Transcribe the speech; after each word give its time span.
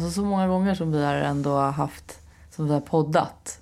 Alltså 0.00 0.10
så 0.20 0.24
många 0.26 0.48
gånger 0.48 0.74
som 0.74 0.92
vi 0.92 1.04
har 1.04 1.14
ändå 1.14 1.56
haft, 1.58 2.18
som 2.50 2.66
vi 2.66 2.72
har 2.72 2.80
poddat 2.80 3.58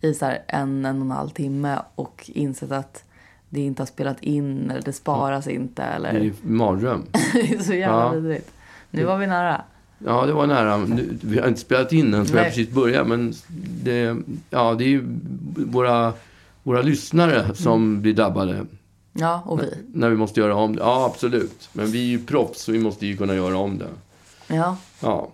i 0.00 0.14
så 0.14 0.32
en, 0.46 0.84
en 0.84 0.96
och 0.96 1.04
en 1.04 1.10
halv 1.10 1.28
timme 1.28 1.78
och 1.94 2.30
insett 2.34 2.72
att 2.72 3.04
det 3.48 3.60
inte 3.60 3.82
har 3.82 3.86
spelat 3.86 4.22
in 4.22 4.70
eller 4.70 4.82
det 4.82 4.92
sparas 4.92 5.46
inte 5.46 5.82
eller... 5.82 6.12
Det 6.12 6.18
är 6.18 6.22
ju 6.22 6.34
mardröm. 6.42 7.04
det 7.32 7.54
är 7.54 7.58
så 7.62 7.72
jävla 7.74 7.98
Ja. 8.04 8.10
vidrigt. 8.10 8.50
Nu 8.90 9.04
var 9.04 9.18
vi 9.18 9.26
nära. 9.26 9.62
Ja, 9.98 10.26
det 10.26 10.32
var 10.32 10.46
nära. 10.46 10.76
Vi 11.22 11.38
har 11.38 11.48
inte 11.48 11.60
spelat 11.60 11.92
in 11.92 12.14
än, 12.14 12.26
så 12.26 12.32
vi 12.32 12.38
har 12.38 12.44
precis 12.46 12.70
börjat. 12.70 13.06
Men 13.08 13.34
det, 13.82 14.16
ja, 14.50 14.74
det 14.74 14.84
är 14.84 14.88
ju 14.88 15.04
våra, 15.56 16.12
våra 16.62 16.82
lyssnare 16.82 17.54
som 17.54 17.72
Mm. 17.82 18.02
blir 18.02 18.14
drabbade 18.14 18.66
Ja, 19.12 19.42
och 19.46 19.60
vi. 19.62 19.74
när 19.94 20.08
vi 20.10 20.16
måste 20.16 20.40
göra 20.40 20.54
om 20.54 20.76
det. 20.76 20.82
Ja, 20.82 21.04
absolut. 21.12 21.68
Men 21.72 21.86
vi 21.86 21.98
är 21.98 22.18
ju 22.18 22.26
proffs, 22.26 22.62
så 22.62 22.72
vi 22.72 22.78
måste 22.80 23.06
ju 23.06 23.16
kunna 23.16 23.34
göra 23.34 23.56
om 23.56 23.78
det. 23.78 23.88
Ja. 24.54 24.76
Ja, 25.02 25.28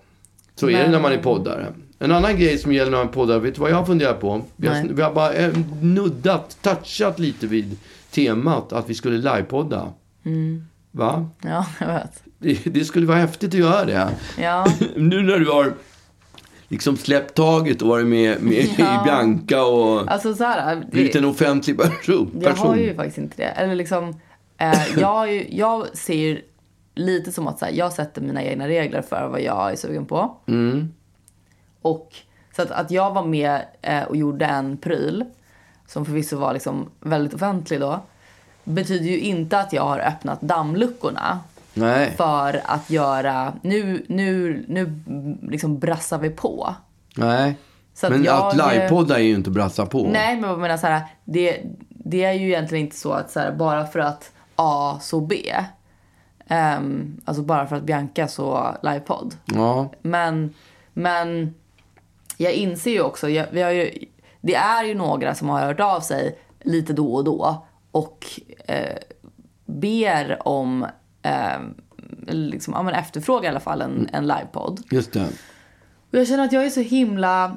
så 0.55 0.71
är 0.71 0.83
det 0.85 0.89
när 0.91 1.01
man 1.01 1.13
är 1.13 1.19
poddare. 1.19 1.67
En 1.99 2.13
annan 2.13 2.37
grej 2.39 2.59
som 2.59 2.73
gäller 2.73 2.91
när 2.91 2.99
man 2.99 3.07
är 3.09 3.13
poddare, 3.13 3.39
vet 3.39 3.55
du 3.55 3.61
vad 3.61 3.71
jag 3.71 3.77
har 3.77 3.85
funderat 3.85 4.21
på? 4.21 4.43
Vi 4.57 4.69
har, 4.69 4.83
vi 4.91 5.03
har 5.03 5.13
bara 5.15 5.33
eh, 5.33 5.53
nuddat, 5.81 6.57
touchat 6.63 7.19
lite 7.19 7.47
vid 7.47 7.77
temat 8.11 8.73
att 8.73 8.91
vi 8.91 8.95
skulle 8.95 9.17
livepodda. 9.17 9.93
Mm. 10.25 10.65
Va? 10.91 11.29
Ja, 11.43 11.67
jag 11.81 11.87
vet. 11.87 12.23
Det, 12.39 12.55
det 12.65 12.85
skulle 12.85 13.07
vara 13.07 13.19
häftigt 13.19 13.49
att 13.55 13.61
göra 13.61 13.85
det. 13.85 14.09
Ja, 14.39 14.67
Nu 14.97 15.23
när 15.23 15.39
du 15.39 15.51
har 15.51 15.73
liksom 16.69 16.97
släppt 16.97 17.35
taget 17.35 17.83
och 17.83 17.89
varit 17.89 18.07
med, 18.07 18.43
med 18.43 18.69
Ja. 18.79 19.03
i 19.03 19.05
Bianca 19.05 19.65
och 19.65 20.13
alltså 20.13 20.35
så 20.35 20.45
här. 20.45 20.85
blivit 20.93 21.17
en 21.17 21.25
offentlig 21.25 21.79
person. 21.79 22.31
jag 22.43 22.51
har 22.51 22.77
ju 22.77 22.95
faktiskt 22.95 23.19
inte 23.19 23.37
det. 23.37 23.49
Eller 23.49 23.75
liksom, 23.75 24.21
eh, 24.59 24.99
jag, 24.99 25.33
ju, 25.33 25.47
jag 25.51 25.97
ser 25.97 26.41
lite 26.95 27.33
som 27.33 27.47
att 27.49 27.59
så 27.59 27.65
här, 27.65 27.73
jag 27.73 27.93
sätter 27.93 28.21
mina 28.23 28.43
egna 28.43 28.69
regler 28.69 29.03
för 29.03 29.29
vad 29.29 29.41
jag 29.41 29.73
är 29.73 29.77
sugen 29.77 30.07
på. 30.07 30.37
Mm. 30.47 30.93
Och 31.83 32.15
så 32.57 32.63
att, 32.63 32.71
att 32.71 32.91
jag 32.91 33.15
var 33.15 33.25
med 33.25 33.61
eh, 33.83 34.03
och 34.03 34.17
gjorde 34.17 34.45
en 34.47 34.77
pryl 34.77 35.25
som 35.87 36.05
förvisso 36.07 36.37
var 36.37 36.53
liksom 36.53 36.91
väldigt 37.01 37.35
offentlig 37.35 37.81
då 37.81 38.01
betyder 38.65 39.07
ju 39.07 39.21
inte 39.21 39.59
att 39.59 39.73
jag 39.73 39.83
har 39.83 39.99
öppnat 39.99 40.41
dammluckorna 40.41 41.41
Nej. 41.75 42.11
för 42.17 42.61
att 42.65 42.91
göra... 42.91 43.53
Nu, 43.63 44.05
nu, 44.09 44.65
nu 44.69 44.93
liksom 45.51 45.79
brassar 45.79 46.19
vi 46.19 46.31
på. 46.31 46.75
Nej. 47.17 47.57
Att 48.03 48.11
Men 48.11 48.25
jag- 48.25 48.47
att 48.61 48.75
livepodda 48.75 49.19
är 49.19 49.23
ju 49.23 49.35
inte 49.35 49.51
brassa 49.51 49.87
på. 49.87 50.09
Nej, 50.13 50.37
men 50.41 50.51
jag 50.51 50.59
menar 50.59 50.77
så 50.77 50.87
här, 50.87 51.03
det, 51.25 51.63
det 51.89 52.25
är 52.25 52.33
ju 52.33 52.47
egentligen 52.49 52.85
inte 52.85 52.97
så 52.97 53.13
att 53.13 53.31
så 53.31 53.41
här, 53.41 53.53
bara 53.53 53.87
för 53.87 53.99
att 53.99 54.33
A 54.57 54.99
så 55.01 55.21
B. 55.21 55.55
Ehm, 56.49 57.21
alltså 57.25 57.43
bara 57.43 57.67
för 57.67 57.77
att 57.77 57.83
Bianca 57.83 58.29
så 58.29 58.77
livepodd. 58.83 59.37
Ja. 59.45 59.91
Men, 60.03 60.55
men 60.93 61.55
jag 62.37 62.53
inser 62.53 62.91
ju 62.91 63.01
också, 63.01 63.29
jag, 63.29 63.47
vi 63.51 63.63
har 63.63 63.71
ju, 63.71 63.91
det 64.41 64.55
är 64.55 64.85
ju 64.85 64.95
några 64.95 65.35
som 65.35 65.49
har 65.49 65.61
hört 65.61 65.81
av 65.81 66.01
sig 66.01 66.39
lite 66.61 66.93
då 66.93 67.15
och 67.15 67.25
då 67.25 67.67
och 67.91 68.41
eh, 68.67 68.99
ber 69.65 70.49
om, 70.49 70.87
eh, 71.23 71.59
liksom, 72.27 72.75
ja, 72.75 72.83
men 72.83 72.95
efterfrågar 72.95 73.45
i 73.45 73.49
alla 73.49 73.61
fall 73.61 73.83
en, 73.83 74.09
en 74.13 74.27
livepodd. 74.27 74.83
Just 74.91 75.13
det. 75.13 75.29
Och 76.11 76.19
jag 76.19 76.29
känner 76.29 76.45
att 76.45 76.53
jag 76.53 76.67
är 76.67 76.71
så 76.71 76.81
himla... 76.81 77.57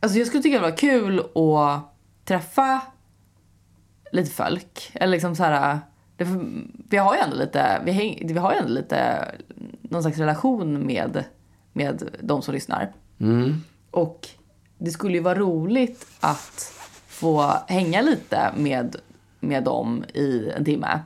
Alltså 0.00 0.18
jag 0.18 0.26
skulle 0.26 0.42
tycka 0.42 0.56
det 0.56 0.70
var 0.70 0.76
kul 0.76 1.18
att 1.18 1.94
träffa 2.24 2.80
lite 4.12 4.30
folk. 4.30 4.90
Eller 4.94 5.12
liksom 5.12 5.36
så 5.36 5.42
här... 5.42 5.80
Det, 6.18 6.26
vi 6.88 6.96
har 6.96 7.14
ju 7.14 7.20
ändå 7.20 7.36
lite, 7.36 7.82
vi, 7.84 7.92
häng, 7.92 8.22
vi 8.24 8.38
har 8.38 8.52
ju 8.52 8.58
ändå 8.58 8.72
lite 8.72 9.24
någon 9.82 10.02
slags 10.02 10.18
relation 10.18 10.86
med, 10.86 11.24
med 11.72 12.02
de 12.20 12.42
som 12.42 12.54
lyssnar. 12.54 12.92
Mm. 13.20 13.62
Och 13.90 14.28
det 14.78 14.90
skulle 14.90 15.14
ju 15.14 15.20
vara 15.20 15.38
roligt 15.38 16.06
att 16.20 16.72
få 17.06 17.52
hänga 17.68 18.02
lite 18.02 18.52
med, 18.56 18.96
med 19.40 19.64
dem 19.64 20.04
i 20.14 20.50
en 20.56 20.64
timme. 20.64 21.00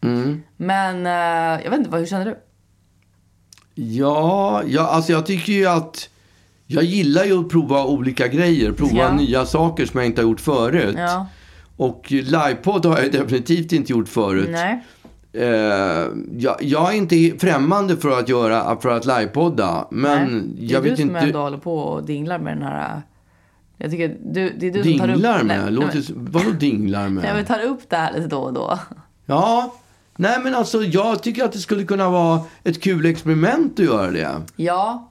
Mm. 0.00 0.42
Men 0.56 1.06
eh, 1.06 1.64
jag 1.64 1.70
vet 1.70 1.78
inte, 1.78 1.96
hur 1.96 2.06
känner 2.06 2.24
du? 2.24 2.36
Ja, 3.74 4.62
ja, 4.66 4.86
alltså 4.88 5.12
jag 5.12 5.26
tycker 5.26 5.52
ju 5.52 5.66
att... 5.66 6.08
Jag 6.66 6.84
gillar 6.84 7.24
ju 7.24 7.40
att 7.40 7.48
prova 7.48 7.84
olika 7.84 8.28
grejer. 8.28 8.72
Prova 8.72 8.92
Ja. 8.98 9.12
nya 9.12 9.46
saker 9.46 9.86
som 9.86 10.00
jag 10.00 10.06
inte 10.06 10.22
har 10.22 10.28
gjort 10.28 10.40
förut. 10.40 10.94
Ja, 10.98 11.26
Och 11.80 12.12
livepodd 12.12 12.86
har 12.86 12.98
jag 12.98 13.12
definitivt 13.12 13.72
inte 13.72 13.92
gjort 13.92 14.08
förut. 14.08 14.48
nej. 14.50 14.84
Eh, 15.32 15.48
jag, 16.38 16.56
jag 16.60 16.88
är 16.92 16.96
inte 16.96 17.32
främmande 17.38 17.96
för 17.96 18.18
att 18.18 18.28
göra 18.28 18.80
för 18.80 18.88
att 18.96 19.04
livepodda. 19.06 19.88
Men 19.90 20.28
Nej, 20.28 20.42
det 20.58 20.66
är 20.66 20.72
jag 20.72 20.82
du 20.82 20.88
vet 20.90 20.98
som 20.98 21.08
inte... 21.08 21.20
ändå 21.20 21.38
håller 21.38 21.58
på 21.58 21.78
och 21.78 22.04
dinglar 22.04 22.38
med 22.38 22.56
den 22.56 22.62
här... 22.62 23.02
Jag 23.76 23.90
tycker 23.90 24.16
du, 24.24 24.52
det 24.58 24.66
är 24.66 24.70
du 24.70 24.82
som 24.82 24.98
tar 24.98 25.08
upp... 25.08 25.14
Dinglar 25.14 25.42
Nej, 25.44 25.44
med? 25.44 25.72
nej, 25.72 26.02
men- 26.14 26.24
vadå 26.32 26.50
dinglar 26.50 27.08
med? 27.08 27.22
Nej, 27.24 27.32
men 27.34 27.44
tar 27.44 27.62
upp 27.62 27.80
det 27.88 27.96
här 27.96 28.12
lite 28.12 28.26
då 28.26 28.38
och 28.40 28.52
då. 28.52 28.78
Ja, 29.26 29.74
nej 30.16 30.38
men 30.44 30.54
alltså 30.54 30.82
jag 30.82 31.22
tycker 31.22 31.44
att 31.44 31.52
det 31.52 31.58
skulle 31.58 31.84
kunna 31.84 32.10
vara 32.10 32.40
ett 32.64 32.82
kul 32.82 33.06
experiment 33.06 33.80
att 33.80 33.86
göra 33.86 34.10
det. 34.10 34.42
Ja, 34.56 35.09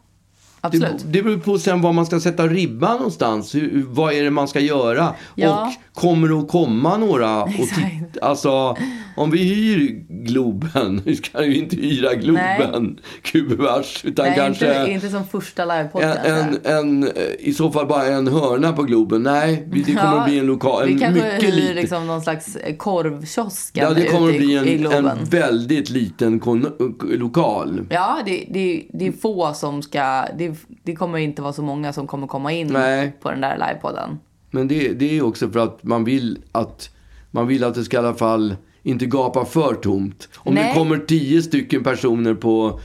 absolut. 0.62 1.06
det 1.06 1.22
beror 1.24 1.38
på 1.38 1.60
sen 1.60 1.82
var 1.82 1.94
man 1.94 2.06
ska 2.06 2.20
sätta 2.20 2.48
ribban 2.48 2.96
någonstans. 2.98 3.56
Hur, 3.56 3.86
vad 3.90 4.14
är 4.14 4.24
det 4.24 4.32
man 4.32 4.48
ska 4.48 4.60
göra? 4.60 5.14
Ja. 5.36 5.68
Och 5.94 6.02
kommer 6.02 6.28
det 6.28 6.36
att 6.36 6.48
komma 6.48 6.98
några? 6.98 7.44
Och 7.44 7.50
titta, 7.54 8.26
alltså, 8.26 8.78
om 9.18 9.32
vi 9.32 9.44
hyr 9.44 10.06
Globen, 10.10 11.02
vi 11.06 11.16
ska 11.16 11.46
ju 11.46 11.56
inte 11.58 11.76
hyra 11.76 12.14
Globen, 12.16 13.00
gubevars, 13.32 14.06
utan 14.06 14.26
Nej, 14.26 14.36
kanske 14.36 14.80
inte, 14.80 14.92
inte 14.92 15.10
som 15.10 15.28
första 15.28 15.66
livepodden. 15.66 16.18
en, 16.26 16.38
en, 16.38 16.58
en, 16.64 17.04
eh, 17.04 17.12
i 17.40 17.54
så 17.54 17.72
fall 17.72 17.88
bara 17.88 18.06
en 18.06 18.28
hörna 18.28 18.74
på 18.74 18.84
Globen. 18.84 19.24
Nej, 19.24 19.68
det 19.72 19.84
kommer 19.84 20.00
Ja, 20.04 20.20
att 20.22 20.30
bli 20.30 20.40
en 20.40 20.46
lokal, 20.46 20.82
en 20.82 20.94
Vi 20.94 21.00
kanske 21.00 21.24
mycket 21.34 21.44
hyr 21.50 21.52
liten. 21.62 21.76
liksom 21.76 22.08
någon 22.08 22.22
slags 22.22 22.58
korvkiosk 22.78 23.78
Ja, 23.78 23.90
det 23.90 24.06
kommer 24.06 24.30
att 24.30 24.38
bli 24.38 24.56
en, 24.86 24.92
en 25.06 25.26
väldigt 25.26 25.90
liten 25.90 26.40
kon- 26.40 26.96
lokal. 27.10 27.82
Ja, 27.90 28.20
det, 28.26 28.46
det, 28.50 28.84
det 28.94 29.08
är 29.08 29.12
få 29.12 29.54
som 29.54 29.82
ska... 29.82 30.26
Det, 30.38 30.49
det 30.84 30.96
kommer 30.96 31.18
inte 31.18 31.42
vara 31.42 31.54
så 31.54 31.62
många 31.62 31.94
som 31.94 32.08
kommer 32.08 32.28
komma 32.28 32.52
in 32.54 32.68
Nej. 32.68 33.14
på 33.22 33.32
den 33.32 33.42
där 33.42 33.58
livepodden. 33.58 34.20
Men 34.52 34.68
det, 34.68 34.94
det 34.94 35.18
är 35.18 35.22
också 35.22 35.50
för 35.50 35.60
att 35.60 35.84
man 35.84 36.04
vill 36.04 36.40
att 36.52 36.90
man 37.32 37.48
vill 37.48 37.64
att 37.64 37.76
det 37.76 37.84
ska 37.84 37.98
i 37.98 38.00
alla 38.00 38.14
fall 38.14 38.56
inte 38.84 39.06
gapa 39.06 39.46
för 39.46 39.74
tomt. 39.74 40.30
Om 40.38 40.54
Nej. 40.54 40.68
det 40.68 40.74
kommer 40.80 40.98
tio 40.98 41.42
stycken 41.42 41.84
personer 41.84 42.34
på, 42.34 42.80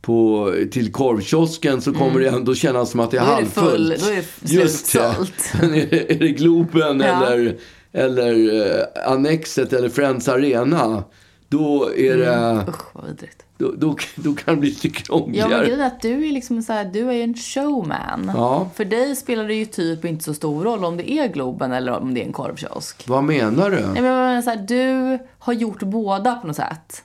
på, 0.00 0.52
till 0.70 0.92
korvkiosken 0.92 1.80
så 1.80 1.92
kommer 1.92 2.20
det 2.20 2.28
ändå 2.28 2.54
kännas 2.54 2.90
som 2.90 3.00
att 3.00 3.10
det 3.10 3.18
är 3.18 3.38
Mm. 3.38 3.48
Då 3.54 3.60
är 3.60 3.64
det 3.64 3.70
halvfullt. 3.70 4.00
full- 4.02 4.06
då 4.06 4.12
är 4.12 4.16
det 4.40 4.52
Just 4.54 4.92
det. 4.92 5.14
Men 5.60 5.74
är 5.74 5.86
det, 5.86 6.12
är 6.14 6.18
det 6.18 6.28
Globen 6.28 7.00
Ja. 7.00 7.26
eller, 7.26 7.56
eller 7.92 8.66
eh, 8.78 9.12
Annexet 9.12 9.72
eller 9.72 9.88
Friends 9.88 10.28
Arena 10.28 11.04
då 11.48 11.90
är 11.96 12.16
det... 12.16 12.64
Usch, 12.68 12.94
vad 12.94 13.06
vidrigt. 13.06 13.44
Då, 13.60 13.72
då, 13.76 13.96
då 14.14 14.32
kan 14.34 14.54
det 14.54 14.60
bli 14.60 14.70
lite 14.70 14.88
Ja, 14.88 14.92
krångligare. 15.04 15.48
men 15.50 15.60
grejen 15.60 15.80
är 15.80 15.86
att 15.86 16.02
du 16.02 16.26
är 16.28 16.32
liksom 16.32 16.62
så 16.62 16.72
här, 16.72 16.84
du 16.84 17.08
är 17.10 17.24
en 17.24 17.34
showman. 17.34 18.30
Ja. 18.34 18.70
För 18.74 18.84
dig 18.84 19.16
spelar 19.16 19.44
det 19.48 19.54
ju 19.54 19.64
typ 19.64 20.04
inte 20.04 20.24
så 20.24 20.34
stor 20.34 20.64
roll 20.64 20.84
om 20.84 20.96
det 20.96 21.10
är 21.10 21.28
Globen 21.28 21.72
eller 21.72 21.92
om 21.92 22.14
det 22.14 22.22
är 22.22 22.26
en 22.26 22.32
korvkiosk. 22.32 23.04
Vad 23.08 23.24
menar 23.24 23.70
du? 23.70 23.76
Nej, 23.76 24.02
men 24.02 24.02
menar 24.02 24.42
så 24.42 24.50
här, 24.50 24.56
du 24.56 25.18
har 25.38 25.52
gjort 25.52 25.82
båda 25.82 26.34
på 26.34 26.46
något 26.46 26.56
sätt. 26.56 27.04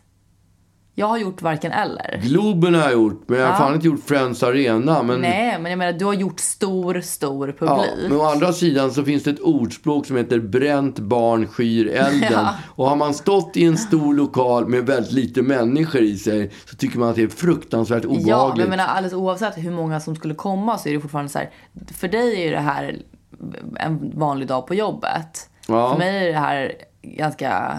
Jag 0.98 1.08
har 1.08 1.18
gjort 1.18 1.42
varken 1.42 1.72
eller. 1.72 2.20
Globen 2.24 2.74
har 2.76 2.82
jag 2.82 2.92
gjort, 2.94 3.24
men 3.28 3.40
jag 3.40 3.46
har 3.46 3.54
Ja. 3.54 3.58
fan 3.58 3.74
inte 3.76 3.88
gjort 3.88 4.04
Friends 4.06 4.44
Arena. 4.44 5.04
Men, 5.04 5.22
Nej, 5.22 5.60
men 5.60 5.72
jag 5.72 5.78
menar 5.78 5.94
du 6.00 6.06
har 6.06 6.14
gjort 6.14 6.40
stor, 6.40 7.02
stor 7.02 7.48
publik. 7.48 7.70
ja, 8.02 8.10
men 8.10 8.18
å 8.18 8.22
andra 8.24 8.54
sidan 8.54 8.92
så 8.92 9.04
finns 9.04 9.24
det 9.24 9.30
ett 9.32 9.40
ordspråk 9.40 10.06
som 10.06 10.16
heter 10.18 10.40
bränt 10.40 11.00
barn 11.00 11.48
skyr 11.48 11.88
elden. 11.88 12.22
Ja. 12.32 12.54
Och 12.76 12.90
har 12.90 12.96
man 12.96 13.14
stått 13.14 13.58
i 13.58 13.64
en 13.66 13.78
stor 13.78 14.14
lokal 14.14 14.68
med 14.68 14.86
väldigt 14.86 15.12
lite 15.12 15.42
människor 15.42 16.02
i 16.02 16.18
sig 16.18 16.52
så 16.70 16.76
tycker 16.76 17.00
man 17.00 17.10
att 17.10 17.16
det 17.16 17.24
är 17.24 17.28
fruktansvärt 17.28 18.06
obehagligt. 18.06 18.28
Ja, 18.28 18.48
men 18.50 18.60
jag 18.60 18.70
menar 18.70 18.86
alldeles 18.86 19.14
oavsett 19.14 19.58
hur 19.58 19.72
många 19.72 20.00
som 20.00 20.16
skulle 20.16 20.36
komma 20.36 20.78
så 20.78 20.90
är 20.90 20.94
det 20.94 21.00
fortfarande 21.00 21.32
så 21.32 21.40
här. 21.40 21.50
För 21.94 22.08
dig 22.08 22.42
är 22.42 22.46
ju 22.46 22.52
det 22.52 22.60
här 22.60 22.98
en 23.80 24.12
vanlig 24.20 24.48
dag 24.48 24.68
på 24.68 24.76
jobbet. 24.76 25.50
Ja. 25.68 25.92
För 25.92 25.98
mig 26.00 26.28
är 26.28 26.34
det 26.34 26.40
här 26.40 26.72
ganska, 27.02 27.78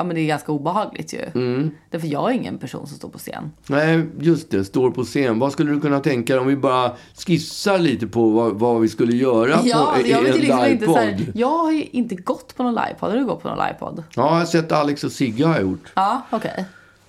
ja 0.00 0.04
men 0.04 0.16
det 0.16 0.22
är 0.22 0.26
ganska 0.26 0.52
obehagligt 0.52 1.12
ju. 1.12 1.24
Mm. 1.34 1.70
Därför 1.90 2.06
jag 2.08 2.30
är 2.30 2.34
ingen 2.34 2.58
person 2.58 2.86
som 2.86 2.96
står 2.96 3.08
på 3.08 3.18
scen. 3.18 3.52
Nej, 3.66 4.06
just 4.20 4.50
det. 4.50 4.64
Står 4.64 4.90
på 4.90 5.04
scen. 5.04 5.38
Vad 5.38 5.52
skulle 5.52 5.70
du 5.70 5.80
kunna 5.80 6.00
tänka 6.00 6.32
dig 6.32 6.40
om 6.40 6.46
vi 6.46 6.56
bara 6.56 6.92
skissar 7.26 7.78
lite 7.78 8.06
på 8.06 8.30
vad, 8.30 8.52
vad 8.58 8.80
vi 8.80 8.88
skulle 8.88 9.16
göra 9.16 9.60
Ja, 9.64 9.94
på, 9.94 10.08
jag 10.08 10.28
en 10.28 10.34
liksom 10.34 10.58
här, 10.58 10.68
livepodd? 10.70 11.32
Jag 11.34 11.58
har 11.58 11.72
ju 11.72 11.82
inte 11.82 12.14
gått 12.14 12.56
på 12.56 12.62
någon 12.62 12.74
livepodd. 12.74 13.10
Har 13.10 13.16
du 13.16 13.24
gått 13.24 13.42
på 13.42 13.48
någon 13.48 13.58
livepodd? 13.66 14.02
Ja, 14.14 14.22
jag 14.22 14.30
har 14.30 14.44
sett 14.44 14.72
Alex 14.72 15.04
och 15.04 15.12
Sigge 15.12 15.46
har 15.46 15.60
gjort. 15.60 15.92
Ja, 15.94 16.22
okej. 16.30 16.64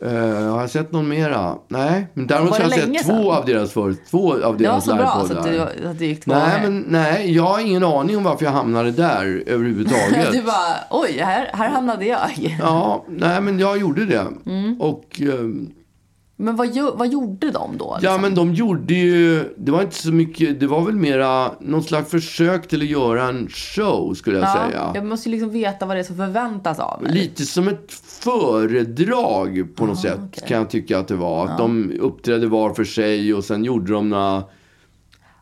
Eh, 0.06 0.51
har 0.51 0.62
jag 0.62 0.69
sett 0.69 0.92
någon 0.92 1.07
mera? 1.07 1.56
Nej, 1.68 2.07
men 2.13 2.27
däremot 2.27 2.57
har 2.57 2.59
jag 2.59 2.74
sett 2.74 3.06
två 3.06 3.33
av 3.33 3.45
deras 3.45 3.71
för, 3.71 3.95
två 4.09 4.31
av 4.33 4.38
Det 4.39 4.44
var 4.45 4.57
deras 4.57 4.86
så 4.86 4.95
bra 4.95 5.25
så 5.27 5.33
livepoddar. 5.33 5.65
att, 5.65 5.77
du, 5.81 5.88
att 5.88 6.00
det 6.00 6.06
gick 6.06 6.24
två 6.24 6.31
Nej, 6.31 6.59
men 6.63 6.86
nej, 6.88 7.36
jag 7.36 7.44
har 7.44 7.59
ingen 7.59 7.83
aning 7.83 8.18
om 8.18 8.24
varför 8.24 8.45
jag 8.45 8.51
hamnade 8.51 8.92
där 8.92 9.44
överhuvudtaget. 9.48 10.31
Du 10.31 10.42
bara, 10.42 10.75
oj, 10.89 11.19
här, 11.24 11.50
här 11.53 11.69
hamnade 11.69 12.06
jag. 12.06 12.57
Ja, 12.62 13.06
nej 13.07 13.42
men 13.42 13.59
jag 13.59 13.77
gjorde 13.77 14.06
det. 14.06 14.27
Mm. 14.45 14.81
Och, 14.81 15.21
ehm, 15.21 15.69
Men 16.41 16.55
vad, 16.55 16.77
vad 16.97 17.07
gjorde 17.11 17.51
de 17.51 17.77
då? 17.77 17.85
Ja, 17.85 17.97
liksom? 17.97 18.21
men 18.21 18.35
de 18.35 18.53
gjorde 18.53 18.93
ju... 18.93 19.53
Det 19.57 19.71
var 19.71 19.81
inte 19.81 19.95
så 19.95 20.11
mycket... 20.11 20.59
Det 20.59 20.67
var 20.67 20.81
väl 20.85 20.95
mera 20.95 21.51
någon 21.59 21.83
slags 21.83 22.09
försök 22.11 22.67
till 22.67 22.81
att 22.81 22.88
göra 22.88 23.23
en 23.27 23.47
show, 23.49 24.13
skulle 24.13 24.38
jag 24.39 24.45
ja, 24.47 24.53
säga. 24.69 24.91
Jag 24.95 25.05
måste 25.05 25.29
ju 25.29 25.35
liksom 25.35 25.49
veta 25.51 25.85
vad 25.85 25.95
det 25.95 25.99
är 25.99 26.03
som 26.03 26.15
förväntas 26.17 26.79
av 26.79 27.01
mig. 27.03 27.13
Lite 27.13 27.43
som 27.43 27.67
ett 27.67 27.91
föredrag 28.61 29.67
på 29.75 29.85
något 29.85 29.99
sätt, 29.99 30.19
Ah, 30.19 30.25
okej. 30.27 30.43
kan 30.47 30.57
jag 30.57 30.69
tycka 30.69 30.99
att 30.99 31.07
det 31.07 31.15
var. 31.15 31.45
Att 31.47 31.57
de 31.57 31.91
uppträdde 31.99 32.47
var 32.47 32.73
för 32.73 32.83
sig 32.83 33.33
och 33.33 33.43
sen 33.43 33.63
gjorde 33.63 33.93
de 33.93 34.09
några... 34.09 34.43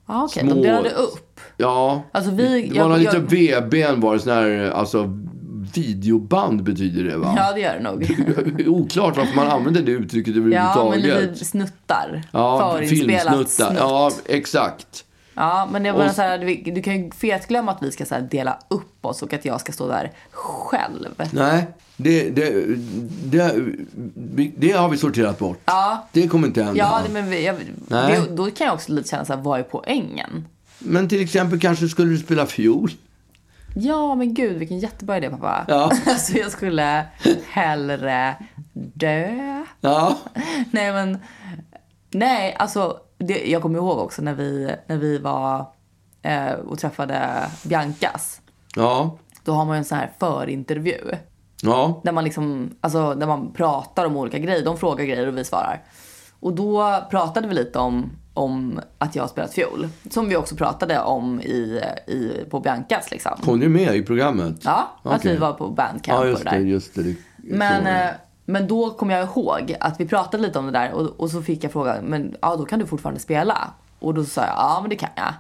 Ja, 0.08 0.24
okej. 0.24 0.44
små- 0.44 0.54
De 0.56 0.62
delade 0.62 0.90
upp. 0.90 1.40
Ja, 1.58 2.04
Alltså, 2.12 2.32
vi- 2.32 2.44
det 2.44 2.76
jag- 2.76 2.84
var 2.84 2.90
några 2.90 3.02
jag- 3.02 3.14
lite 3.14 3.36
VBn 3.36 4.02
var 4.02 4.14
det 4.14 4.20
sån 4.20 4.34
här, 4.34 4.72
alltså 4.72 5.04
videoband 5.78 6.64
betyder 6.64 7.04
det 7.04 7.18
va? 7.18 7.34
Ja, 7.38 7.52
det 7.54 7.60
gör 7.60 7.74
det 7.74 7.80
nog. 7.84 8.68
Oklart 8.68 9.18
varför 9.18 9.36
man 9.36 9.48
använder 9.48 9.82
det 9.82 9.92
uttrycket 9.92 10.36
Ja, 10.36 10.42
men 10.42 10.54
överhuvudtaget. 10.54 11.32
lite 11.32 11.46
snuttar. 11.46 12.24
Ja, 12.32 12.78
filmsnuttar. 12.80 13.44
snutt. 13.46 13.78
Ja, 13.80 14.12
exakt. 14.26 15.06
Ja, 15.34 15.70
men 15.72 15.84
det 15.84 15.92
var 15.92 16.06
Och- 16.06 16.12
så 16.12 16.22
här, 16.22 16.38
du, 16.38 16.72
du 16.72 16.82
kan 16.82 17.04
ju 17.04 17.12
fetglömma 17.12 17.72
att 17.72 17.84
vi 17.84 17.92
ska 17.92 18.06
så 18.06 18.16
dela 18.32 18.60
upp 18.68 19.06
oss 19.06 19.22
och 19.22 19.34
att 19.34 19.46
jag 19.46 19.62
ska 19.62 19.72
stå 19.72 19.88
där 19.88 20.12
själv. 20.32 21.08
Nej, 21.32 21.68
det, 21.98 22.30
det, 22.30 22.66
det, 23.26 24.52
det 24.58 24.72
har 24.72 24.90
vi 24.90 24.98
sorterat 24.98 25.40
bort. 25.40 25.60
Ja, 25.66 26.08
Det 26.12 26.28
kommer 26.28 26.48
inte 26.48 26.64
hända. 26.64 26.80
ja 26.80 27.02
det, 27.08 27.14
men 27.14 27.44
jag, 27.44 27.56
Nej. 27.88 28.20
det, 28.30 28.36
då 28.36 28.52
kan 28.52 28.68
jag 28.68 28.74
också 28.74 28.92
lite 28.92 29.10
känna 29.10 29.26
så 29.26 29.34
här, 29.34 29.42
vad 29.42 29.60
är 29.60 29.64
poängen? 29.64 30.46
Men 30.80 31.08
till 31.10 31.22
exempel 31.24 31.60
kanske 31.60 31.88
skulle 31.88 32.12
du 32.12 32.18
spela 32.18 32.46
fiol? 32.46 32.92
Ja, 33.76 34.16
men 34.16 34.34
gud, 34.34 34.58
vilken 34.58 34.80
jättebra 34.80 35.18
idé 35.18 35.30
pappa. 35.30 35.66
Ja. 35.68 35.92
Alltså 36.08 36.34
jag 36.38 36.52
skulle 36.52 37.06
hellre 37.50 38.36
dö. 38.74 39.64
Ja, 39.82 40.18
Nej, 40.72 40.92
men 40.94 41.18
nej, 42.12 42.56
alltså 42.60 43.00
det, 43.18 43.50
jag 43.50 43.62
kommer 43.62 43.78
ihåg 43.80 43.98
också 44.00 44.22
när 44.22 44.34
vi, 44.34 44.72
när 44.88 44.98
vi 44.98 45.18
var 45.18 45.66
eh, 46.22 46.52
och 46.52 46.80
träffade 46.80 47.46
Biancas. 47.64 48.42
ja, 48.76 49.18
Då 49.44 49.52
har 49.52 49.66
man 49.66 49.76
ju 49.76 49.78
en 49.78 49.86
sån 49.86 49.98
här 49.98 50.12
förintervju. 50.20 51.12
ja. 51.62 52.02
Där 52.04 52.12
man 52.12 52.24
liksom, 52.24 52.76
alltså 52.82 53.16
där 53.16 53.28
man 53.28 53.54
pratar 53.54 54.06
om 54.06 54.18
olika 54.18 54.38
grejer. 54.40 54.66
De 54.66 54.78
frågar 54.78 55.06
grejer 55.06 55.28
och 55.28 55.38
vi 55.38 55.44
svarar. 55.46 55.82
Och 56.40 56.54
då 56.54 57.04
pratade 57.12 57.48
vi 57.48 57.54
lite 57.54 57.80
om, 57.80 58.12
om 58.34 58.80
att 58.98 59.16
jag 59.16 59.24
har 59.24 59.28
spelat 59.28 59.54
fiol. 59.54 59.88
Som 60.10 60.30
vi 60.30 60.36
också 60.36 60.56
pratade 60.56 61.00
om 61.00 61.42
i, 61.42 61.82
i, 62.08 62.46
på 62.50 62.60
Biancas 62.60 63.12
liksom. 63.12 63.32
Kom 63.44 63.60
du 63.60 63.70
med 63.70 63.96
i 63.96 64.04
programmet? 64.04 64.56
Ja, 64.62 64.92
att 65.04 65.20
Okej. 65.20 65.32
vi 65.34 65.38
var 65.38 65.54
på 65.54 65.68
bandcamp 65.68 66.08
Ja, 66.08 66.26
just 66.26 66.44
det 66.44 66.50
det. 66.50 66.58
där. 66.58 66.64
Just 66.66 66.96
det. 66.96 67.04
det 67.04 67.16
Men, 67.38 67.88
eh, 67.88 68.10
men 68.46 68.68
då 68.68 68.90
kom 68.90 69.10
jag 69.10 69.24
ihåg 69.24 69.76
att 69.80 70.00
vi 70.00 70.06
pratade 70.08 70.44
lite 70.44 70.60
om 70.60 70.66
det 70.66 70.72
där 70.72 70.92
och, 70.92 71.20
och 71.20 71.30
så 71.32 71.42
fick 71.42 71.64
jag 71.64 71.72
frågan, 71.72 72.04
men 72.06 72.36
ja 72.42 72.56
då 72.56 72.66
kan 72.66 72.80
du 72.80 72.86
fortfarande 72.86 73.20
spela? 73.20 73.58
Och 74.00 74.14
då 74.14 74.24
sa 74.26 74.42
jag, 74.42 74.50
ja 74.58 74.78
men 74.82 74.90
det 74.90 74.96
kan 74.96 75.10
jag. 75.16 75.34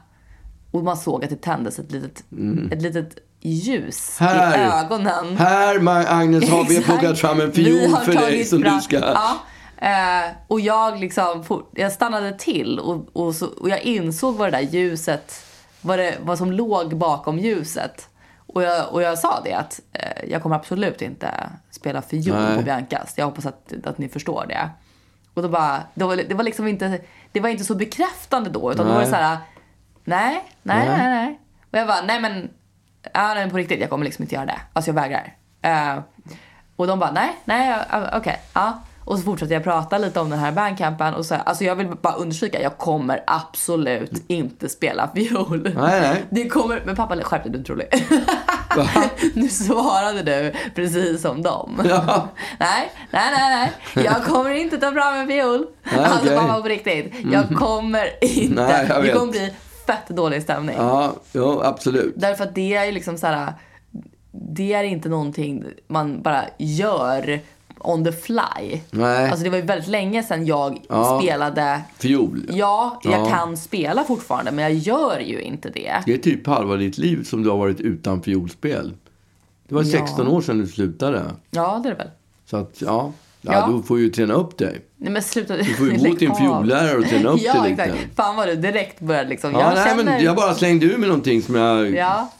Och 0.71 0.83
man 0.83 0.97
såg 0.97 1.23
att 1.23 1.29
det 1.29 1.41
tändes 1.41 1.79
ett 1.79 1.91
litet, 1.91 2.23
ett 2.71 2.81
litet 2.81 3.17
ljus 3.41 4.17
Mm. 4.21 4.33
Här. 4.37 4.57
i 4.57 4.85
ögonen. 4.85 5.37
Här, 5.37 5.79
Agnes, 6.21 6.49
har 6.49 6.65
vi 6.69 6.81
plockat 6.83 7.19
fram 7.19 7.41
en 7.41 7.51
fiol 7.51 7.95
för 8.05 8.13
dig 8.13 8.45
som 8.45 8.61
fram- 8.61 8.75
du 8.75 8.81
ska... 8.81 8.95
Ja, 8.99 9.37
eh, 9.81 10.31
och 10.47 10.59
jag 10.59 10.99
liksom, 10.99 11.63
jag 11.75 11.91
stannade 11.91 12.33
till 12.33 12.79
och, 12.79 13.07
och, 13.13 13.35
så, 13.35 13.47
och 13.47 13.69
jag 13.69 13.81
insåg 13.81 14.35
vad 14.35 14.47
det 14.47 14.57
där 14.57 14.65
ljuset, 14.65 15.45
vad, 15.81 15.99
det, 15.99 16.17
vad 16.21 16.37
som 16.37 16.51
låg 16.51 16.97
bakom 16.97 17.39
ljuset. 17.39 18.09
Och 18.53 18.63
jag, 18.63 18.93
och 18.93 19.01
jag 19.01 19.19
sa 19.19 19.41
det 19.43 19.53
att 19.53 19.79
eh, 19.93 20.29
jag 20.29 20.43
kommer 20.43 20.55
absolut 20.55 21.01
inte 21.01 21.49
spela 21.71 22.01
fiol 22.01 22.35
Nej. 22.35 22.57
på 22.57 22.63
Biancas. 22.63 23.13
Jag 23.17 23.25
hoppas 23.25 23.45
att, 23.45 23.73
att 23.83 23.97
ni 23.97 24.09
förstår 24.09 24.45
det. 24.47 24.69
Och 25.33 25.41
då 25.41 25.49
bara, 25.49 25.83
det 25.93 26.03
var, 26.03 26.15
det 26.15 26.33
var 26.33 26.43
liksom 26.43 26.67
inte, 26.67 26.99
det 27.31 27.39
var 27.39 27.49
inte 27.49 27.63
så 27.63 27.75
bekräftande 27.75 28.49
då. 28.49 28.71
Utan 28.71 28.85
då 28.85 28.93
var 28.93 28.99
det 28.99 29.09
Nej. 29.09 29.19
så 29.19 29.25
här, 29.25 29.37
nej, 30.03 30.43
nej, 30.63 30.87
Nej. 30.87 30.97
nej, 30.97 31.09
nej. 31.09 31.39
Och 31.71 31.77
jag 31.77 31.87
bara, 31.87 32.01
nej 32.01 32.21
men, 32.21 32.49
ja, 33.13 33.33
nej, 33.33 33.49
på 33.49 33.57
riktigt, 33.57 33.81
jag 33.81 33.89
kommer 33.89 34.05
liksom 34.05 34.23
inte 34.23 34.35
göra 34.35 34.45
det. 34.45 34.59
Alltså 34.73 34.89
jag 34.89 34.95
vägrar. 34.95 35.35
Eh, 35.61 35.99
och 36.75 36.87
de 36.87 36.99
bara, 36.99 37.11
nej, 37.11 37.37
nej, 37.45 37.81
okej, 38.13 38.41
ja. 38.53 38.81
Och 39.09 39.17
så 39.17 39.23
fortsatte 39.23 39.53
jag 39.53 39.63
prata 39.63 39.97
lite 39.97 40.19
om 40.19 40.29
den 40.29 40.39
här 40.39 40.51
bandcampen 40.51 41.13
och 41.13 41.25
så, 41.25 41.35
alltså 41.35 41.63
jag 41.63 41.75
vill 41.75 41.87
bara 41.87 42.13
understryka, 42.13 42.61
jag 42.61 42.77
kommer 42.77 43.23
absolut 43.27 44.23
inte 44.27 44.69
spela 44.69 45.09
fiol. 45.15 45.63
Nej, 45.63 46.01
nej. 46.01 46.23
Det 46.29 46.49
kommer, 46.49 46.81
men 46.85 46.95
pappa 46.95 47.23
skärp 47.23 47.43
dig, 47.43 47.51
du 47.51 47.57
är 47.57 47.59
inte 47.59 47.71
rolig. 47.71 47.87
nu 49.33 49.49
svarade 49.49 50.23
du 50.23 50.53
precis 50.75 51.21
som 51.21 51.41
dem. 51.41 51.81
Ja. 51.89 52.27
Nej, 52.59 52.91
nej, 53.11 53.31
nej, 53.37 53.71
nej. 53.95 54.05
Jag 54.05 54.23
kommer 54.23 54.49
inte 54.51 54.77
ta 54.77 54.91
fram 54.91 55.13
en 55.13 55.27
fiol. 55.27 55.67
Nej, 55.83 55.99
alltså. 55.99 56.31
Mm. 56.31 56.47
pappa 56.47 56.61
på 56.61 56.67
riktigt. 56.67 57.13
Jag 57.31 57.49
kommer 57.49 58.23
inte. 58.23 58.63
Nej, 58.63 58.85
jag 58.89 58.97
det 58.97 59.01
vet. 59.01 59.17
kommer 59.17 59.31
bli 59.31 59.53
fett 59.87 60.07
dålig 60.07 60.43
stämning. 60.43 60.75
Ja, 60.77 61.13
jo, 61.33 61.61
absolut. 61.61 62.13
Därför 62.17 62.43
att 62.43 62.55
det 62.55 62.75
är 62.75 62.85
ju 62.85 62.91
liksom 62.91 63.17
så 63.17 63.27
här. 63.27 63.53
Det 64.31 64.73
är 64.73 64.83
inte 64.83 65.09
någonting 65.09 65.63
man 65.87 66.21
bara 66.21 66.43
gör 66.57 67.39
on 67.79 68.03
the 68.05 68.11
fly. 68.11 68.79
Nej. 68.91 69.29
Alltså 69.29 69.43
det 69.43 69.49
var 69.49 69.57
ju 69.57 69.63
väldigt 69.63 69.87
länge 69.89 70.23
sedan 70.23 70.45
jag 70.45 70.81
Ja. 70.89 71.19
spelade. 71.21 71.81
Fiol. 71.97 72.45
Ja, 72.49 72.99
jag 73.03 73.13
Ja. 73.21 73.25
kan 73.29 73.57
spela 73.57 74.03
fortfarande 74.03 74.51
men 74.51 74.63
jag 74.63 74.73
gör 74.73 75.19
ju 75.19 75.41
inte 75.41 75.69
det. 75.69 75.93
Det 76.05 76.13
är 76.13 76.17
typ 76.17 76.47
halva 76.47 76.75
ditt 76.75 76.97
liv 76.97 77.23
som 77.23 77.43
du 77.43 77.49
har 77.49 77.57
varit 77.57 77.79
utan 77.79 78.21
fiolspel. 78.23 78.93
Det 79.67 79.75
var 79.75 79.83
Ja. 79.83 79.89
16 79.99 80.27
år 80.27 80.41
sedan 80.41 80.57
du 80.57 80.67
slutade. 80.67 81.23
Ja, 81.51 81.79
det 81.83 81.89
är 81.89 81.93
det 81.93 81.97
väl. 81.97 82.09
Så 82.49 82.57
att, 82.57 82.81
ja. 82.81 83.11
Ja, 83.41 83.53
Ja. 83.53 83.69
du 83.77 83.83
får 83.83 83.99
ju 83.99 84.09
träna 84.09 84.33
upp 84.33 84.57
dig. 84.57 84.81
Nej 84.97 85.11
men 85.11 85.23
sluta. 85.23 85.57
Du 85.57 85.63
får 85.65 85.87
ju 85.91 85.97
gå 86.09 86.15
till 86.15 86.29
en 86.29 86.35
fiollärare 86.35 86.97
och 86.97 87.05
träna 87.05 87.29
upp 87.29 87.39
ja, 87.43 87.61
dig 87.61 87.69
lite. 87.71 87.83
exakt. 87.83 88.15
Fan 88.15 88.35
vad 88.35 88.47
du 88.47 88.55
direkt 88.55 88.99
började 88.99 89.29
liksom. 89.29 89.51
Ja, 89.53 89.59
jag 89.61 89.75
nej, 89.75 89.83
känner... 89.89 90.03
men 90.03 90.23
jag 90.23 90.35
bara 90.35 90.53
slängde 90.53 90.85
ur 90.85 90.97
med 90.97 91.09
någonting 91.09 91.41
som 91.41 91.55
jag... 91.55 91.95
Ja. 91.95 92.31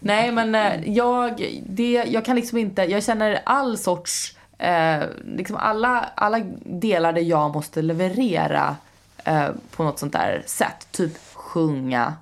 Nej 0.00 0.32
men 0.32 0.54
eh, 0.54 0.90
jag, 0.90 1.46
det, 1.66 2.04
jag 2.08 2.24
kan 2.24 2.36
liksom 2.36 2.58
inte, 2.58 2.82
jag 2.82 3.04
känner 3.04 3.40
all 3.46 3.78
sorts, 3.78 4.35
eh, 4.58 5.02
liksom 5.24 5.56
alla, 5.56 5.98
alla 6.14 6.38
delar 6.64 7.12
där 7.12 7.22
jag 7.22 7.54
måste 7.54 7.82
leverera 7.82 8.76
eh, 9.24 9.48
på 9.76 9.84
något 9.84 9.98
sånt 9.98 10.12
där 10.12 10.42
sätt. 10.46 10.88
Typ 10.90 11.12
sjunga, 11.34 12.14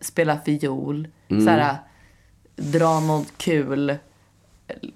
spela 0.00 0.38
fiol, 0.44 1.08
Mm. 1.28 1.44
såhär, 1.44 1.76
dra 2.56 3.00
något 3.00 3.32
kul, 3.36 3.96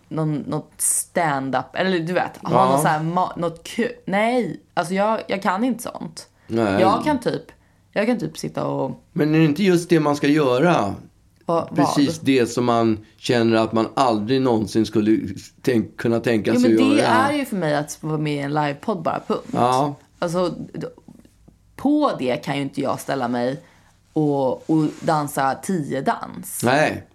någon, 0.09 0.35
något 0.37 0.73
stand-up, 0.77 1.65
eller 1.75 1.99
du 1.99 2.13
vet, 2.13 2.37
ha 2.43 2.51
Ja. 2.67 2.71
något 2.73 2.83
såhär, 2.83 3.03
något 3.41 3.63
kul. 3.65 3.93
Nej, 4.05 4.61
alltså 4.75 4.95
jag, 4.95 5.21
jag 5.29 5.43
kan 5.43 5.65
inte 5.65 5.83
sånt. 5.83 6.29
Nej. 6.47 6.81
Jag 6.81 7.05
kan 7.05 7.21
typ, 7.21 7.43
jag 7.93 8.07
kan 8.07 8.19
typ 8.19 8.39
sitta 8.39 8.67
och, 8.67 9.03
Men 9.13 9.35
är 9.35 9.39
det 9.39 9.45
inte 9.45 9.63
just 9.63 9.91
det 9.91 10.01
man 10.01 10.17
ska 10.17 10.27
göra? 10.27 10.95
Vad? 11.49 11.77
Precis 11.77 12.19
det 12.21 12.47
som 12.47 12.65
man 12.65 12.99
känner 13.17 13.57
att 13.57 13.73
man 13.73 13.89
aldrig 13.95 14.43
någonsin 14.43 14.87
skulle 14.87 15.19
tänk, 15.63 15.97
kunna 15.97 16.21
tänka 16.21 16.51
Jo 16.55 16.61
sig 16.61 16.75
men 16.75 16.85
att 16.85 16.97
det 16.97 17.03
göra. 17.03 17.29
är 17.29 17.33
ju 17.39 17.45
för 17.45 17.57
mig 17.57 17.75
att 17.75 17.99
vara 18.01 18.19
med 18.19 18.35
i 18.35 18.39
en 18.39 18.55
livepodd 18.55 19.03
bara, 19.03 19.21
punkt. 19.27 19.49
Ja. 19.53 19.95
Alltså, 20.19 20.55
på 21.77 22.13
det 22.19 22.37
kan 22.37 22.57
ju 22.57 22.63
inte 22.63 22.81
jag 22.81 23.01
ställa 23.01 23.29
mig 23.29 23.61
och, 24.13 24.71
och 24.71 24.85
dansa 25.01 25.55
tio 25.63 26.01
dans. 26.01 26.63
Nej. 26.65 27.07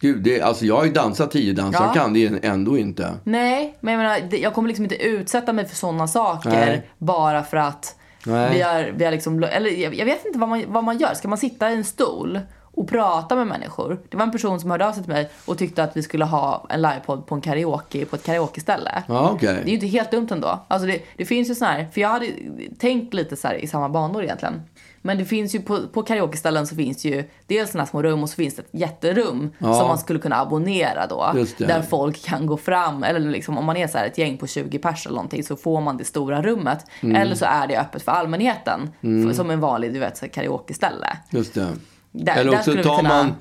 Gud, 0.00 0.22
det, 0.22 0.40
alltså 0.40 0.64
jag 0.64 0.76
har 0.76 0.84
ju 0.84 0.92
dansat 0.92 1.30
tio 1.30 1.52
dans. 1.52 1.74
Ja. 1.78 1.84
Jag 1.84 1.94
kan 1.94 2.12
det 2.14 2.44
ändå 2.44 2.78
inte. 2.78 3.14
Nej, 3.24 3.76
men 3.80 3.94
jag 3.94 4.02
menar, 4.02 4.20
det- 4.30 4.38
jag 4.38 4.54
kommer 4.54 4.68
liksom 4.68 4.84
inte 4.84 4.96
utsätta 4.96 5.52
mig 5.52 5.66
för 5.68 5.76
sådana 5.76 6.08
saker 6.08 6.50
Nej. 6.50 6.90
bara 6.98 7.42
för 7.42 7.56
att 7.56 7.96
Nej. 8.26 8.54
vi 8.56 8.62
har, 8.62 8.92
vi 8.96 9.04
har 9.04 9.12
liksom, 9.12 9.42
eller 9.44 9.70
jag, 9.70 9.94
jag 9.94 10.04
vet 10.04 10.26
inte 10.26 10.38
vad 10.38 10.48
man, 10.48 10.64
vad 10.68 10.84
man 10.84 10.98
gör. 10.98 11.14
Ska 11.14 11.28
man 11.28 11.38
sitta 11.38 11.70
i 11.70 11.74
en 11.74 11.84
stol 11.84 12.40
och 12.74 12.88
prata 12.88 13.36
med 13.36 13.46
människor? 13.46 13.98
Det 14.08 14.16
var 14.16 14.24
en 14.24 14.32
person 14.32 14.60
som 14.60 14.70
hörde 14.70 14.88
av 14.88 14.92
sig 14.92 15.02
till 15.02 15.12
mig 15.12 15.30
och 15.44 15.58
tyckte 15.58 15.82
att 15.84 15.96
vi 15.96 16.02
skulle 16.02 16.24
ha 16.24 16.66
en 16.68 16.82
livepodd 16.82 17.26
på 17.26 17.34
en 17.34 17.40
karaoke, 17.40 18.04
på 18.04 18.16
ett 18.16 18.24
karaokeställe. 18.24 19.02
Ja, 19.08 19.30
okej. 19.34 19.54
Det 19.54 19.60
är 19.62 19.68
ju 19.68 19.74
inte 19.74 19.86
helt 19.86 20.10
dumt 20.10 20.28
ändå. 20.30 20.64
Alltså 20.68 20.86
det, 20.86 20.98
det 21.16 21.24
finns 21.24 21.50
ju 21.50 21.54
sån 21.54 21.68
här, 21.68 21.86
för 21.92 22.00
jag 22.00 22.08
hade 22.08 22.26
tänkt 22.78 23.14
lite 23.14 23.36
så 23.36 23.52
i 23.52 23.66
samma 23.66 23.88
banor 23.88 24.22
egentligen. 24.24 24.62
Men 25.04 25.18
det 25.18 25.24
finns 25.24 25.54
ju 25.54 25.62
på, 25.62 25.78
på 25.92 26.02
karaokeställen 26.02 26.66
så 26.66 26.74
finns 26.76 27.02
det 27.02 27.08
ju 27.08 27.24
dels 27.46 27.74
här 27.74 27.84
små 27.84 28.02
rum 28.02 28.22
och 28.22 28.28
så 28.30 28.34
finns 28.34 28.56
det 28.56 28.62
ett 28.62 28.68
jätterum 28.70 29.50
Ja. 29.58 29.74
som 29.74 29.88
man 29.88 29.98
skulle 29.98 30.18
kunna 30.18 30.36
abonnera 30.40 31.06
då. 31.06 31.32
Där 31.58 31.82
folk 31.82 32.24
kan 32.24 32.46
gå 32.46 32.56
fram, 32.56 33.02
eller 33.04 33.20
liksom 33.20 33.58
om 33.58 33.64
man 33.64 33.76
är 33.76 33.86
så 33.86 33.98
här 33.98 34.06
ett 34.06 34.18
gäng 34.18 34.36
på 34.38 34.46
20 34.46 34.78
pers 34.78 35.06
eller 35.06 35.14
någonting 35.16 35.44
så 35.44 35.56
får 35.56 35.80
man 35.80 35.96
det 35.96 36.04
stora 36.04 36.42
rummet. 36.42 36.86
Mm. 37.00 37.16
Eller 37.16 37.34
så 37.34 37.44
är 37.44 37.66
det 37.66 37.78
öppet 37.80 38.02
för 38.02 38.12
allmänheten. 38.12 38.90
För, 39.00 39.32
som 39.32 39.50
en 39.50 39.60
vanlig, 39.60 39.92
du 39.92 39.98
vet, 39.98 40.16
så 40.16 40.28
karaokeställe. 40.28 41.16
Just 41.30 41.54
det. 41.54 41.68
Där- 42.12 42.36
Eller 42.36 42.54
också 42.54 42.72
tar, 42.74 42.96
kunna- 42.96 43.08
man, 43.08 43.32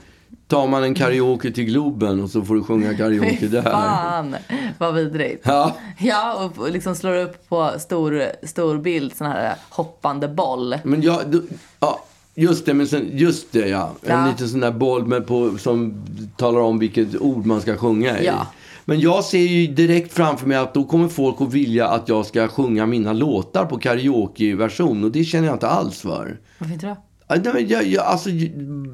tar 0.48 0.68
man 0.68 0.84
en 0.84 0.94
karaoke 0.96 1.52
till 1.52 1.66
Globen 1.66 2.24
och 2.24 2.30
så 2.30 2.42
får 2.42 2.56
du 2.56 2.64
sjunga 2.64 2.94
karaoke 2.98 3.48
där. 3.48 3.62
Fan 3.62 4.36
vad 4.78 4.94
vidrigt. 4.96 5.42
Ja. 5.46 5.76
Ja, 6.00 6.34
och- 6.46 6.62
och 6.64 6.72
liksom 6.72 6.96
slår 6.96 7.16
upp 7.18 7.50
på 7.50 7.72
stor, 7.80 8.24
stor 8.48 8.78
bild 8.78 9.16
sån 9.16 9.28
här 9.28 9.56
hoppande 9.70 10.28
boll. 10.28 10.76
Men 10.84 11.02
ja, 11.02 11.22
du, 11.28 11.48
ja, 11.80 12.04
just 12.36 12.66
det, 12.66 12.74
men 12.74 12.88
sen, 12.88 13.10
just 13.12 13.52
det 13.52 13.68
ja. 13.70 13.92
En 14.02 14.20
Ja. 14.20 14.28
liten 14.28 14.50
sån 14.50 14.60
där 14.60 14.72
boll 14.72 15.06
med 15.08 15.28
på, 15.28 15.58
som 15.58 16.04
talar 16.38 16.60
om 16.60 16.80
vilket 16.80 17.16
ord 17.22 17.46
man 17.46 17.62
ska 17.62 17.78
sjunga 17.78 18.20
i. 18.20 18.26
Ja. 18.26 18.48
Men 18.86 19.00
jag 19.00 19.24
ser 19.24 19.40
ju 19.40 19.68
direkt 19.68 20.14
framför 20.14 20.48
mig 20.48 20.58
att 20.58 20.74
då 20.74 20.84
kommer 20.84 21.08
folk 21.08 21.42
att 21.42 21.54
vilja 21.54 21.88
att 21.88 22.10
jag 22.10 22.26
ska 22.26 22.48
sjunga 22.48 22.86
mina 22.86 23.14
låtar 23.14 23.66
på 23.66 23.78
karaokeversion. 23.78 25.04
Och 25.04 25.12
det 25.12 25.24
känner 25.24 25.48
jag 25.48 25.56
inte 25.56 25.68
alls 25.68 26.00
för. 26.02 26.40
Varför 26.58 26.74
inte 26.74 26.88
då? 26.88 26.98
Nej, 27.36 27.66
jag, 27.72 27.84
jag, 27.84 28.06
alltså, 28.06 28.30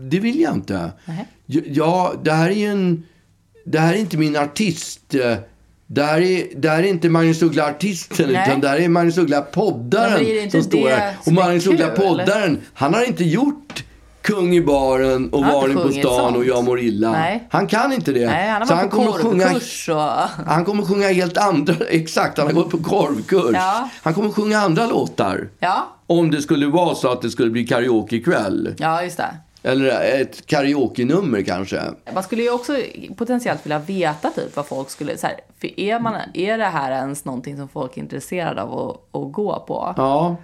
det 0.09 0.19
vill 0.19 0.39
jag 0.39 0.53
inte. 0.53 0.91
Nej. 1.05 1.27
Ja, 1.45 2.13
det 2.23 2.31
här 2.31 2.49
är 2.49 2.55
ju 2.55 2.65
en... 2.65 3.03
Det 3.65 3.79
här 3.79 3.93
är 3.93 3.97
inte 3.97 4.17
min 4.17 4.35
artist. 4.35 5.15
Det 5.87 6.03
här 6.03 6.21
är, 6.21 6.47
det 6.55 6.69
här 6.69 6.83
är 6.83 6.87
inte 6.87 7.09
Magnus 7.09 7.41
Uggla-artisten, 7.41 8.31
Nej. 8.31 8.47
utan 8.47 8.61
det 8.61 8.67
här 8.67 8.79
är 8.79 8.89
Magnus 8.89 9.17
det 10.35 10.43
inte 10.43 10.51
som 10.51 10.63
står 10.63 10.89
här. 10.89 11.15
Och 11.25 11.33
Magnus 11.33 11.63
kul? 11.63 11.73
Uggla-poddaren, 11.73 12.57
han 12.73 12.93
har 12.93 13.03
inte 13.03 13.23
gjort 13.23 13.83
Kung 14.27 14.55
i 14.55 14.61
baren 14.61 15.29
och 15.29 15.43
Han 15.43 15.53
Varning 15.53 15.77
på 15.77 15.91
stan 15.91 16.35
och. 16.35 16.45
Jag 16.45 16.63
mår 16.63 16.79
illa. 16.79 17.11
Nej. 17.11 17.47
Han 17.49 17.67
kan 17.67 17.93
inte 17.93 18.11
det. 18.11 18.25
Nej, 18.25 18.49
han 18.49 18.61
har 18.61 18.67
Så 18.67 18.75
varit 18.75 18.89
på 18.89 18.97
kommer 18.97 19.09
att 19.09 19.15
sjunga 19.15 19.47
korvkurs 19.47 19.89
och... 19.89 20.45
han 20.47 20.65
kommer 20.65 20.83
sjunga 20.83 21.07
helt 21.07 21.37
andra, 21.37 21.75
exakt, 21.89 22.37
han 22.37 22.47
har 22.47 22.53
gått 22.53 22.69
på 22.69 22.77
korvkurs. 22.77 23.51
Ja. 23.53 23.89
Han 24.03 24.13
kommer 24.13 24.29
sjunga 24.29 24.59
andra 24.59 24.85
låtar. 24.87 25.49
Ja, 25.59 25.87
Om 26.07 26.31
det 26.31 26.41
skulle 26.41 26.67
vara 26.67 26.95
så 26.95 27.11
att 27.11 27.21
det 27.21 27.29
skulle 27.29 27.51
bli 27.51 27.67
karaoke 27.67 28.15
ikväll. 28.15 28.75
ja 28.77 29.03
just 29.03 29.17
det. 29.17 29.35
Eller 29.63 30.21
ett 30.21 30.45
karaoke-nummer 30.45 31.41
kanske. 31.41 31.81
Man 32.13 32.23
skulle 32.23 32.43
ju 32.43 32.51
också 32.51 32.77
potentiellt 33.17 33.65
vilja 33.65 33.79
veta 33.79 34.29
typ 34.29 34.55
vad 34.55 34.65
folk 34.65 34.89
skulle... 34.89 35.17
Så 35.17 35.27
här, 35.27 35.35
för 35.61 35.79
är, 35.79 35.99
man, 35.99 36.15
är 36.33 36.57
det 36.57 36.65
här 36.65 36.91
ens 36.91 37.25
någonting 37.25 37.57
som 37.57 37.67
folk 37.69 37.97
är 37.97 38.01
intresserade 38.01 38.61
av 38.61 38.79
att, 38.79 39.21
att 39.21 39.31
gå 39.31 39.63
på? 39.67 39.93
Ja, 39.97 40.35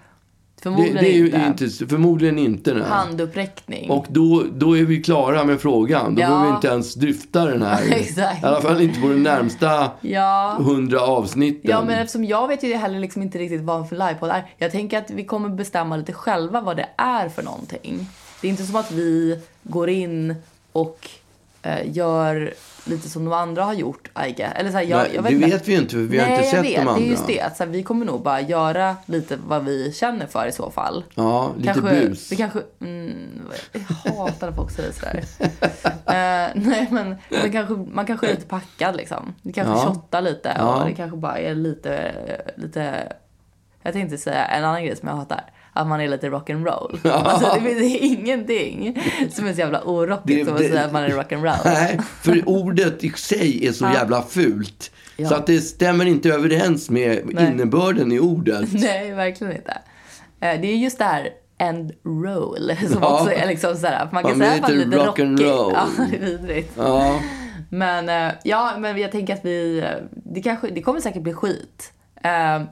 Förmodligen 0.63 0.95
det 0.95 1.09
är 1.09 1.17
ju 1.17 1.25
inte. 1.25 1.65
inte. 1.65 1.87
förmodligen 1.87 2.39
inte. 2.39 2.73
Nej. 2.73 2.83
Handuppräckning. 2.89 3.89
Och 3.91 4.05
då, 4.09 4.43
då 4.53 4.77
är 4.77 4.83
vi 4.83 5.03
klara 5.03 5.43
med 5.43 5.61
frågan. 5.61 6.15
Då 6.15 6.21
Ja. 6.21 6.27
behöver 6.27 6.49
vi 6.49 6.55
inte 6.55 6.67
ens 6.67 6.93
dryfta 6.95 7.45
den 7.45 7.61
här. 7.61 7.83
Exakt. 7.91 8.43
I 8.43 8.45
alla 8.45 8.61
fall 8.61 8.81
inte 8.81 8.99
på 9.01 9.07
de 9.07 9.23
närmsta 9.23 9.91
Ja. 10.01 10.57
hundra 10.59 11.01
avsnitten. 11.01 11.71
Ja, 11.71 11.83
men 11.85 11.99
eftersom 11.99 12.25
jag 12.25 12.47
vet 12.47 12.63
ju 12.63 12.73
heller 12.75 12.99
liksom 12.99 13.21
inte 13.21 13.37
riktigt 13.37 13.61
vad 13.61 13.89
för 13.89 13.95
livepodd 13.95 14.29
är. 14.29 14.45
Jag 14.57 14.71
tänker 14.71 14.97
att 14.97 15.11
vi 15.11 15.23
kommer 15.25 15.49
bestämma 15.49 15.97
lite 15.97 16.13
själva 16.13 16.61
vad 16.61 16.77
det 16.77 16.87
är 16.97 17.29
för 17.29 17.43
någonting. 17.43 18.07
Det 18.41 18.47
är 18.47 18.51
inte 18.51 18.63
som 18.63 18.75
att 18.75 18.91
vi 18.91 19.39
går 19.63 19.89
in 19.89 20.35
och 20.71 21.09
eh, 21.61 21.95
gör 21.95 22.53
lite 22.85 23.09
som 23.09 23.25
de 23.25 23.33
andra 23.33 23.63
har 23.63 23.73
gjort, 23.73 24.09
guess. 24.37 24.53
Eller 24.55 24.71
så 24.71 24.77
här, 24.77 24.83
jag, 24.85 24.97
Nej, 24.97 25.11
jag 25.15 25.23
det 25.23 25.31
inte. 25.33 25.47
vet 25.47 25.67
vi 25.67 25.75
inte, 25.75 25.89
för 25.91 25.97
vi 25.97 26.19
har 26.19 26.27
Nej, 26.27 26.37
inte 26.37 26.49
sett 26.49 26.65
vet. 26.65 26.75
de 26.75 26.79
andra. 26.87 26.93
Det 26.95 27.07
är 27.07 27.09
just 27.09 27.27
det. 27.27 27.41
att 27.41 27.57
Så 27.57 27.63
här, 27.63 27.71
vi 27.71 27.83
kommer 27.83 28.05
nog 28.05 28.21
bara 28.23 28.41
göra 28.41 28.95
lite 29.05 29.37
vad 29.47 29.65
vi 29.65 29.93
känner 29.93 30.27
för 30.27 30.47
i 30.47 30.51
så 30.51 30.71
fall. 30.71 31.03
Ja, 31.15 31.51
lite 31.57 31.73
kanske, 31.73 31.91
bus. 31.91 32.29
Det 32.29 32.35
kanske, 32.35 32.59
mm, 32.81 33.41
jag 34.03 34.11
hatar 34.13 34.47
när 34.47 34.55
folk 34.55 34.71
säger 34.71 34.91
sådär. 34.91 35.23
Eh, 36.05 36.49
nej 36.55 36.87
men, 36.91 37.15
men 37.29 37.51
kanske, 37.51 37.73
man 37.73 38.05
kanske 38.05 38.27
är 38.27 38.31
lite 38.31 38.45
packad 38.45 38.95
liksom. 38.95 39.35
Det 39.41 39.51
kanske 39.53 39.73
Ja. 39.73 39.79
shottar 39.93 40.21
lite 40.21 40.55
Ja. 40.57 40.75
och 40.81 40.89
det 40.89 40.95
kanske 40.95 41.17
bara 41.17 41.37
är 41.37 41.55
lite, 41.55 42.11
lite, 42.55 43.13
jag 43.83 43.93
tänkte 43.93 44.17
säga 44.17 44.45
en 44.45 44.63
annan 44.65 44.85
grej 44.85 44.95
som 44.95 45.07
jag 45.09 45.15
hatar. 45.15 45.43
Att 45.75 45.87
man 45.87 46.01
är 46.01 46.07
lite 46.07 46.29
rock'n'roll. 46.29 47.09
Alltså, 47.11 47.53
det 47.63 47.75
finns 47.75 48.01
ingenting 48.01 49.03
som 49.31 49.47
är 49.47 49.53
så 49.53 49.59
jävla 49.59 49.81
orockigt 49.83 50.39
Det- 50.39 50.45
som 50.45 50.53
att 50.53 50.59
det- 50.59 50.67
säga 50.69 50.85
att 50.85 50.93
man 50.93 51.03
är 51.03 51.09
rock'n'roll. 51.09 51.57
Nej, 51.65 51.99
för 52.21 52.49
ordet 52.49 53.03
i 53.03 53.09
sig 53.11 53.67
är 53.67 53.71
så 53.71 53.85
jävla 53.93 54.21
fult. 54.21 54.91
Ja. 55.17 55.29
Så 55.29 55.35
att 55.35 55.47
det 55.47 55.61
stämmer 55.61 56.05
inte 56.05 56.29
överens 56.29 56.89
med 56.89 57.21
Nej. 57.25 57.47
innebörden 57.51 58.11
i 58.11 58.19
ordet. 58.19 58.69
Nej, 58.73 59.11
verkligen 59.11 59.53
inte. 59.55 59.71
Eh, 60.39 60.61
Det 60.61 60.67
är 60.67 60.75
just 60.75 60.97
det 60.97 61.03
här 61.05 61.29
end 61.57 61.91
roll 62.05 62.71
som 62.91 62.97
Ja. 63.01 63.19
också 63.19 63.31
är 63.33 63.47
liksom 63.47 63.75
sådär. 63.75 63.93
att 64.03 64.11
Man 64.11 64.23
kan 64.23 64.37
Man 64.37 64.47
säga 64.47 64.53
att 64.53 64.61
man 64.61 64.71
är 64.71 64.75
lite 64.75 64.89
lite 64.89 65.05
rockig. 65.05 65.39
Ja, 65.41 65.87
det 66.11 66.15
är 66.17 66.21
vidrigt. 66.21 66.73
Ja, 66.77 67.19
Men 67.69 68.09
eh, 68.09 68.33
ja, 68.43 68.73
men 68.79 68.97
jag 68.97 69.11
tänker 69.11 69.33
att 69.33 69.45
vi, 69.45 69.77
eh, 69.79 69.85
det, 70.11 70.41
kanske, 70.41 70.67
det 70.67 70.81
kommer 70.81 70.99
säkert 70.99 71.21
bli 71.21 71.33
skit. 71.33 71.93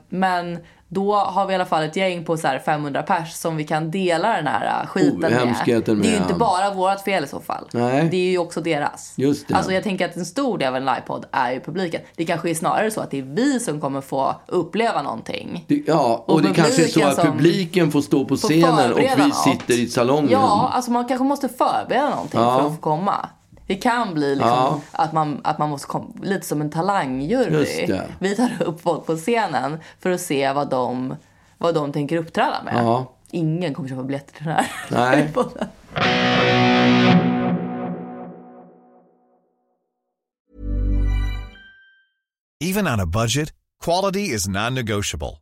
Men 0.08 0.58
då 0.94 1.14
har 1.14 1.46
vi 1.46 1.52
i 1.52 1.54
alla 1.54 1.64
fall 1.64 1.82
ett 1.84 1.96
gäng 1.96 2.24
på 2.24 2.36
så 2.36 2.46
här 2.46 2.58
500 2.58 3.02
pers 3.02 3.32
som 3.32 3.56
vi 3.56 3.64
kan 3.64 3.90
dela 3.90 4.28
den 4.36 4.46
här 4.46 4.80
eh, 4.82 4.86
skiten 4.86 5.18
med. 5.20 5.32
hemskheten 5.32 6.02
Det 6.02 6.08
är 6.08 6.12
ju 6.12 6.18
med. 6.18 6.22
inte 6.22 6.34
bara 6.38 6.74
vårt 6.74 7.00
fel 7.00 7.24
i 7.24 7.26
så 7.26 7.40
fall. 7.40 7.68
Nej. 7.72 8.08
Det 8.10 8.16
är 8.16 8.30
ju 8.30 8.38
också 8.38 8.60
deras. 8.60 9.12
Just 9.16 9.48
det. 9.48 9.54
Alltså 9.54 9.72
jag 9.72 9.82
tänker 9.82 10.08
att 10.08 10.16
en 10.16 10.24
stor 10.26 10.58
del 10.58 10.68
av 10.68 10.76
en 10.76 10.84
livepodd 10.84 11.24
är 11.32 11.52
ju 11.52 11.60
publiken. 11.60 12.00
Det 12.16 12.24
kanske 12.24 12.50
är 12.50 12.54
snarare 12.54 12.90
så 12.90 13.00
att 13.00 13.10
det 13.10 13.18
är 13.18 13.22
vi 13.22 13.60
som 13.60 13.80
kommer 13.80 14.00
få 14.00 14.34
uppleva 14.46 15.02
någonting. 15.02 15.64
det, 15.68 15.82
ja 15.86 16.24
och, 16.26 16.34
Och 16.34 16.42
det 16.42 16.54
kanske 16.54 16.84
är 16.84 16.88
så 16.88 17.04
att 17.06 17.22
publiken 17.22 17.92
får 17.92 18.00
stå 18.00 18.24
på 18.24 18.36
scenen 18.36 18.92
och 18.92 18.98
vi 18.98 19.16
något. 19.16 19.36
sitter 19.36 19.74
i 19.80 19.86
salongen. 19.88 20.30
Ja, 20.30 20.70
alltså 20.74 20.90
man 20.90 21.04
kanske 21.08 21.24
måste 21.24 21.48
förbereda 21.48 22.10
någonting 22.10 22.40
Ja. 22.40 22.58
för 22.58 22.66
att 22.66 22.74
få 22.74 22.80
komma. 22.80 23.28
Det 23.66 23.74
kan 23.74 24.14
bli 24.14 24.28
liksom 24.34 24.48
Ja. 24.50 24.80
att, 24.92 25.12
man, 25.12 25.40
att 25.44 25.58
man 25.58 25.70
måste 25.70 25.86
komma, 25.86 26.06
lite 26.22 26.46
som 26.46 26.60
en 26.60 26.70
talangjury. 26.70 27.86
Vi 28.18 28.36
tar 28.36 28.50
upp 28.62 28.80
folk 28.80 29.06
på 29.06 29.16
scenen 29.16 29.78
för 30.00 30.10
att 30.10 30.20
se 30.20 30.52
vad 30.52 30.70
de, 30.70 31.16
vad 31.58 31.74
de 31.74 31.92
tänker 31.92 32.16
uppträda 32.16 32.62
med. 32.64 32.74
Ja. 32.76 33.12
Ingen 33.30 33.74
kommer 33.74 33.88
köpa 33.88 34.02
biljetter 34.02 34.34
till 34.36 34.44
den 34.46 34.54
här 34.54 34.66
Nej. 34.90 35.32
Even 42.60 42.86
on 42.86 43.00
a 43.00 43.06
budget, 43.06 43.52
quality 43.84 44.30
is 44.34 44.46
non-negotiable. 44.48 45.41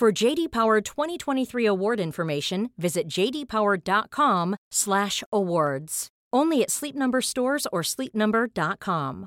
For 0.00 0.24
JD 0.24 0.48
Power 0.52 0.80
2023 0.80 1.66
award 1.66 2.00
information, 2.00 2.70
visit 2.76 3.08
jdpower.com/awards. 3.08 6.06
Only 6.36 6.62
at 6.62 6.70
Sleep 6.70 6.94
Number 6.94 7.20
stores 7.20 7.66
or 7.72 7.82
sleepnumber.com. 7.82 9.26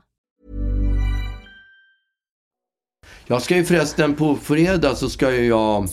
Jag 3.27 3.41
ska 3.41 3.55
ju 3.55 3.63
förresten 3.63 4.15
på 4.15 4.35
fredag 4.35 4.95
så 4.95 5.09
ska 5.09 5.31
jag 5.31 5.89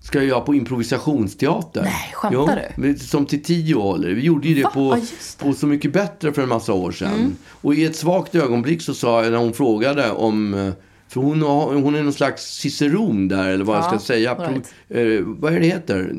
Ska 0.00 0.22
jag 0.22 0.46
på 0.46 0.54
improvisationsteater. 0.54 1.82
Nej, 1.82 2.12
skämtar 2.14 2.72
du? 2.76 2.98
Som 2.98 3.26
till 3.26 3.42
tio 3.42 3.74
håller. 3.74 4.10
Vi 4.10 4.22
gjorde 4.22 4.48
ju 4.48 4.54
det 4.54 4.62
Va? 4.62 4.70
på, 4.70 4.96
just 4.96 5.38
det. 5.38 5.44
på 5.44 5.52
Så 5.52 5.66
mycket 5.66 5.92
bättre 5.92 6.32
för 6.32 6.42
en 6.42 6.48
massa 6.48 6.72
år 6.72 6.92
sedan. 6.92 7.14
Mm. 7.14 7.36
Och 7.48 7.74
i 7.74 7.84
ett 7.84 7.96
svagt 7.96 8.34
ögonblick 8.34 8.82
så 8.82 8.94
sa 8.94 9.22
jag 9.22 9.32
när 9.32 9.38
hon 9.38 9.52
frågade 9.52 10.10
om 10.10 10.54
eh, 10.54 10.72
för 11.12 11.20
hon, 11.20 11.42
har, 11.42 11.74
hon 11.74 11.94
är 11.94 12.02
någon 12.02 12.12
slags 12.12 12.42
ciceron 12.42 13.28
där, 13.28 13.48
eller 13.48 13.64
vad 13.64 13.76
jag 13.76 13.84
Ja, 13.84 13.88
ska 13.88 13.98
säga. 13.98 14.34
right. 14.34 14.74
eh, 14.88 15.24
vad 15.26 15.54
är 15.54 15.60
det 15.60 15.66
heter? 15.66 16.14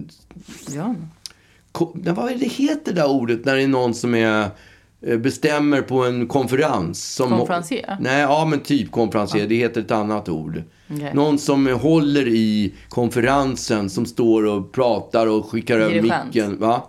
Ja. 0.76 0.96
Ko, 1.72 1.92
vad 1.96 2.32
är 2.32 2.36
det 2.38 2.46
heter 2.46 2.94
det 2.94 3.02
där 3.02 3.10
ordet 3.10 3.46
när 3.46 3.56
det 3.56 3.64
är 3.64 3.68
någon 3.68 3.94
som 3.94 4.16
är, 4.16 4.48
eh, 5.08 5.18
bestämmer 5.18 5.82
på 5.82 6.04
en 6.06 6.28
konferens? 6.28 7.14
Som, 7.16 7.30
Konferencier? 7.30 7.98
Nej, 8.00 8.22
ja 8.22 8.46
men 8.46 8.60
typ 8.60 8.92
konferencier. 8.92 9.48
Det 9.48 9.56
heter 9.56 9.82
ett 9.82 9.92
annat 9.92 10.30
ord. 10.30 10.64
Okej. 10.92 11.12
Någon 11.14 11.40
som 11.40 11.68
håller 11.68 12.28
i 12.28 12.74
konferensen, 12.90 13.90
som 13.90 14.06
står 14.06 14.46
och 14.46 14.72
pratar 14.72 15.28
och 15.28 15.50
skickar 15.50 15.80
över 15.80 16.02
micken. 16.02 16.60
Va? 16.60 16.84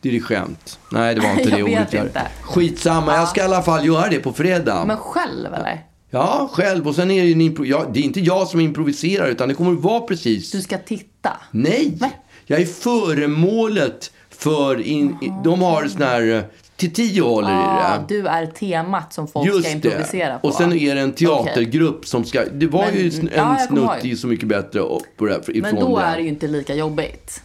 Dirigent. 0.00 0.78
Nej, 0.92 1.14
det 1.14 1.20
var 1.20 1.30
inte 1.30 1.42
Jag 1.50 1.58
det 1.58 1.62
ordet. 1.64 1.92
jag- 1.92 2.04
inte. 2.06 2.22
Skitsamma, 2.42 3.14
jag 3.14 3.28
ska 3.28 3.40
i 3.40 3.44
alla 3.44 3.62
fall 3.62 3.86
göra 3.86 4.08
det 4.08 4.18
på 4.18 4.32
fredag. 4.32 4.84
Men 4.86 4.96
själv 4.96 5.54
eller? 5.54 5.80
Ja, 6.14 6.50
själv. 6.52 6.88
Och 6.88 6.94
sen 6.94 7.10
är 7.10 7.22
det 7.22 7.28
ju 7.28 7.32
en 7.46 7.66
ja, 7.66 7.86
Det 7.92 8.00
är 8.00 8.04
inte 8.04 8.20
jag 8.20 8.48
som 8.48 8.60
improviserar, 8.60 9.26
utan 9.28 9.48
det 9.48 9.54
kommer 9.54 9.72
att 9.72 9.80
vara 9.80 10.00
precis... 10.00 10.50
Du 10.50 10.60
ska 10.60 10.78
titta? 10.78 11.30
Nej! 11.50 11.98
Jag 12.46 12.60
är 12.60 12.66
föremålet 12.66 14.12
för... 14.30 14.80
In, 14.80 15.16
i- 15.22 15.32
de 15.44 15.62
har 15.62 15.86
sån 15.88 16.02
här 16.02 16.34
eh, 16.36 16.42
till 16.76 16.92
tio 16.92 17.22
håller 17.22 17.48
i 17.50 17.52
Ah, 17.54 17.98
det. 18.08 18.14
du 18.14 18.26
är 18.26 18.46
temat 18.46 19.12
som 19.12 19.28
folk 19.28 19.48
ska 19.48 19.56
Just 19.56 19.74
improvisera 19.74 20.32
det. 20.32 20.38
på. 20.38 20.48
Och 20.48 20.54
sen 20.54 20.72
är 20.72 20.94
det 20.94 21.00
en 21.00 21.12
teatergrupp 21.12 22.06
som 22.06 22.24
ska... 22.24 22.44
Det 22.52 22.66
var 22.66 22.84
Men- 22.86 22.94
ju 22.94 23.06
en 23.06 23.30
ja, 23.36 23.58
snutt 23.68 24.04
i 24.04 24.16
Så 24.16 24.26
mycket 24.26 24.48
bättre 24.48 24.80
och 24.80 25.02
på 25.16 25.24
det, 25.26 25.34
ifrån 25.48 25.60
Men 25.62 25.74
då 25.74 25.98
det. 25.98 26.04
är 26.04 26.16
det 26.16 26.22
ju 26.22 26.28
inte 26.28 26.46
lika 26.48 26.74
jobbigt. 26.74 27.42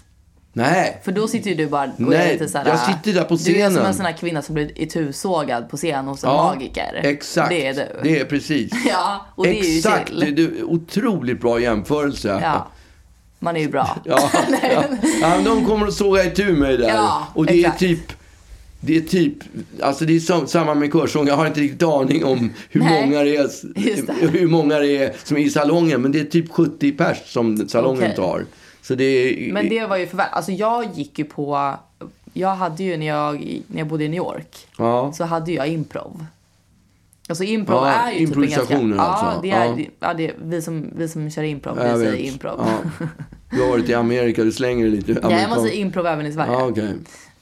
Nej. 0.57 1.01
För 1.03 1.11
då 1.11 1.27
sitter 1.27 1.49
ju 1.49 1.55
du 1.55 1.67
bara 1.67 1.83
och 1.83 1.89
Nej, 1.97 2.29
är 2.29 2.33
lite 2.33 2.47
såhär, 2.47 2.65
jag 2.65 2.79
sitter 2.79 3.13
där 3.13 3.23
på 3.23 3.35
Du 3.35 3.51
är 3.55 3.63
som 3.65 3.69
scenen. 3.71 3.85
en 3.85 3.93
sån 3.93 4.05
här 4.05 4.13
kvinna 4.13 4.41
som 4.41 4.55
blir 4.55 4.81
itusågad 4.81 5.69
på 5.69 5.77
scen 5.77 6.05
hos 6.05 6.23
en 6.23 6.29
Ja, 6.29 6.53
magiker. 6.53 7.01
Exakt. 7.03 7.49
Det 7.49 7.67
är 7.67 7.73
du. 7.73 7.85
Det 8.03 8.19
är 8.19 8.25
precis. 8.25 8.71
Ja, 8.89 9.25
och 9.35 9.43
det 9.43 9.59
är 9.59 9.63
ju 9.63 9.77
Exakt. 9.77 10.09
chill. 10.09 10.39
Är 10.39 10.63
otroligt 10.63 11.41
bra 11.41 11.59
jämförelse. 11.59 12.39
Ja. 12.43 12.67
Man 13.39 13.55
är 13.55 13.59
ju 13.59 13.69
bra. 13.69 13.97
Ja, 14.05 14.29
ja. 14.73 14.83
ja 15.21 15.37
de 15.45 15.65
kommer 15.65 15.87
att 15.87 15.93
såga 15.93 16.23
itu 16.23 16.53
med 16.53 16.69
det 16.69 16.77
där. 16.77 16.89
Ja, 16.89 17.27
och 17.33 17.45
det 17.45 17.59
exakt. 17.59 17.81
är 17.81 17.87
typ 17.87 18.13
det 18.79 18.97
är 18.97 19.01
typ, 19.01 19.33
alltså 19.81 20.05
det 20.05 20.15
är 20.15 20.19
som, 20.19 20.47
samma 20.47 20.73
med 20.73 20.91
körsång. 20.91 21.27
Jag 21.27 21.35
har 21.35 21.47
inte 21.47 21.59
riktigt 21.59 21.83
aning 21.83 22.25
om 22.25 22.53
hur 22.69 22.81
Nej, 22.81 23.05
många 23.05 23.23
det 23.23 23.35
är, 23.35 24.27
hur 24.31 24.47
många 24.47 24.79
det 24.79 24.97
är 24.97 25.13
som 25.23 25.37
är 25.37 25.41
i 25.41 25.49
salongen. 25.49 26.01
Men 26.01 26.11
det 26.11 26.19
är 26.19 26.25
typ 26.25 26.51
70 26.51 26.91
pers 26.91 27.17
som 27.25 27.69
salongen 27.69 28.03
Okej. 28.03 28.15
tar. 28.15 28.45
Så 28.81 28.95
det 28.95 29.37
Men 29.53 29.69
det 29.69 29.85
var 29.85 29.97
ju 29.97 30.07
för 30.07 30.17
Alltså 30.19 30.51
jag 30.51 30.85
gick 30.93 31.19
ju 31.19 31.25
på... 31.25 31.75
Jag 32.33 32.55
hade 32.55 32.83
ju 32.83 32.97
när 32.97 33.07
jag, 33.07 33.61
när 33.67 33.77
jag 33.77 33.87
bodde 33.87 34.03
i 34.03 34.09
New 34.09 34.17
York. 34.17 34.67
Ja. 34.77 35.13
Så 35.13 35.23
hade 35.23 35.51
jag 35.51 35.67
improv. 35.67 36.25
Alltså 37.29 37.43
improv 37.43 37.83
Ja, 37.83 37.91
är 37.91 38.11
ju 38.11 38.27
typ 38.27 38.35
en 38.35 38.41
ganska... 38.41 38.59
improvisationer 38.59 38.95
Ja, 38.95 39.03
alltså. 39.03 39.41
det 39.41 39.51
är, 39.51 39.65
Ja. 39.65 39.77
ja. 39.99 40.13
det 40.13 40.33
vi, 40.41 40.61
som, 40.61 40.89
vi 40.95 41.07
som 41.07 41.29
kör 41.31 41.43
improv, 41.43 41.77
jag 41.77 41.97
vi 41.97 42.03
vet. 42.05 42.13
säger 42.13 42.31
improv. 42.31 42.65
Ja. 42.99 43.07
Du 43.51 43.61
har 43.61 43.69
varit 43.69 43.89
i 43.89 43.93
Amerika, 43.93 44.43
du 44.43 44.51
slänger 44.51 44.85
det 44.85 44.91
lite. 44.91 45.19
Ja, 45.23 45.31
jag 45.31 45.49
måste 45.49 45.63
säga 45.63 45.73
improv 45.73 46.05
även 46.07 46.25
i 46.25 46.33
Sverige. 46.33 46.51
Ja, 46.51 46.65
okej. 46.67 46.93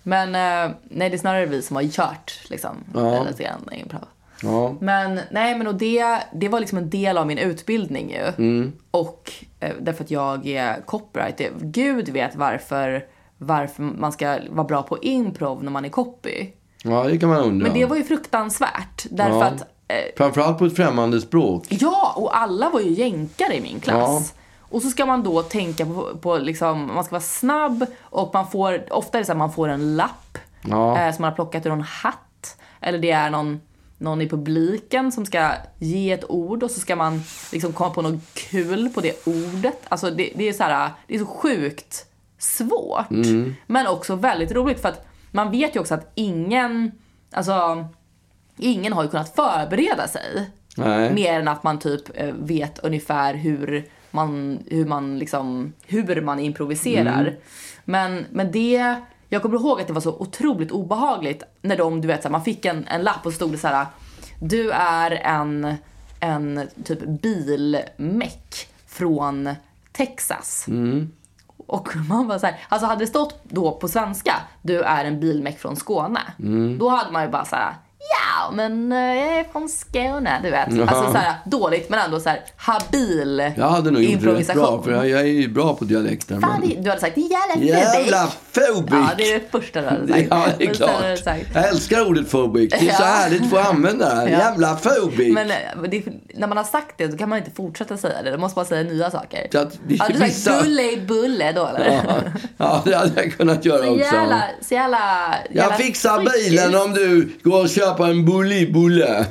Men 0.03 0.27
eh, 0.35 0.75
nej, 0.89 1.09
det 1.09 1.15
är 1.15 1.17
snarare 1.17 1.45
vi 1.45 1.61
som 1.61 1.75
har 1.75 1.83
kört 1.83 2.39
liksom. 2.49 2.75
Ja. 2.93 3.23
Lite 3.23 3.43
grann 3.43 3.79
improv. 3.81 4.01
Ja. 4.45 4.75
Men 4.81 5.19
nej, 5.31 5.57
men 5.57 5.67
och 5.67 5.75
det, 5.75 6.05
det 6.33 6.49
var 6.49 6.59
liksom 6.59 6.77
en 6.77 6.89
del 6.89 7.17
av 7.17 7.27
min 7.27 7.37
utbildning 7.37 8.09
ju. 8.11 8.27
Mm. 8.45 8.71
Och 8.91 9.31
eh, 9.59 9.71
därför 9.79 10.03
att 10.03 10.11
jag 10.11 10.47
är 10.47 10.81
copywriter. 10.81 11.49
Gud 11.61 12.09
vet 12.09 12.35
varför, 12.35 13.05
varför 13.37 13.83
man 13.83 14.11
ska 14.11 14.37
vara 14.49 14.67
bra 14.67 14.83
på 14.83 14.97
improv 14.97 15.63
när 15.63 15.71
man 15.71 15.85
är 15.85 15.89
copy. 15.89 16.47
ja, 16.83 17.03
det 17.03 17.17
kan 17.17 17.29
man 17.29 17.37
undra. 17.37 17.67
Men 17.67 17.73
det 17.79 17.85
var 17.85 17.95
ju 17.95 18.03
fruktansvärt. 18.03 19.05
Därför 19.09 19.35
Ja. 19.39 19.43
att, 19.45 19.61
eh, 19.87 19.97
Framförallt 20.17 20.57
på 20.59 20.65
ett 20.65 20.75
främmande 20.75 21.21
språk. 21.21 21.65
ja, 21.69 22.13
och 22.17 22.37
alla 22.37 22.69
var 22.69 22.79
ju 22.79 22.89
jänkare 22.91 23.55
i 23.55 23.61
min 23.61 23.79
klass. 23.79 24.33
Och 24.69 24.81
så 24.81 24.89
ska 24.89 25.05
man 25.05 25.23
då 25.23 25.41
tänka 25.41 25.85
på, 25.85 26.09
på 26.21 26.37
liksom, 26.37 26.91
man 26.95 27.03
ska 27.03 27.11
vara 27.11 27.21
snabb 27.21 27.85
och 28.01 28.29
man 28.33 28.47
får, 28.47 28.93
ofta 28.93 29.17
är 29.17 29.21
det 29.21 29.25
så 29.25 29.31
att 29.31 29.37
man 29.37 29.51
får 29.51 29.67
en 29.67 29.95
lapp 29.95 30.37
Ja. 30.67 30.97
eh, 30.99 31.13
som 31.15 31.21
man 31.21 31.29
har 31.31 31.35
plockat 31.35 31.65
ur 31.65 31.69
någon 31.69 31.81
hatt. 31.81 32.57
Eller 32.81 32.99
det 32.99 33.11
är 33.11 33.29
någon, 33.29 33.61
någon 33.97 34.21
i 34.21 34.29
publiken 34.29 35.11
som 35.11 35.25
ska 35.25 35.51
ge 35.79 36.11
ett 36.11 36.29
ord 36.29 36.63
och 36.63 36.71
så 36.71 36.79
ska 36.79 36.95
man 36.95 37.23
liksom 37.51 37.73
komma 37.73 37.89
på 37.89 38.01
något 38.01 38.33
kul 38.33 38.89
på 38.89 39.01
det 39.01 39.27
ordet. 39.27 39.81
Alltså 39.89 40.11
det, 40.11 40.31
det 40.35 40.49
är 40.49 40.53
så 40.53 40.63
här, 40.63 40.89
det 41.07 41.15
är 41.15 41.19
så 41.19 41.25
sjukt 41.25 42.05
svårt. 42.37 43.09
Men 43.67 43.87
också 43.87 44.15
väldigt 44.15 44.51
roligt 44.51 44.81
för 44.81 44.89
att 44.89 45.07
man 45.31 45.51
vet 45.51 45.75
ju 45.75 45.79
också 45.79 45.93
att 45.93 46.11
ingen, 46.15 46.91
alltså 47.31 47.87
ingen 48.57 48.93
har 48.93 49.03
ju 49.03 49.09
kunnat 49.09 49.35
förbereda 49.35 50.07
sig. 50.07 50.49
Nej. 50.77 51.13
Mer 51.13 51.39
än 51.39 51.47
att 51.47 51.63
man 51.63 51.79
typ 51.79 52.01
eh, 52.13 52.33
vet 52.33 52.79
ungefär 52.79 53.33
hur 53.33 53.85
man, 54.11 54.59
hur 54.67 54.85
man 54.85 55.19
liksom, 55.19 55.73
hur 55.87 56.21
man 56.21 56.39
improviserar. 56.39 57.21
Mm. 57.21 57.33
Men, 57.85 58.25
men 58.31 58.51
det, 58.51 58.95
jag 59.29 59.41
kommer 59.41 59.55
ihåg 59.55 59.81
att 59.81 59.87
det 59.87 59.93
var 59.93 60.01
så 60.01 60.15
otroligt 60.19 60.71
obehagligt 60.71 61.43
när 61.61 61.77
de, 61.77 62.01
du 62.01 62.07
vet 62.07 62.21
så 62.21 62.27
här, 62.27 62.31
man 62.31 62.43
fick 62.43 62.65
en, 62.65 62.87
en 62.87 63.01
lapp 63.01 63.25
och 63.25 63.33
stod 63.33 63.51
det 63.51 63.57
så 63.57 63.67
här, 63.67 63.85
du 64.39 64.71
är 64.71 65.11
en, 65.11 65.75
en 66.19 66.69
typ 66.83 66.99
bilmeck 67.21 68.67
från 68.87 69.55
Texas. 69.91 70.67
Mm. 70.67 71.11
Och 71.67 71.95
man 72.09 72.27
var 72.27 72.39
så 72.39 72.45
här, 72.45 72.65
alltså 72.69 72.87
hade 72.87 73.03
det 73.03 73.07
stått 73.07 73.43
då 73.43 73.71
på 73.71 73.87
svenska, 73.87 74.35
du 74.61 74.81
är 74.81 75.05
en 75.05 75.19
bilmeck 75.19 75.59
från 75.59 75.75
Skåne. 75.75 76.21
Mm. 76.39 76.77
Då 76.77 76.89
hade 76.89 77.11
man 77.11 77.23
ju 77.23 77.29
bara 77.29 77.45
så 77.45 77.55
här, 77.55 77.73
ja 78.09 78.51
men 78.53 78.91
eh, 78.91 78.97
jag 78.97 79.37
är 79.39 79.43
från 79.51 79.69
Skåne, 79.69 80.39
du 80.43 80.49
vet. 80.51 80.67
Alltså 80.89 81.11
så 81.11 81.17
här, 81.17 81.33
dåligt 81.45 81.89
men 81.89 81.99
ändå 81.99 82.19
så 82.19 82.29
här 82.29 82.41
habil 82.57 83.51
Jag 83.57 83.69
hade 83.69 83.91
nog 83.91 84.01
gjort 84.03 84.11
det 84.11 84.17
bra, 84.17 84.31
improvisation. 84.31 84.83
för 84.83 84.91
jag, 84.91 85.09
jag 85.09 85.19
är 85.21 85.25
ju 85.25 85.47
bra 85.47 85.75
på 85.75 85.85
dialekter. 85.85 86.39
Fan, 86.39 86.59
Men... 86.61 86.83
du 86.83 86.89
hade 86.89 87.01
sagt, 87.01 87.17
jävla 87.17 87.65
Jävla 87.65 88.27
fubik. 88.51 88.75
phobic! 88.75 88.93
Ja, 88.93 89.09
det 89.17 89.31
är 89.31 89.39
det 89.39 89.51
första 89.51 89.81
du 89.81 89.87
hade 89.87 90.07
sagt. 90.07 90.27
Ja, 90.29 90.45
det 90.57 90.63
är 90.63 90.67
hade 90.67 90.77
klart. 90.77 91.19
sagt- 91.23 91.47
Jag 91.53 91.69
älskar 91.69 92.07
ordet 92.07 92.31
phobic. 92.31 92.69
Det 92.71 92.75
är 92.75 92.79
så 92.79 92.85
Ja. 93.03 93.05
härligt 93.05 93.41
att 93.41 93.49
få 93.49 93.57
använda 93.59 94.15
det. 94.15 94.31
Ja. 94.31 94.37
Jävla 94.37 94.75
phobic! 94.75 95.33
Men 95.33 95.51
eh, 95.51 95.55
det, 95.89 96.03
när 96.35 96.47
man 96.47 96.57
har 96.57 96.63
sagt 96.63 96.97
det 96.97 97.11
så 97.11 97.17
kan 97.17 97.29
man 97.29 97.37
inte 97.37 97.51
fortsätta 97.51 97.97
säga 97.97 98.21
det. 98.23 98.31
Då 98.31 98.37
måste 98.37 98.59
man 98.59 98.65
säga 98.65 98.83
nya 98.83 99.11
saker. 99.11 99.47
Så 99.51 99.59
att 99.59 99.73
Har 99.99 100.07
du 100.09 100.17
sagt 100.17 100.21
vissa- 100.29 100.61
bulle 100.61 100.91
i 100.91 100.97
bulle 100.97 101.51
då 101.51 101.67
eller? 101.67 102.01
ja, 102.05 102.15
ja, 102.57 102.81
det 102.85 102.95
hade 102.95 103.23
jag 103.23 103.33
kunnat 103.37 103.65
göra 103.65 103.83
Så 103.83 103.91
också. 103.91 104.03
jävla, 104.15 104.41
så 104.61 104.73
jävla, 104.73 104.97
jävla 105.49 105.63
Jag 105.63 105.77
fixar 105.77 106.19
bilen 106.49 106.75
om 106.81 106.93
du 106.93 107.29
går 107.43 107.61
och 107.61 107.69
köper 107.69 107.94
en 108.03 108.25
bulle 108.25 108.55
i 108.55 108.65
bulle. 108.71 109.25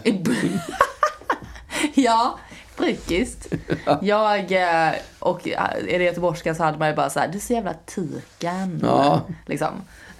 ja, 1.95 2.39
frukist. 2.77 3.49
Jag, 4.03 4.53
eh, 4.53 4.93
och 5.19 5.49
eh, 5.49 5.63
är 5.89 5.99
det 5.99 6.05
göteborgska 6.05 6.55
så 6.55 6.63
hade 6.63 6.79
man 6.79 6.89
ju 6.89 6.95
bara 6.95 7.11
så 7.11 7.21
här, 7.21 7.29
du 7.29 7.39
är 7.39 7.43
så 7.43 7.53
jävla 7.53 7.75
tiken. 7.87 8.81
Ja. 8.83 9.21
Liksom. 9.47 9.69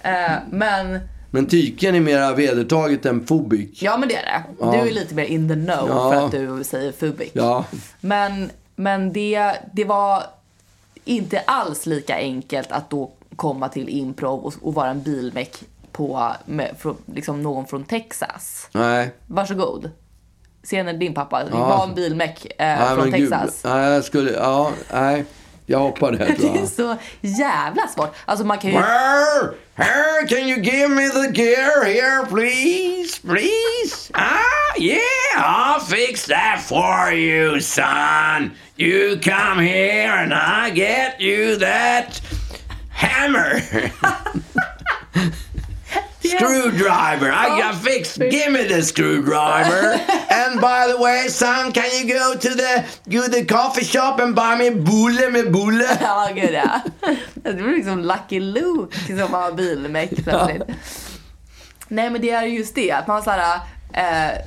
Eh, 0.01 0.31
Men, 0.51 0.99
Men 1.31 1.45
tyken 1.47 1.95
är 1.95 1.99
mera 1.99 2.33
vedertaget 2.33 3.05
än 3.05 3.25
phobic. 3.25 3.81
ja 3.81 3.97
men 3.97 4.09
det 4.09 4.15
är 4.15 4.43
det. 4.61 4.71
Du 4.71 4.89
är 4.89 4.93
lite 4.93 5.15
mer 5.15 5.23
in 5.25 5.47
the 5.49 5.53
know 5.55 5.89
Ja. 5.89 6.11
för 6.11 6.25
att 6.25 6.31
du 6.31 6.63
säger 6.63 6.91
fubic. 6.91 7.29
Ja. 7.33 7.65
Men, 8.01 8.51
men 8.75 9.13
det, 9.13 9.51
det 9.73 9.83
var 9.85 10.23
inte 11.05 11.39
alls 11.39 11.85
lika 11.85 12.15
enkelt 12.15 12.71
att 12.71 12.89
då 12.89 13.11
komma 13.35 13.69
till 13.69 13.89
improv 13.89 14.39
och, 14.45 14.53
och 14.61 14.73
vara 14.73 14.89
en 14.89 15.01
bilmek 15.03 15.55
på 15.95 16.31
med, 16.45 16.75
från, 16.79 16.97
liksom 17.13 17.43
någon 17.43 17.67
från 17.67 17.83
Texas. 17.83 18.69
Nej. 18.71 19.09
Varsågod. 19.27 19.91
Scenen 20.63 20.99
din 20.99 21.13
pappa, 21.13 21.43
Ja. 21.51 21.57
var 21.67 21.83
en 21.83 21.95
bilmek 21.95 22.45
eh, 22.45 22.51
Nej, 22.57 22.95
från 22.95 23.09
men 23.09 23.19
gud. 23.19 23.29
Texas. 23.31 23.61
Nej, 23.63 23.93
jag 23.93 24.03
skulle... 24.03 24.31
Ja, 24.31 24.71
nej. 24.93 25.25
Jag 25.65 25.79
hoppar 25.79 26.11
det 26.11 26.17
Det 26.39 26.47
är 26.59 26.65
så 26.65 26.95
jävla 27.21 27.87
svårt. 27.87 28.15
Alltså 28.25 28.45
man 28.45 28.57
kan 28.57 28.69
ju... 28.71 28.75
Where? 28.77 29.53
Here, 29.75 30.27
can 30.27 30.47
you 30.49 30.59
give 30.61 30.87
me 30.87 31.09
the 31.09 31.41
gear 31.41 31.85
here, 31.85 32.25
please? 32.29 33.21
Please? 33.21 34.11
Ah, 34.13 34.79
yeah, 34.79 35.01
I'll 35.37 35.79
fix 35.79 36.25
that 36.25 36.61
for 36.61 37.13
you, 37.13 37.59
son. 37.61 38.51
You 38.77 39.19
come 39.19 39.59
here 39.67 40.11
and 40.11 40.33
I 40.33 40.69
get 40.75 41.19
you 41.21 41.55
that 41.59 42.21
hammer. 42.89 43.61
Screwdriver. 46.27 47.31
I 47.31 47.61
got 47.61 47.75
fixed. 47.83 48.19
Give 48.19 48.49
me 48.51 48.63
the 48.67 48.81
screwdriver. 48.83 49.99
and 50.29 50.61
by 50.61 50.87
the 50.91 50.97
way, 51.03 51.27
son, 51.29 51.71
can 51.71 51.83
you 51.97 52.13
go 52.19 52.33
to 52.39 52.49
the 52.49 52.83
go 53.05 53.21
to 53.23 53.29
the 53.31 53.45
coffee 53.45 53.85
shop 53.85 54.19
and 54.19 54.35
buy 54.35 54.55
me 54.57 54.69
bulle 54.71 55.29
med 55.31 55.51
bulle? 55.51 55.87
Ja, 56.01 56.29
gud 56.35 56.53
ja. 56.53 56.79
Det 57.33 57.61
var 57.61 57.71
liksom 57.75 57.99
Lucky 57.99 58.39
Luke 58.39 58.97
som 59.19 59.31
var 59.31 59.51
bilmek 59.51 60.09
plötsligt. 60.23 60.63
Nej 61.87 62.09
men 62.09 62.21
det 62.21 62.29
är 62.31 62.43
just 62.43 62.75
det, 62.75 62.91
att 62.91 63.07
man 63.07 63.23
så 63.23 63.29
här, 63.31 63.55
eh, 63.93 64.37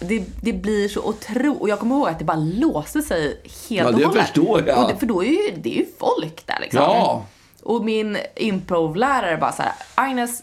det, 0.00 0.22
det 0.42 0.52
blir 0.52 0.88
så 0.88 1.00
otroligt, 1.02 1.60
och 1.60 1.68
jag 1.68 1.78
kommer 1.78 1.94
ihåg 1.96 2.08
att 2.08 2.18
det 2.18 2.24
bara 2.24 2.36
låste 2.36 3.02
sig 3.02 3.40
helt 3.68 3.68
Ja, 3.68 3.86
och 3.86 3.98
det 3.98 4.04
hållet. 4.06 4.22
förstår 4.26 4.64
jag. 4.68 4.78
Och 4.82 4.88
det, 4.88 4.96
för 4.96 5.06
då 5.06 5.24
är 5.24 5.28
ju, 5.28 5.54
det 5.56 5.68
är 5.74 5.78
ju 5.78 5.86
folk 5.98 6.46
där 6.46 6.58
liksom. 6.60 6.80
Ja. 6.80 7.24
Och 7.62 7.84
min 7.84 8.18
improvlärare 8.36 9.36
bara 9.36 9.52
så 9.52 9.62
här, 9.62 9.72
Agnes, 9.94 10.42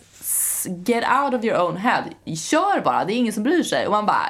get 0.67 1.04
out 1.23 1.34
of 1.34 1.43
your 1.43 1.62
own 1.62 1.78
head. 1.78 2.04
Kör 2.36 2.82
bara, 2.82 3.06
det 3.06 3.13
är 3.13 3.15
ingen 3.15 3.34
som 3.34 3.43
bryr 3.43 3.63
sig. 3.63 3.86
Och 3.86 3.91
man 3.91 4.06
bara, 4.06 4.30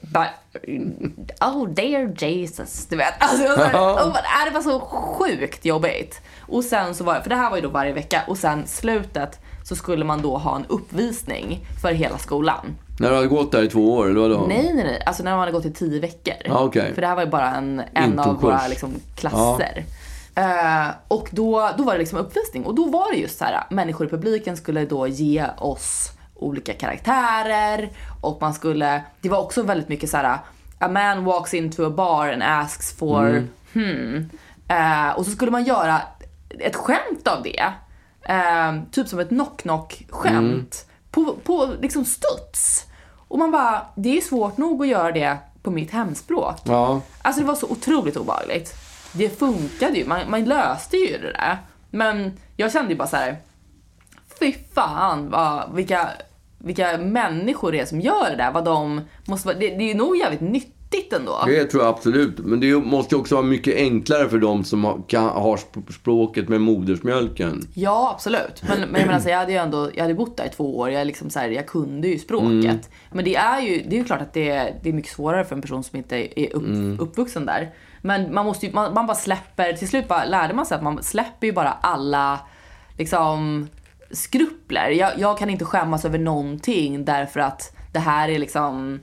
But, 0.00 0.28
oh 1.40 1.68
dear 1.68 2.14
Jesus, 2.18 2.86
du 2.86 2.96
vet. 2.96 3.14
Alltså, 3.18 3.46
så 3.46 3.52
oh, 3.52 4.16
det 4.44 4.50
var 4.54 4.60
så 4.60 4.80
sjukt 4.80 5.64
jobbigt. 5.64 6.20
Och 6.40 6.64
sen 6.64 6.94
så 6.94 7.04
var 7.04 7.20
för 7.20 7.30
det 7.30 7.36
här 7.36 7.50
var 7.50 7.56
ju 7.56 7.62
då 7.62 7.68
varje 7.68 7.92
vecka 7.92 8.22
och 8.26 8.38
sen 8.38 8.66
slutet 8.66 9.40
så 9.64 9.76
skulle 9.76 10.04
man 10.04 10.22
då 10.22 10.36
ha 10.38 10.56
en 10.56 10.66
uppvisning 10.68 11.66
för 11.82 11.92
hela 11.92 12.18
skolan. 12.18 12.76
När 12.98 13.10
du 13.10 13.14
hade 13.14 13.28
gått 13.28 13.52
där 13.52 13.62
i 13.62 13.68
två 13.68 13.94
år, 13.94 14.10
eller 14.10 14.20
vadå? 14.20 14.46
Nej, 14.48 14.72
nej, 14.74 14.84
nej. 14.84 15.02
Alltså 15.06 15.22
när 15.22 15.30
man 15.30 15.40
hade 15.40 15.52
gått 15.52 15.64
i 15.64 15.72
tio 15.72 16.00
veckor. 16.00 16.34
Ja, 16.44 16.60
okej. 16.60 16.94
För 16.94 17.00
det 17.00 17.06
här 17.06 17.14
var 17.14 17.22
ju 17.22 17.30
bara 17.30 17.50
en, 17.54 17.82
en 17.94 18.18
av 18.18 18.40
våra 18.40 18.68
liksom, 18.68 18.94
klasser. 19.16 19.84
Eh, 20.34 20.88
och 21.08 21.28
då, 21.32 21.70
då 21.78 21.84
var 21.84 21.92
det 21.92 21.98
liksom 21.98 22.18
uppvisning. 22.18 22.64
Och 22.64 22.74
då 22.74 22.84
var 22.84 23.12
det 23.12 23.18
just 23.18 23.38
så 23.38 23.44
här, 23.44 23.64
människor 23.70 24.06
i 24.06 24.10
publiken 24.10 24.56
skulle 24.56 24.84
då 24.84 25.06
ge 25.06 25.46
oss 25.58 26.12
olika 26.34 26.72
karaktärer. 26.72 27.90
Och 28.20 28.38
man 28.40 28.54
skulle, 28.54 29.02
det 29.20 29.28
var 29.28 29.38
också 29.38 29.62
väldigt 29.62 29.88
mycket 29.88 30.10
så 30.10 30.16
här, 30.16 30.38
a 30.78 30.88
man 30.88 31.24
walks 31.24 31.54
into 31.54 31.86
a 31.86 31.90
bar 31.90 32.28
and 32.28 32.42
asks 32.42 32.92
for, 32.92 33.48
hmm. 33.72 34.30
Eh, 34.68 35.10
och 35.16 35.24
så 35.24 35.30
skulle 35.30 35.50
man 35.50 35.64
göra 35.64 36.00
ett 36.58 36.76
skämt 36.76 37.28
av 37.28 37.42
det. 37.42 37.72
Eh, 38.22 38.82
typ 38.92 39.08
som 39.08 39.18
ett 39.18 39.28
knock-knock 39.28 40.06
skämt 40.08 40.86
på, 41.10 41.36
på 41.44 41.70
liksom 41.80 42.04
studs. 42.04 42.86
Och 43.28 43.38
man 43.38 43.50
bara, 43.50 43.82
det 43.94 44.16
är 44.16 44.20
svårt 44.20 44.56
nog 44.56 44.82
att 44.82 44.88
göra 44.88 45.12
det 45.12 45.38
på 45.62 45.70
mitt 45.70 45.90
hemspråk. 45.90 46.56
Ja. 46.64 47.00
Alltså 47.22 47.40
det 47.40 47.46
var 47.46 47.54
så 47.54 47.66
otroligt 47.66 48.16
obehagligt. 48.16 48.74
Det 49.14 49.38
funkade 49.38 49.98
ju, 49.98 50.06
man, 50.06 50.20
man 50.30 50.44
löste 50.44 50.96
ju 50.96 51.18
det 51.18 51.32
där. 51.32 51.58
Men 51.90 52.32
jag 52.56 52.72
kände 52.72 52.90
ju 52.92 52.96
bara 52.98 53.08
så 53.08 53.16
här. 53.16 53.36
fy 54.38 54.52
fan 54.74 55.30
vad, 55.30 55.74
vilka, 55.74 56.08
vilka 56.58 56.98
människor 56.98 57.72
det 57.72 57.80
är 57.80 57.86
som 57.86 58.00
gör 58.00 58.30
det 58.30 58.36
där. 58.36 58.52
Vad 58.52 58.64
de 58.64 59.00
måste 59.24 59.48
det, 59.52 59.68
det 59.68 59.84
är 59.84 59.88
ju 59.88 59.94
nog 59.94 60.16
jävligt 60.16 60.40
nyttigt 60.40 61.12
ändå. 61.12 61.44
Det 61.46 61.64
tror 61.64 61.82
jag 61.82 61.90
absolut. 61.94 62.38
Men 62.38 62.60
det 62.60 62.74
måste 62.76 63.14
ju 63.14 63.20
också 63.20 63.34
vara 63.34 63.44
mycket 63.46 63.76
enklare 63.76 64.28
för 64.28 64.38
dem 64.38 64.64
som 64.64 64.84
har, 64.84 65.00
kan, 65.08 65.24
har 65.24 65.56
sp- 65.56 65.92
språket 65.92 66.48
med 66.48 66.60
modersmjölken. 66.60 67.68
Ja, 67.74 68.10
absolut. 68.14 68.62
Men, 68.68 68.80
men 68.80 69.00
jag 69.00 69.06
menar, 69.06 69.20
så 69.20 69.28
jag 69.28 69.38
hade 69.38 69.52
ju 69.52 69.58
ändå, 69.58 69.90
jag 69.94 70.02
hade 70.02 70.14
bott 70.14 70.36
där 70.36 70.44
i 70.44 70.48
två 70.48 70.78
år, 70.78 70.90
jag, 70.90 71.06
liksom 71.06 71.30
så 71.30 71.38
här, 71.38 71.48
jag 71.48 71.66
kunde 71.66 72.08
ju 72.08 72.18
språket. 72.18 72.50
Mm. 72.64 72.78
Men 73.12 73.24
det 73.24 73.36
är 73.36 73.60
ju, 73.60 73.82
det 73.88 73.96
är 73.96 73.98
ju 73.98 74.04
klart 74.04 74.20
att 74.20 74.32
det 74.32 74.48
är, 74.48 74.74
det 74.82 74.88
är 74.88 74.92
mycket 74.92 75.12
svårare 75.12 75.44
för 75.44 75.54
en 75.56 75.62
person 75.62 75.84
som 75.84 75.96
inte 75.98 76.40
är 76.40 76.52
upp, 76.56 76.62
Mm. 76.66 77.00
uppvuxen 77.00 77.46
där. 77.46 77.70
Men 78.02 78.34
man 78.34 78.44
måste 78.46 78.66
ju, 78.66 78.72
man, 78.72 78.94
man 78.94 79.06
bara 79.06 79.16
släpper, 79.16 79.72
till 79.72 79.88
slut 79.88 80.08
bara 80.08 80.24
lärde 80.24 80.54
man 80.54 80.66
sig 80.66 80.74
att 80.76 80.82
man 80.82 81.02
släpper 81.02 81.46
ju 81.46 81.52
bara 81.52 81.72
alla 81.80 82.40
liksom 82.98 83.68
skrupler. 84.10 84.88
Jag, 84.90 85.18
jag 85.18 85.38
kan 85.38 85.50
inte 85.50 85.64
skämmas 85.64 86.04
över 86.04 86.18
någonting 86.18 87.04
därför 87.04 87.40
att 87.40 87.76
det 87.92 87.98
här 87.98 88.28
är 88.28 88.38
liksom 88.38 89.00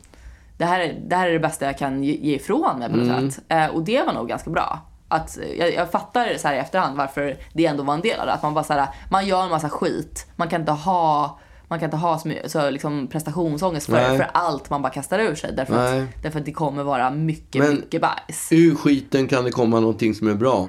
det 0.57 0.65
här, 0.65 0.79
är, 0.79 0.93
det 1.07 1.15
här 1.15 1.27
är 1.27 1.33
det 1.33 1.39
bästa 1.39 1.65
jag 1.65 1.77
kan 1.77 2.03
ge, 2.03 2.15
ge 2.15 2.35
ifrån 2.35 2.79
mig 2.79 2.89
på 2.89 2.95
något 2.95 3.07
Mm. 3.07 3.31
sätt. 3.31 3.43
Eh, 3.49 3.65
och 3.67 3.83
det 3.83 4.03
var 4.03 4.13
nog 4.13 4.27
ganska 4.27 4.49
bra. 4.49 4.79
Att, 5.07 5.37
jag, 5.57 5.73
jag 5.73 5.91
fattar 5.91 6.37
så 6.37 6.47
här 6.47 6.55
i 6.55 6.57
efterhand 6.57 6.97
varför 6.97 7.37
det 7.53 7.65
ändå 7.65 7.83
var 7.83 7.93
en 7.93 8.01
del 8.01 8.19
av 8.19 8.25
det. 8.25 8.33
Att 8.33 8.43
man 8.43 8.53
bara 8.53 8.63
så 8.63 8.73
här, 8.73 8.87
man 9.11 9.27
gör 9.27 9.43
en 9.43 9.49
massa 9.49 9.69
skit. 9.69 10.27
Man 10.35 10.47
kan 10.47 10.61
inte 10.61 10.71
ha, 10.71 11.39
man 11.69 11.79
kan 11.79 11.87
inte 11.87 11.97
ha 11.97 12.19
så, 12.19 12.31
så 12.45 12.69
liksom 12.69 13.07
prestationsångest 13.07 13.85
för, 13.85 14.17
för 14.17 14.27
allt 14.33 14.69
man 14.69 14.81
bara 14.81 14.93
kastar 14.93 15.19
ur 15.19 15.35
sig. 15.35 15.53
Därför 15.53 15.75
Nej. 15.75 16.01
att, 16.01 16.23
därför 16.23 16.39
att 16.39 16.45
det 16.45 16.51
kommer 16.51 16.83
vara 16.83 17.11
mycket, 17.11 17.61
Men- 17.63 17.75
mycket 17.75 18.01
bajs. 18.01 18.47
Ur 18.51 18.75
skiten 18.75 19.27
kan 19.27 19.43
det 19.43 19.51
komma 19.51 19.79
någonting 19.79 20.15
som 20.15 20.27
är 20.27 20.33
bra. 20.33 20.67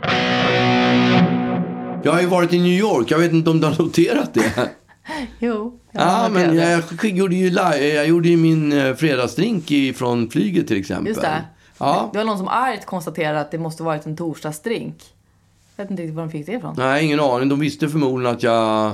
Jag 2.02 2.12
har 2.12 2.20
ju 2.20 2.26
varit 2.26 2.52
i 2.52 2.58
New 2.58 2.72
York. 2.78 3.10
Jag 3.10 3.18
vet 3.18 3.32
inte 3.32 3.50
om 3.50 3.60
du 3.60 3.66
har 3.66 3.82
noterat 3.82 4.34
det. 4.34 4.68
Jo. 5.38 5.78
jag 5.92 6.02
Ja, 6.02 6.06
har 6.06 6.30
men 6.30 6.56
det. 6.56 6.82
jag 7.02 7.04
gjorde 7.10 7.34
ju, 7.34 7.48
jag 7.94 8.06
gjorde 8.06 8.28
ju 8.28 8.36
min 8.36 8.72
eh, 8.72 8.94
fredagsdrink 8.94 9.96
från 9.96 10.30
flyget 10.30 10.66
till 10.68 10.80
exempel. 10.80 11.06
Just 11.08 11.20
det. 11.20 11.44
Ja. 11.78 12.10
Det 12.12 12.18
var 12.18 12.24
någon 12.24 12.38
som 12.38 12.48
argt 12.48 12.86
konstaterade 12.86 13.40
att 13.40 13.50
det 13.50 13.58
måste 13.58 13.82
varit 13.82 14.06
en 14.06 14.16
torsdagsdrink. 14.16 14.96
Jag 15.76 15.84
vet 15.84 15.90
inte 15.90 16.02
riktigt 16.02 16.16
var 16.16 16.22
de 16.22 16.30
fick 16.30 16.46
det 16.46 16.52
ifrån. 16.52 16.74
Nej, 16.78 17.04
ingen 17.04 17.20
aning. 17.20 17.48
De 17.48 17.60
visste 17.60 17.88
förmodligen 17.88 18.36
att 18.36 18.42
jag... 18.42 18.92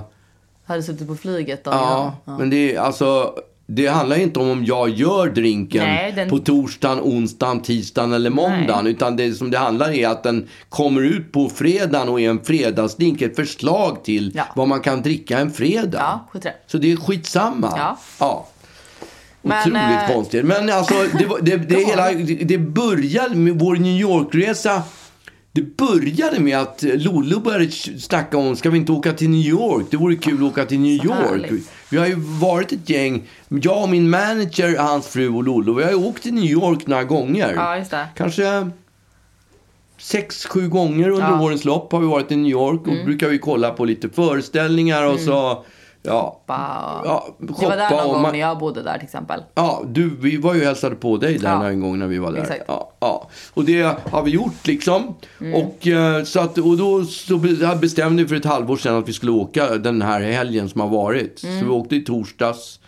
Hade 0.66 0.82
suttit 0.82 1.08
på 1.08 1.16
flyget 1.16 1.64
då. 1.64 1.70
Ja, 1.70 2.16
men 2.24 2.50
det 2.50 2.74
är 2.74 2.80
alltså... 2.80 3.34
Det 3.68 3.86
handlar 3.86 4.16
inte 4.16 4.40
om 4.40 4.50
om 4.50 4.64
jag 4.64 4.88
gör 4.88 5.26
drinken 5.30 5.84
Nej, 5.84 6.12
den- 6.12 6.30
på 6.30 6.38
torsdagen, 6.38 7.00
onsdagen, 7.02 7.60
tisdagen 7.62 8.12
eller 8.12 8.30
måndagen. 8.30 8.84
Nej. 8.84 8.92
Utan 8.92 9.16
det 9.16 9.32
som 9.34 9.50
det 9.50 9.58
handlar 9.58 9.90
är 9.90 10.08
att 10.08 10.22
den 10.22 10.48
kommer 10.68 11.02
ut 11.02 11.32
på 11.32 11.48
fredagen 11.48 12.08
och 12.08 12.20
är 12.20 12.30
en 12.30 12.44
fredagsdrink. 12.44 13.22
Ett 13.22 13.36
förslag 13.36 14.04
till 14.04 14.32
Ja. 14.34 14.44
vad 14.56 14.68
man 14.68 14.80
kan 14.80 15.02
dricka 15.02 15.38
en 15.38 15.50
fredag. 15.52 15.98
Ja, 15.98 16.28
skiträtt. 16.32 16.54
Så 16.66 16.78
det 16.78 16.92
är 16.92 16.96
skitsamma. 16.96 17.72
Ja. 17.76 17.98
ja. 18.20 18.46
Men, 19.42 19.60
Otroligt 19.60 19.82
eh, 20.10 20.14
konstigt. 20.14 20.44
Men 20.44 20.70
alltså, 20.70 20.94
det, 21.18 21.28
det, 21.50 21.56
det, 21.56 21.74
Ja. 21.80 21.86
hela, 21.88 22.10
det, 22.44 22.58
började 22.58 23.34
med 23.34 23.58
vår 23.58 23.76
New 23.76 24.00
York-resa. 24.00 24.82
Det 25.56 25.76
började 25.76 26.40
med 26.40 26.58
att 26.58 26.82
Lollo 26.82 27.40
började 27.40 27.70
snacka 27.70 28.36
om, 28.38 28.56
ska 28.56 28.70
vi 28.70 28.78
inte 28.78 28.92
åka 28.92 29.12
till 29.12 29.30
New 29.30 29.46
York? 29.46 29.86
Det 29.90 29.96
vore 29.96 30.16
kul 30.16 30.34
att 30.36 30.52
åka 30.52 30.64
till 30.64 30.80
New 30.80 31.04
York. 31.04 31.50
Vi 31.90 31.98
har 31.98 32.06
ju 32.06 32.14
varit 32.40 32.72
ett 32.72 32.90
gäng, 32.90 33.22
jag 33.48 33.82
och 33.82 33.88
min 33.88 34.10
manager, 34.10 34.76
hans 34.78 35.06
fru 35.06 35.28
och 35.28 35.44
Lollo. 35.44 35.74
Vi 35.74 35.82
har 35.84 35.90
ju 35.90 35.96
åkt 35.96 36.22
till 36.22 36.34
New 36.34 36.44
York 36.44 36.86
några 36.86 37.04
gånger. 37.04 37.52
Ja, 37.56 37.78
just 37.78 37.90
det. 37.90 38.06
Kanske 38.16 38.70
sex, 39.98 40.46
sju 40.46 40.68
gånger 40.68 41.08
under 41.08 41.26
Ja. 41.26 41.32
Mm. 41.32 41.40
årens 41.40 41.64
lopp 41.64 41.92
har 41.92 42.00
vi 42.00 42.06
varit 42.06 42.32
i 42.32 42.36
New 42.36 42.50
York. 42.52 42.80
Och 42.86 43.04
brukar 43.04 43.28
vi 43.28 43.38
kolla 43.38 43.70
på 43.70 43.84
lite 43.84 44.08
föreställningar 44.08 45.06
och 45.06 45.20
så, 45.20 45.64
ja, 46.06 46.40
Bara... 46.46 47.00
ja 47.04 47.26
det 47.38 47.66
var 47.66 47.76
där 47.76 47.88
shoppa 47.88 47.90
någon 47.96 48.06
och 48.06 48.12
gång 48.12 48.22
man- 48.22 48.32
när 48.32 48.38
jag 48.40 48.58
bodde 48.58 48.82
där 48.82 48.94
till 48.94 49.04
exempel. 49.04 49.40
Ja, 49.54 49.82
du, 49.86 50.16
vi 50.20 50.36
var 50.36 50.54
ju 50.54 50.60
och 50.60 50.66
hälsade 50.66 50.96
på 50.96 51.16
dig 51.16 51.38
där 51.38 51.48
Ja. 51.48 51.68
en 51.68 51.80
gång 51.80 51.98
när 51.98 52.06
vi 52.06 52.18
var 52.18 52.32
där. 52.32 52.40
Exakt. 52.40 52.64
Ja, 52.68 52.92
ja. 53.00 53.28
Och 53.54 53.64
det 53.64 53.96
har 54.10 54.22
vi 54.22 54.30
gjort 54.30 54.66
liksom. 54.66 55.14
Mm. 55.40 55.54
Och, 55.54 55.86
eh, 55.86 56.24
så 56.24 56.40
att, 56.40 56.58
och 56.58 56.76
då 56.76 57.04
så 57.04 57.36
be- 57.38 57.76
bestämde 57.80 58.22
vi 58.22 58.28
för 58.28 58.36
ett 58.36 58.44
halvår 58.44 58.76
sedan 58.76 58.96
att 58.98 59.08
vi 59.08 59.12
skulle 59.12 59.32
åka 59.32 59.76
den 59.76 60.02
här 60.02 60.20
helgen 60.20 60.68
som 60.68 60.80
har 60.80 60.88
varit. 60.88 61.42
Mm. 61.44 61.58
Så 61.60 61.64
vi 61.64 61.70
åkte 61.70 61.96
i 61.96 62.00
torsdags. 62.04 62.80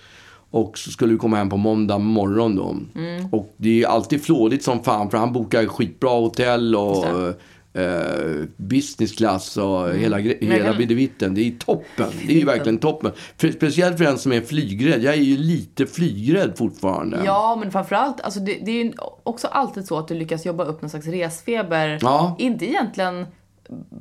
Och 0.50 0.78
så 0.78 0.90
skulle 0.90 1.12
vi 1.12 1.18
komma 1.18 1.36
hem 1.36 1.50
på 1.50 1.56
måndag 1.56 1.98
morgon 1.98 2.56
då. 2.56 2.76
Mm. 3.00 3.26
Och 3.32 3.54
det 3.56 3.82
är 3.82 3.86
alltid 3.88 4.22
flådigt 4.24 4.64
som 4.64 4.84
fan 4.84 5.10
för 5.10 5.18
han 5.18 5.32
bokar 5.32 5.66
skitbra 5.66 6.10
hotell 6.10 6.76
och 6.76 6.96
Just 6.96 7.38
eh, 7.72 8.44
business 8.56 9.12
class 9.12 9.56
och 9.56 9.94
hela, 9.94 10.18
Mm. 10.18 10.36
Hela 10.40 10.64
kan- 10.64 10.78
bidevitten. 10.78 11.34
Det 11.34 11.40
är 11.40 11.50
toppen. 11.58 12.10
Det 12.26 12.32
är 12.32 12.38
ju 12.38 12.44
verkligen 12.44 12.78
toppen. 12.78 13.12
För, 13.36 13.50
speciellt 13.52 13.98
för 13.98 14.04
en 14.04 14.18
som 14.18 14.32
är 14.32 14.40
flygrädd. 14.40 15.02
Jag 15.02 15.14
är 15.14 15.18
ju 15.22 15.36
lite 15.36 15.86
flygrädd 15.86 16.52
fortfarande. 16.58 17.22
Ja, 17.24 17.56
men 17.60 17.70
framförallt, 17.72 18.20
alltså 18.20 18.40
det, 18.40 18.58
det 18.64 18.70
är 18.70 18.84
ju 18.84 18.92
också 19.22 19.46
alltid 19.46 19.86
så 19.86 19.98
att 19.98 20.08
du 20.08 20.14
lyckas 20.14 20.46
jobba 20.46 20.64
upp 20.64 20.82
någon 20.82 20.90
slags 20.90 21.06
resfeber. 21.06 21.98
Ja. 22.02 22.36
Inte 22.38 22.66
egentligen 22.66 23.26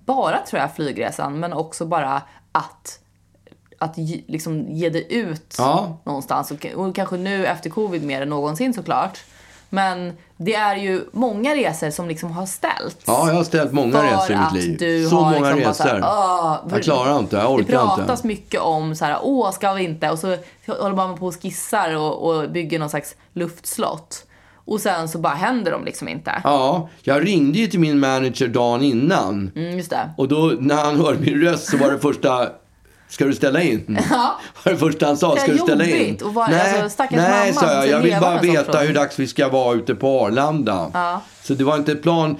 bara 0.05 0.37
tror 0.37 0.61
jag 0.61 0.75
flygresan, 0.75 1.39
men 1.39 1.53
också 1.53 1.85
bara 1.85 2.21
att 2.51 2.99
att 3.79 3.97
ge, 3.97 4.21
liksom 4.27 4.67
ge 4.71 4.89
det 4.89 5.13
ut 5.13 5.55
Ja. 5.57 6.01
någonstans. 6.05 6.51
Och, 6.51 6.65
och 6.65 6.95
kanske 6.95 7.17
nu 7.17 7.45
efter 7.45 7.69
covid 7.69 8.03
mer 8.03 8.21
än 8.21 8.29
någonsin 8.29 8.73
såklart. 8.73 9.19
Men 9.69 10.13
det 10.37 10.55
är 10.55 10.75
ju 10.75 11.01
många 11.11 11.55
resor 11.55 11.89
som 11.89 12.07
liksom 12.07 12.31
har 12.31 12.45
ställts. 12.45 12.97
Ja, 13.05 13.27
jag 13.27 13.33
har 13.35 13.43
ställt 13.43 13.71
många 13.71 14.03
resor 14.03 14.35
i 14.35 14.39
mitt 14.39 14.63
liv. 14.65 14.77
Du 14.79 15.09
Så 15.09 15.15
har 15.15 15.33
många 15.33 15.53
liksom 15.53 15.85
bara 15.85 15.97
resor. 15.97 15.99
"Åh", 16.03 16.69
för 16.69 16.75
Jag 16.75 16.83
klarar 16.83 17.19
inte, 17.19 17.35
jag 17.35 17.51
orkar 17.53 17.65
Det 17.65 17.71
pratas 17.73 18.19
inte. 18.19 18.27
mycket 18.27 18.61
om 18.61 18.95
så 18.95 19.05
här, 19.05 19.17
åh 19.21 19.51
ska 19.51 19.73
vi 19.73 19.83
inte? 19.83 20.09
Och 20.09 20.19
så 20.19 20.35
håller 20.67 20.95
man 20.95 21.17
på 21.17 21.25
och 21.27 21.35
skissar 21.43 21.95
och, 21.95 22.27
och 22.29 22.49
bygger 22.49 22.79
någon 22.79 22.89
slags 22.89 23.15
luftslott. 23.33 24.23
Och 24.65 24.79
sen 24.81 25.09
så 25.09 25.17
bara 25.17 25.33
händer 25.33 25.71
de 25.71 25.85
liksom 25.85 26.07
inte. 26.07 26.41
Ja, 26.43 26.89
jag 27.03 27.25
ringde 27.27 27.59
ju 27.59 27.67
till 27.67 27.79
min 27.79 27.99
manager 27.99 28.47
dagen 28.47 28.81
innan. 28.83 29.51
Mm, 29.55 29.77
just 29.77 29.89
det. 29.89 30.09
Och 30.17 30.27
då 30.27 30.53
när 30.59 30.75
han 30.75 30.99
hörde 31.01 31.19
min 31.19 31.41
röst 31.41 31.69
så 31.71 31.77
var 31.77 31.91
det 31.91 31.99
första 31.99 32.49
Ska 33.09 33.25
du 33.25 33.33
ställa 33.33 33.61
in? 33.61 33.99
Ja. 34.09 34.39
var 34.63 34.71
det 34.71 34.77
första 34.77 35.05
han 35.05 35.17
sa. 35.17 35.35
Ska 35.37 35.51
du 35.51 35.57
ställa 35.57 35.85
in? 35.85 36.17
Och 36.23 36.33
vad- 36.33 36.53
alltså, 36.53 36.89
stackars 36.89 37.17
nej 37.17 37.53
mamma 37.53 37.67
sa 37.67 37.73
jag. 37.73 37.87
Jag 37.87 37.99
vill 37.99 38.15
bara 38.21 38.41
veta 38.41 38.79
hur 38.79 38.93
dags 38.93 39.19
vi 39.19 39.27
ska 39.27 39.49
vara 39.49 39.75
ute 39.75 39.95
på 39.95 40.25
Arlanda. 40.25 40.91
Ja. 40.93 41.21
Så 41.43 41.53
det 41.53 41.63
var 41.63 41.75
inte 41.75 41.95
plan. 41.95 42.35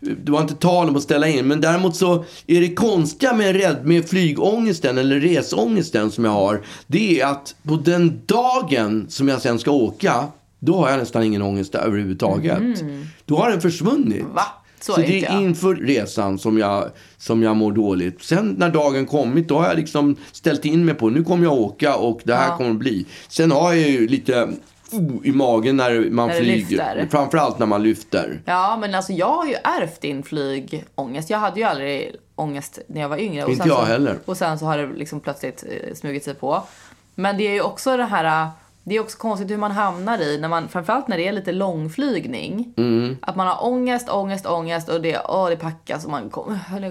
Det 0.00 0.32
var 0.32 0.40
inte 0.40 0.54
tal 0.54 0.88
om 0.88 0.96
att 0.96 1.02
ställa 1.02 1.28
in. 1.28 1.46
Men 1.48 1.60
däremot 1.60 1.96
så 1.96 2.24
är 2.46 2.60
det 2.60 2.74
konstiga 2.74 3.32
med, 3.32 3.56
rädd, 3.56 3.76
med 3.86 4.08
flygångesten 4.08 4.98
eller 4.98 5.20
resångesten 5.20 6.10
som 6.10 6.24
jag 6.24 6.32
har. 6.32 6.60
Det 6.86 7.20
är 7.20 7.26
att 7.26 7.54
på 7.68 7.76
den 7.76 8.20
dagen 8.26 9.06
som 9.08 9.28
jag 9.28 9.42
sen 9.42 9.58
ska 9.58 9.70
åka. 9.70 10.24
Då 10.60 10.76
har 10.76 10.90
jag 10.90 10.98
nästan 10.98 11.22
ingen 11.22 11.42
ångest 11.42 11.74
överhuvudtaget. 11.74 12.58
Då 13.24 13.36
har 13.36 13.50
den 13.50 13.60
försvunnit. 13.60 14.20
Mm. 14.20 14.34
Va? 14.34 14.42
Så 14.80 14.92
Så, 14.92 15.00
är 15.00 15.06
det 15.06 15.24
är 15.24 15.32
jag. 15.32 15.42
inför 15.42 15.74
resan 15.74 16.38
som 16.38 16.58
jag, 16.58 16.90
som 17.16 17.42
jag 17.42 17.56
mår 17.56 17.72
dåligt. 17.72 18.22
Sen 18.22 18.54
när 18.58 18.68
dagen 18.70 19.06
kommit, 19.06 19.48
då 19.48 19.58
har 19.58 19.66
jag 19.68 19.76
liksom 19.76 20.16
ställt 20.32 20.64
in 20.64 20.84
mig 20.84 20.94
på 20.94 21.08
nu 21.10 21.24
kommer 21.24 21.44
jag 21.44 21.52
åka 21.54 21.96
och 21.96 22.20
det 22.24 22.34
här 22.34 22.48
Ja. 22.48 22.56
kommer 22.56 22.70
att 22.70 22.76
bli. 22.76 23.06
Sen 23.28 23.50
har 23.52 23.72
jag 23.72 23.88
ju 23.90 24.08
lite 24.08 24.48
oh, 24.92 25.26
i 25.26 25.32
magen 25.32 25.76
när 25.76 26.10
man 26.10 26.28
När 26.28 26.34
flyger. 26.38 26.56
lyfter. 26.56 27.08
Framförallt 27.10 27.58
när 27.58 27.66
man 27.66 27.82
lyfter. 27.82 28.40
Ja, 28.44 28.76
men 28.80 28.94
alltså 28.94 29.12
jag 29.12 29.28
har 29.32 29.46
ju 29.46 29.54
ärvt 29.54 30.00
din 30.00 30.22
flygångest. 30.22 31.30
Jag 31.30 31.38
hade 31.38 31.60
ju 31.60 31.66
aldrig 31.66 32.14
ångest 32.34 32.78
när 32.86 33.00
jag 33.00 33.08
var 33.08 33.18
yngre. 33.18 33.44
Och 33.44 33.50
Inte 33.50 33.68
jag 33.68 33.78
så, 33.78 33.84
heller. 33.84 34.18
Och 34.24 34.36
sen 34.36 34.58
så 34.58 34.64
har 34.66 34.78
det 34.78 34.88
liksom 34.96 35.20
plötsligt 35.20 35.64
eh, 35.68 35.94
smugit 35.94 36.24
sig 36.24 36.34
på. 36.34 36.62
Men 37.14 37.36
det 37.38 37.48
är 37.48 37.52
ju 37.52 37.60
också 37.60 37.96
det 37.96 38.04
här... 38.04 38.48
Det 38.88 38.96
är 38.96 39.00
också 39.00 39.18
konstigt 39.18 39.50
hur 39.50 39.56
man 39.56 39.70
hamnar 39.70 40.18
i, 40.18 40.38
när 40.40 40.48
man, 40.48 40.68
framförallt 40.68 41.08
när 41.08 41.16
det 41.16 41.28
är 41.28 41.32
lite 41.32 41.52
långflygning. 41.52 42.74
Mm. 42.76 43.16
Att 43.22 43.36
man 43.36 43.46
har 43.46 43.64
ångest, 43.64 44.08
ångest, 44.08 44.46
ångest 44.46 44.88
och 44.88 45.00
det, 45.00 45.20
åh, 45.28 45.48
det 45.48 45.56
packas 45.56 46.04
och 46.04 46.10
man 46.10 46.30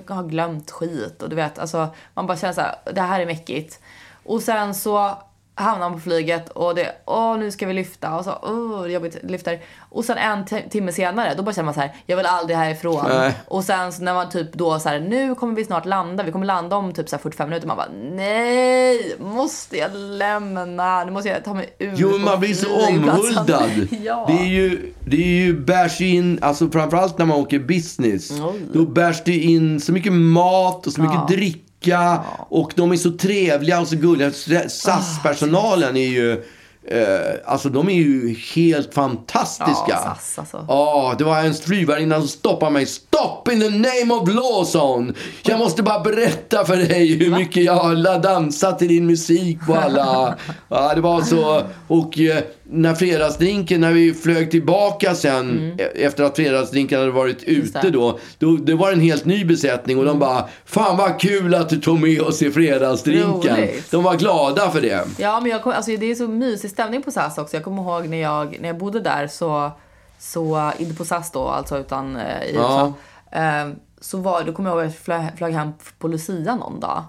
har 0.07 0.27
glömt 0.27 0.71
skit. 0.71 1.23
Och 1.23 1.29
du 1.29 1.36
vet, 1.36 1.60
alltså, 1.60 1.88
man 2.13 2.27
bara 2.27 2.38
känner 2.38 2.53
så 2.53 2.62
här, 2.62 2.75
det 2.93 3.01
här 3.01 3.19
är 3.19 3.25
mäckigt. 3.25 3.79
Och 4.23 4.41
sen 4.41 4.75
så 4.75 5.17
hamnar 5.58 5.89
man 5.89 5.93
på 5.93 6.00
flyget 6.00 6.50
och 6.50 6.76
det, 6.76 6.91
åh 7.06 7.38
nu 7.39 7.52
ska 7.52 7.67
vi 7.67 7.74
lyfta 7.74 8.15
och 8.17 8.24
så, 8.26 8.32
åh 8.41 8.88
jobbigt, 8.91 9.17
lyfter. 9.24 9.60
Och 9.89 10.06
sen 10.06 10.17
en 10.17 10.46
timme 10.70 10.91
senare, 10.91 11.34
då 11.38 11.43
bara 11.43 11.54
känner 11.56 11.65
man 11.65 11.74
så 11.74 11.80
här, 11.80 11.96
jag 12.06 12.17
vill 12.17 12.26
aldrig 12.26 12.58
härifrån. 12.58 13.06
Nej. 13.10 13.34
Och 13.48 13.63
sen 13.63 13.93
så 13.93 14.04
när 14.04 14.13
man 14.13 14.30
typ 14.30 14.54
då 14.54 14.80
så 14.80 14.89
här, 14.89 15.00
nu 15.00 15.36
kommer 15.36 15.56
vi 15.56 15.65
snart 15.65 15.86
landa, 15.86 16.24
vi 16.24 16.32
kommer 16.32 16.46
landa 16.46 16.76
om 16.76 16.93
typ 16.93 17.10
så 17.10 17.15
här 17.15 17.22
45 17.24 17.50
minuter. 17.50 17.67
Man 17.67 17.78
bara, 17.78 17.89
nej, 18.15 19.15
måste 19.20 19.78
jag 19.78 19.91
lämna? 19.96 21.04
Nu 21.04 21.12
måste 21.12 21.30
jag 21.30 21.43
ta 21.43 21.54
mig 21.54 21.76
ut 21.80 21.93
Jo, 21.96 22.17
man 22.17 22.39
blir 22.39 22.54
så 22.54 22.86
flygplatsen." 22.88 23.38
omhuldad. 23.38 23.88
ja. 24.04 24.26
Det 24.28 24.34
är 24.39 24.48
ju, 24.48 24.93
det 25.06 25.17
är 25.24 25.28
ju 25.46 25.60
bärs 25.60 26.02
in, 26.02 26.39
alltså 26.41 26.70
framförallt 26.70 27.17
när 27.17 27.26
man 27.26 27.38
åker 27.38 27.60
business. 27.60 28.32
Oj. 28.32 28.62
Då 28.74 28.86
bärs 28.86 29.24
det 29.24 29.38
in 29.38 29.80
så 29.82 29.91
mycket 29.91 30.13
mat 30.13 30.88
och 30.88 30.93
så 30.93 31.02
mycket 31.02 31.15
Ja. 31.30 31.36
dricka 31.36 31.60
mjuka 31.82 32.20
och 32.50 32.72
de 32.76 32.92
är 32.92 32.96
så 32.96 33.12
trevliga 33.12 33.80
och 33.80 33.88
så 33.88 33.96
gulliga. 33.96 34.32
SAS-personalen 34.70 35.98
är 35.98 36.08
ju... 36.08 36.44
Eh, 36.90 37.36
alltså 37.46 37.70
de 37.70 37.90
är 37.90 37.94
ju 37.94 38.36
helt 38.56 38.94
fantastiska. 38.94 39.74
Ja, 39.88 40.16
SAS, 40.16 40.40
alltså. 40.40 40.66
Ja, 40.68 41.16
det 41.18 41.24
var 41.24 41.44
en 41.44 41.54
flygvärdinna 41.54 42.20
som 42.20 42.28
stoppade 42.28 42.72
mig. 42.72 42.86
Stop 42.86 43.52
in 43.52 43.60
the 43.60 43.70
name 43.70 44.13
of 44.13 44.30
Lawson! 44.30 45.13
Jag 45.44 45.60
måste 45.60 45.84
bara 45.84 46.00
berätta 46.00 46.66
för 46.66 46.78
dig 46.78 47.18
hur 47.18 47.32
mycket 47.32 47.63
jag 47.63 47.74
har 47.74 48.20
dansat 48.20 48.80
till 48.80 48.88
din 48.88 49.06
musik 49.06 49.58
på 49.68 49.76
alla. 49.76 50.36
Ja, 50.70 50.96
det 50.96 51.02
var 51.02 51.22
så. 51.22 51.62
Och 51.88 52.20
eh, 52.20 52.44
när 52.69 52.95
fredagsdrinken, 52.95 53.82
när 53.82 53.91
vi 53.93 54.13
flög 54.13 54.51
tillbaka 54.51 55.15
sen 55.15 55.75
e- 55.80 55.84
efter 56.06 56.23
att 56.23 56.36
fredagsdrinken 56.36 56.99
hade 56.99 57.12
varit 57.12 57.43
ute 57.43 57.89
då, 57.89 58.19
då. 58.39 58.51
Det 58.51 58.73
var 58.75 58.91
en 58.91 58.99
helt 59.01 59.25
ny 59.25 59.45
besättning 59.45 59.97
och 59.99 60.06
de 60.06 60.19
bara, 60.19 60.45
fan 60.65 60.97
vad 60.97 61.19
kul 61.19 61.56
att 61.56 61.69
du 61.69 61.77
tog 61.82 61.99
med 61.99 62.21
oss 62.21 62.41
i 62.41 62.51
fredagsdrinken. 62.51 63.56
Roligt. 63.58 63.91
De 63.91 64.03
var 64.03 64.15
glada 64.15 64.69
för 64.71 64.82
det. 64.82 65.08
Ja, 65.17 65.39
men 65.39 65.51
jag 65.51 65.63
kom, 65.63 65.71
alltså, 65.73 65.91
det 65.91 66.06
är 66.12 66.15
så 66.15 66.27
mysig 66.27 66.69
stämning 66.71 67.01
på 67.03 67.12
SAS 67.12 67.38
också. 67.38 67.56
Jag 67.56 67.63
kommer 67.63 67.82
ihåg 67.84 68.08
när 68.10 68.17
jag, 68.21 68.58
när 68.62 68.67
jag 68.69 68.77
bodde 68.77 68.99
där 68.99 69.27
så, 69.27 69.71
så 70.19 70.71
inte 70.77 70.95
på 70.95 71.06
SAS 71.06 71.32
då, 71.32 71.47
alltså 71.47 71.77
utan 71.77 72.15
eh, 72.15 72.43
i 72.43 72.51
Ja. 72.56 72.93
USA. 73.32 73.39
Eh, 73.39 73.67
så 74.01 74.17
var, 74.17 74.43
då 74.43 74.53
kommer 74.53 74.69
jag 74.69 74.77
ihåg 74.77 74.86
att 74.88 74.93
jag 74.93 75.01
flög, 75.03 75.38
flög 75.38 75.53
hem 75.53 75.69
på 75.99 76.08
Lucia 76.08 76.56
någon 76.56 76.80
dag. 76.80 77.03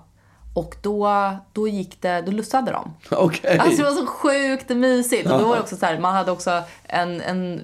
Och 0.58 0.76
då, 0.82 1.12
då 1.52 1.68
gick 1.68 2.02
det, 2.02 2.22
då 2.22 2.32
lussade 2.32 2.72
de. 2.72 2.94
Okej. 3.16 3.58
Alltså 3.58 3.82
det 3.82 3.90
var 3.90 3.96
så 3.96 4.06
sjukt 4.06 4.68
mysigt. 4.68 5.30
Och 5.30 5.38
då 5.38 5.48
var 5.48 5.54
det 5.56 5.62
också 5.62 5.76
så 5.76 5.86
här, 5.86 5.98
man 5.98 6.14
hade 6.14 6.32
också 6.32 6.62
en, 6.84 7.20
en 7.20 7.62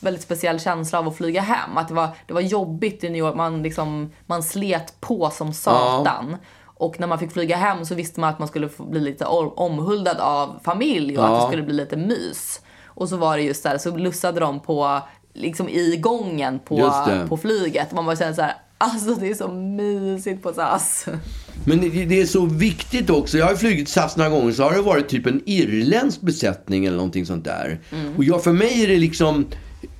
väldigt 0.00 0.22
speciell 0.22 0.60
känsla 0.60 0.98
av 0.98 1.08
att 1.08 1.16
flyga 1.16 1.40
hem. 1.40 1.76
Att 1.76 1.88
det 1.88 1.94
var, 1.94 2.08
det 2.26 2.34
var 2.34 2.40
jobbigt 2.40 3.04
i 3.04 3.08
New 3.08 3.18
York, 3.18 3.34
man, 3.34 3.62
liksom, 3.62 4.10
man 4.26 4.42
slet 4.42 5.00
på 5.00 5.30
som 5.30 5.52
satan. 5.52 6.36
Och 6.64 7.00
när 7.00 7.06
man 7.06 7.18
fick 7.18 7.32
flyga 7.32 7.56
hem 7.56 7.84
så 7.84 7.94
visste 7.94 8.20
man 8.20 8.30
att 8.30 8.38
man 8.38 8.48
skulle 8.48 8.68
bli 8.78 9.00
lite 9.00 9.24
omhuldad 9.24 10.16
av 10.20 10.60
familj 10.64 11.18
och 11.18 11.24
att 11.24 11.40
det 11.40 11.46
skulle 11.46 11.62
bli 11.62 11.74
lite 11.74 11.96
mys. 11.96 12.60
Och 12.86 13.08
så 13.08 13.16
var 13.16 13.36
det 13.36 13.42
just 13.42 13.62
där, 13.62 13.78
så 13.78 13.96
lussade 13.96 14.40
de 14.40 14.60
på, 14.60 15.00
liksom 15.32 15.68
i 15.68 15.96
gången 15.96 16.58
på, 16.58 16.92
på 17.28 17.36
flyget. 17.36 17.92
Man 17.92 18.06
bara 18.06 18.16
kände 18.16 18.34
så 18.34 18.42
här, 18.42 18.56
alltså 18.82 19.14
det 19.14 19.28
är 19.28 19.34
så 19.34 19.48
mysigt 19.48 20.42
på 20.42 20.52
SAS. 20.52 21.06
Men 21.64 21.80
det, 21.80 22.04
det 22.04 22.20
är 22.20 22.26
så 22.26 22.46
viktigt 22.46 23.10
också. 23.10 23.38
Jag 23.38 23.46
har 23.46 23.54
flugit 23.54 23.88
SAS 23.88 24.16
några 24.16 24.30
gånger 24.30 24.52
så 24.52 24.62
har 24.62 24.72
det 24.72 24.82
varit 24.82 25.08
typ 25.08 25.26
en 25.26 25.42
irländsk 25.46 26.20
besättning 26.20 26.84
eller 26.86 26.96
någonting 26.96 27.26
sånt 27.26 27.44
där. 27.44 27.80
Och 28.16 28.24
jag, 28.24 28.44
för 28.44 28.52
mig 28.52 28.82
är 28.82 28.88
det 28.88 28.96
liksom 28.96 29.46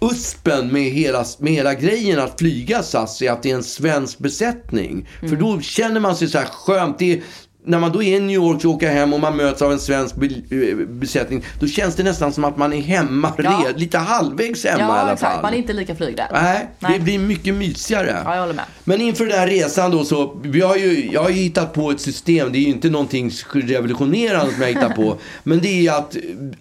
uspen 0.01 0.73
med 0.73 0.91
hela, 0.91 1.25
med 1.39 1.53
hela 1.53 1.75
grejen 1.75 2.19
att 2.19 2.39
flyga 2.39 2.83
SAS 2.83 3.23
är 3.23 3.31
att 3.31 3.43
det 3.43 3.51
är 3.51 3.55
en 3.55 3.63
svensk 3.63 4.19
besättning. 4.19 5.09
För 5.21 5.37
då 5.37 5.61
känner 5.61 6.01
man 6.01 6.17
sig 6.17 6.29
så 6.29 6.39
här 6.39 6.47
skönt. 6.47 6.99
Det 6.99 7.13
är, 7.13 7.23
när 7.65 7.79
man 7.79 7.93
då 7.93 8.03
är 8.03 8.17
i 8.17 8.21
New 8.21 8.35
York 8.35 8.65
och 8.65 8.71
åker 8.71 8.91
hem 8.91 9.13
och 9.13 9.21
man 9.21 9.37
möts 9.37 9.63
av 9.63 9.73
en 9.73 9.79
svensk 9.79 10.15
eh, 10.17 10.77
besättning. 10.77 11.45
Då 11.61 11.67
känns 11.67 11.95
det 11.97 12.03
nästan 12.03 12.33
som 12.33 12.45
att 12.45 12.57
man 12.57 12.73
är 12.73 12.81
hemma, 12.81 13.33
Ja. 13.39 13.65
red, 13.67 13.81
lite 13.81 13.99
halvvägs 13.99 14.65
hemma 14.65 14.79
i 14.79 14.83
Ja, 14.83 14.93
alla 14.93 15.13
exakt. 15.13 15.33
fall. 15.33 15.43
Man 15.43 15.53
är 15.55 15.59
inte 15.59 15.73
lika 15.73 15.95
flygrädd. 15.95 16.27
Nej, 16.33 16.69
Nej. 16.79 16.93
det 16.99 17.05
blir 17.05 17.19
mycket 17.19 17.55
mysigare. 17.55 18.23
Ja, 18.25 18.35
jag 18.35 18.41
håller 18.41 18.55
med. 18.55 18.65
Men 18.85 19.01
inför 19.01 19.27
den 19.27 19.39
här 19.39 19.47
resan 19.47 19.91
då 19.91 20.05
så, 20.05 20.41
vi 20.45 20.61
har 20.61 20.77
ju, 20.77 21.11
jag 21.13 21.23
har 21.23 21.29
ju 21.31 21.35
hittat 21.37 21.73
på 21.75 21.91
ett 21.91 22.01
system, 22.01 22.53
det 22.53 22.59
är 22.59 22.61
ju 22.61 22.69
inte 22.69 22.91
någonting 22.91 23.31
revolutionerande 23.53 24.53
som 24.53 24.63
jag 24.63 24.69
hittar 24.69 24.91
på. 24.91 25.17
men 25.43 25.61
det 25.61 25.87
är 25.87 25.93
att 25.99 26.17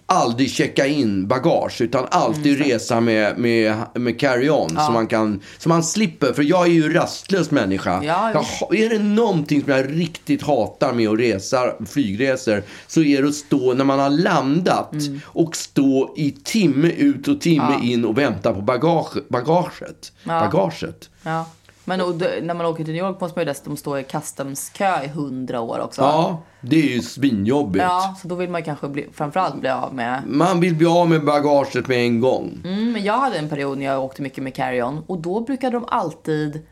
aldrig 0.06 0.50
checka 0.50 0.86
in 0.86 1.28
bagage, 1.28 1.80
utan 1.80 2.06
alltid 2.10 2.52
Mm, 2.56 2.68
resa 2.68 3.00
med, 3.00 3.38
med, 3.38 3.74
med 3.94 4.20
carry-on. 4.20 4.86
Så, 4.86 4.92
man 4.92 5.06
kan, 5.06 5.40
så 5.58 5.68
man 5.68 5.82
slipper, 5.82 6.32
för 6.32 6.42
jag 6.42 6.66
är 6.66 6.70
ju 6.70 6.92
rastlös 6.92 7.50
människa. 7.50 8.02
Ja, 8.04 8.44
jag, 8.70 8.78
är 8.80 8.88
det 8.90 8.98
någonting 8.98 9.62
som 9.62 9.72
jag 9.72 10.00
riktigt 10.00 10.42
hatar 10.42 10.91
med 10.92 11.08
att 11.08 11.18
resa, 11.18 11.58
flygresor, 11.86 12.62
så 12.86 13.02
är 13.02 13.22
det 13.22 13.28
att 13.28 13.34
stå 13.34 13.74
när 13.74 13.84
man 13.84 13.98
har 13.98 14.10
landat 14.10 14.92
Mm. 14.92 15.20
och 15.24 15.56
stå 15.56 16.14
i 16.16 16.30
timme 16.30 16.88
ut 16.88 17.28
och 17.28 17.40
timme 17.40 17.78
in 17.82 18.04
och 18.04 18.18
vänta 18.18 18.54
på 18.54 18.60
bagage, 18.60 19.16
bagaget. 19.28 20.12
bagaget. 20.24 21.10
Ja. 21.22 21.46
Men 21.84 21.98
när 22.42 22.54
man 22.54 22.66
åker 22.66 22.84
till 22.84 22.94
New 22.94 23.04
York 23.04 23.20
måste 23.20 23.38
man 23.38 23.46
ju 23.46 23.52
dessutom 23.52 23.76
stå 23.76 23.98
i 23.98 24.04
customskö 24.04 25.04
i 25.04 25.08
hundra 25.08 25.60
år 25.60 25.78
också. 25.78 26.02
Ja, 26.02 26.42
det 26.60 26.76
är 26.76 26.94
ju 26.94 27.02
svinjobbigt. 27.02 27.82
Ja, 27.82 28.14
så 28.22 28.28
då 28.28 28.34
vill 28.34 28.50
man 28.50 28.62
kanske 28.62 28.88
bli, 28.88 29.06
framförallt 29.12 29.60
bli 29.60 29.68
av 29.68 29.94
med... 29.94 30.22
Man 30.26 30.60
vill 30.60 30.74
bli 30.74 30.86
av 30.86 31.08
med 31.08 31.24
bagaget 31.24 31.88
med 31.88 31.98
en 31.98 32.20
gång. 32.20 32.60
Mm, 32.64 32.92
men 32.92 33.04
jag 33.04 33.18
hade 33.18 33.38
en 33.38 33.48
period 33.48 33.78
när 33.78 33.84
jag 33.86 34.04
åkte 34.04 34.22
mycket 34.22 34.44
med 34.44 34.54
carry-on 34.54 35.02
och 35.06 35.18
då 35.22 35.40
brukade 35.40 35.76
de 35.76 35.84
alltid, 35.88 36.62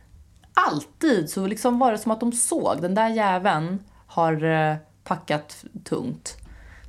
alltid 0.71 1.31
så 1.31 1.47
liksom 1.47 1.79
var 1.79 1.93
det 1.93 1.99
som 1.99 2.13
att 2.13 2.21
de 2.21 2.33
såg 2.33 2.83
den 2.83 2.95
där 2.95 3.09
jäveln 3.09 3.79
har 4.11 4.45
eh, 4.71 4.77
packat 5.05 5.65
tungt. 5.85 6.37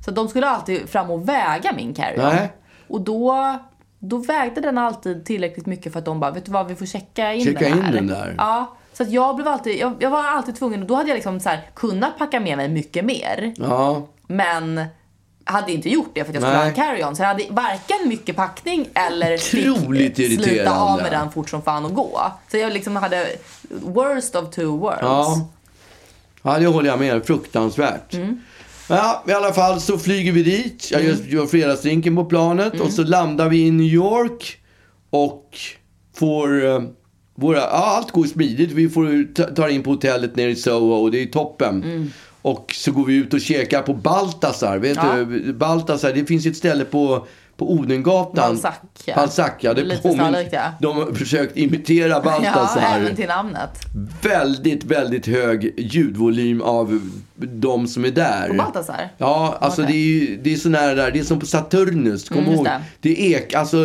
Så 0.04 0.10
de 0.10 0.28
skulle 0.28 0.48
alltid 0.48 0.88
fram 0.88 1.10
och 1.10 1.28
väga 1.28 1.72
min 1.76 1.94
carry-on. 1.94 2.48
Och 2.88 3.00
då, 3.00 3.56
då 3.98 4.16
vägde 4.16 4.60
den 4.60 4.78
alltid 4.78 5.24
tillräckligt 5.24 5.66
mycket 5.66 5.92
för 5.92 5.98
att 5.98 6.04
de 6.04 6.20
bara, 6.20 6.30
vet 6.30 6.44
du 6.46 6.52
vad, 6.52 6.68
vi 6.68 6.74
får 6.74 6.86
checka 6.86 7.32
in 7.32 7.44
Checka 7.44 7.58
den 7.68 7.78
in 7.78 7.84
här. 7.84 7.92
den 7.92 8.06
där. 8.06 8.34
Ja. 8.38 8.76
Så 8.92 9.04
jag 9.08 9.36
blev 9.36 9.48
alltid, 9.48 9.78
jag, 9.80 9.94
jag 10.00 10.10
var 10.10 10.24
alltid 10.24 10.56
tvungen, 10.56 10.80
och 10.82 10.86
då 10.86 10.94
hade 10.94 11.08
jag 11.08 11.14
liksom 11.14 11.40
så 11.40 11.48
här, 11.48 11.60
kunnat 11.74 12.18
packa 12.18 12.40
med 12.40 12.56
mig 12.56 12.68
mycket 12.68 13.04
mer. 13.04 13.54
Ja, 13.56 14.02
Men 14.26 14.84
hade 15.44 15.72
inte 15.72 15.88
gjort 15.90 16.10
det 16.14 16.24
för 16.24 16.30
att 16.30 16.34
jag 16.34 16.42
skulle 16.42 16.56
Nej. 16.56 16.62
ha 16.62 16.68
en 16.68 16.74
carry-on. 16.74 17.16
Så 17.16 17.22
jag 17.22 17.28
hade 17.28 17.44
varken 17.50 18.08
mycket 18.08 18.36
packning 18.36 18.88
eller 18.94 19.34
Otroligt 19.34 20.16
fick 20.16 20.30
irriterande. 20.30 20.80
av 20.80 21.02
med 21.02 21.12
den 21.12 21.30
fort 21.30 21.50
som 21.50 21.62
fan 21.62 21.84
och 21.84 21.94
gå. 21.94 22.20
Så 22.50 22.56
jag 22.56 22.72
liksom 22.72 22.96
hade 22.96 23.26
worst 23.70 24.34
of 24.36 24.50
two 24.50 24.62
worlds. 24.66 25.02
ja. 25.02 25.48
Ja 26.42 26.58
det 26.58 26.66
håller 26.66 26.88
jag 26.88 26.98
med 26.98 27.26
Fruktansvärt. 27.26 28.14
Mm. 28.14 28.40
Ja, 28.88 29.24
i 29.28 29.32
alla 29.32 29.52
fall 29.52 29.80
så 29.80 29.98
flyger 29.98 30.32
vi 30.32 30.42
dit. 30.42 30.88
Jag 30.90 31.00
Mm. 31.00 31.12
gör, 31.16 31.26
gör 31.26 31.46
fredagsdrinken 31.46 32.16
på 32.16 32.24
planet 32.24 32.80
och 32.80 32.92
så 32.92 33.02
landar 33.02 33.48
vi 33.48 33.66
i 33.66 33.70
New 33.70 33.86
York 33.86 34.56
och 35.10 35.48
får 36.16 36.64
eh, 36.66 36.82
våra, 37.34 37.56
ja, 37.58 37.66
allt 37.70 38.10
går 38.10 38.24
smidigt. 38.24 38.70
Vi 38.72 38.88
får 38.88 39.34
ta, 39.34 39.42
tar 39.44 39.68
in 39.68 39.82
på 39.82 39.90
hotellet 39.90 40.36
nere 40.36 40.50
i 40.50 40.56
Soho 40.56 40.92
och 40.94 41.10
det 41.10 41.22
är 41.22 41.26
toppen. 41.26 41.82
Mm. 41.84 42.10
Och 42.42 42.72
så 42.74 42.92
går 42.92 43.04
vi 43.04 43.14
ut 43.14 43.34
och 43.34 43.40
käkar 43.40 43.82
på 43.82 43.94
Baltasar. 43.94 44.78
Vet 44.78 44.96
Ja. 44.96 45.16
du? 45.16 45.52
Baltasar, 45.52 46.12
det 46.12 46.24
finns 46.24 46.46
ett 46.46 46.56
ställe 46.56 46.84
på, 46.84 47.26
på 47.66 47.72
Odengatan. 47.72 48.34
Balzac, 48.34 48.74
ja. 49.04 49.14
Balzac, 49.14 49.50
ja. 49.60 49.74
Det 49.74 49.84
Lite 49.84 50.02
påminner- 50.02 50.48
ja. 50.52 50.62
De 50.80 50.96
har 50.96 51.12
försökt 51.14 51.56
imitera 51.56 52.20
Baltasar. 52.20 52.80
Ja, 52.82 52.96
även 52.96 53.16
till 53.16 53.28
namnet. 53.28 53.70
Väldigt, 54.22 54.84
väldigt 54.84 55.26
hög 55.26 55.74
ljudvolym 55.78 56.62
av 56.62 57.00
de 57.36 57.86
som 57.86 58.04
är 58.04 58.10
där. 58.10 58.48
På 58.48 58.54
Baltasar? 58.54 59.08
Ja, 59.18 59.58
alltså 59.60 59.82
Okej. 59.82 59.92
det 59.94 59.98
är 59.98 60.28
ju 60.30 60.36
det 60.42 60.52
är 60.52 60.56
sån 60.56 60.74
här 60.74 60.96
där, 60.96 61.10
det 61.10 61.18
är 61.18 61.24
som 61.24 61.40
på 61.40 61.46
Saturnus, 61.46 62.28
kom 62.28 62.38
Mm, 62.38 62.52
ihåg. 62.52 62.64
det. 62.64 62.80
Det 63.00 63.10
är 63.34 63.36
ek, 63.38 63.54
alltså 63.54 63.76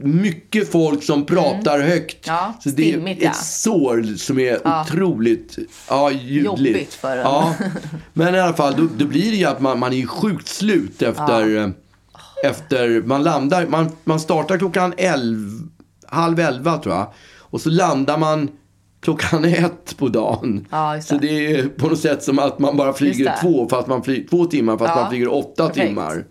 mycket 0.00 0.72
folk 0.72 1.02
som 1.02 1.26
pratar 1.26 1.80
högt. 1.80 2.28
Mm. 2.28 2.38
Ja, 2.38 2.54
så 2.62 2.68
det 2.68 2.92
är 2.94 3.16
ja. 3.20 3.30
ett 3.30 3.36
sår 3.36 4.16
som 4.16 4.38
är 4.38 4.58
Ja. 4.64 4.82
otroligt 4.90 5.58
ja, 5.88 6.10
ljudligt. 6.10 6.44
Jobbigt 6.44 6.94
för 6.94 7.16
en. 7.16 7.22
Ja, 7.22 7.54
men 8.12 8.34
i 8.34 8.40
alla 8.40 8.54
fall, 8.54 8.74
då, 8.76 8.88
då 8.98 9.04
blir 9.04 9.30
det 9.30 9.36
ju 9.36 9.44
att 9.44 9.60
man, 9.60 9.78
man 9.78 9.92
är 9.92 9.96
ju 9.96 10.06
sjukt 10.06 10.48
slut 10.48 11.02
efter, 11.02 11.72
efter 12.44 13.02
man 13.06 13.22
landar, 13.22 13.66
man, 13.66 13.90
man 14.04 14.20
startar 14.20 14.58
klockan 14.58 14.94
elv, 14.96 15.48
halv 16.06 16.40
elva 16.40 16.78
tror 16.78 16.94
jag. 16.94 17.06
Och 17.38 17.60
så 17.60 17.70
landar 17.70 18.18
man 18.18 18.48
klockan 19.00 19.44
ett 19.64 19.96
på 19.98 20.08
dagen. 20.08 20.66
Ja, 20.70 20.96
just 20.96 21.08
så 21.08 21.14
det. 21.14 21.26
det 21.26 21.46
är 21.56 21.68
på 21.68 21.88
något 21.88 21.98
sätt 21.98 22.22
som 22.22 22.38
att 22.38 22.58
man 22.58 22.76
bara 22.76 22.92
flyger 22.92 23.24
det. 23.24 23.38
två, 23.42 23.68
fast 23.68 23.88
man 23.88 24.02
flyger, 24.02 24.28
två 24.28 24.44
timmar 24.44 24.78
fast 24.78 24.92
Ja, 24.96 25.00
man 25.00 25.10
flyger 25.10 25.34
åtta 25.34 25.66
perfekt. 25.68 25.88
timmar. 25.88 26.24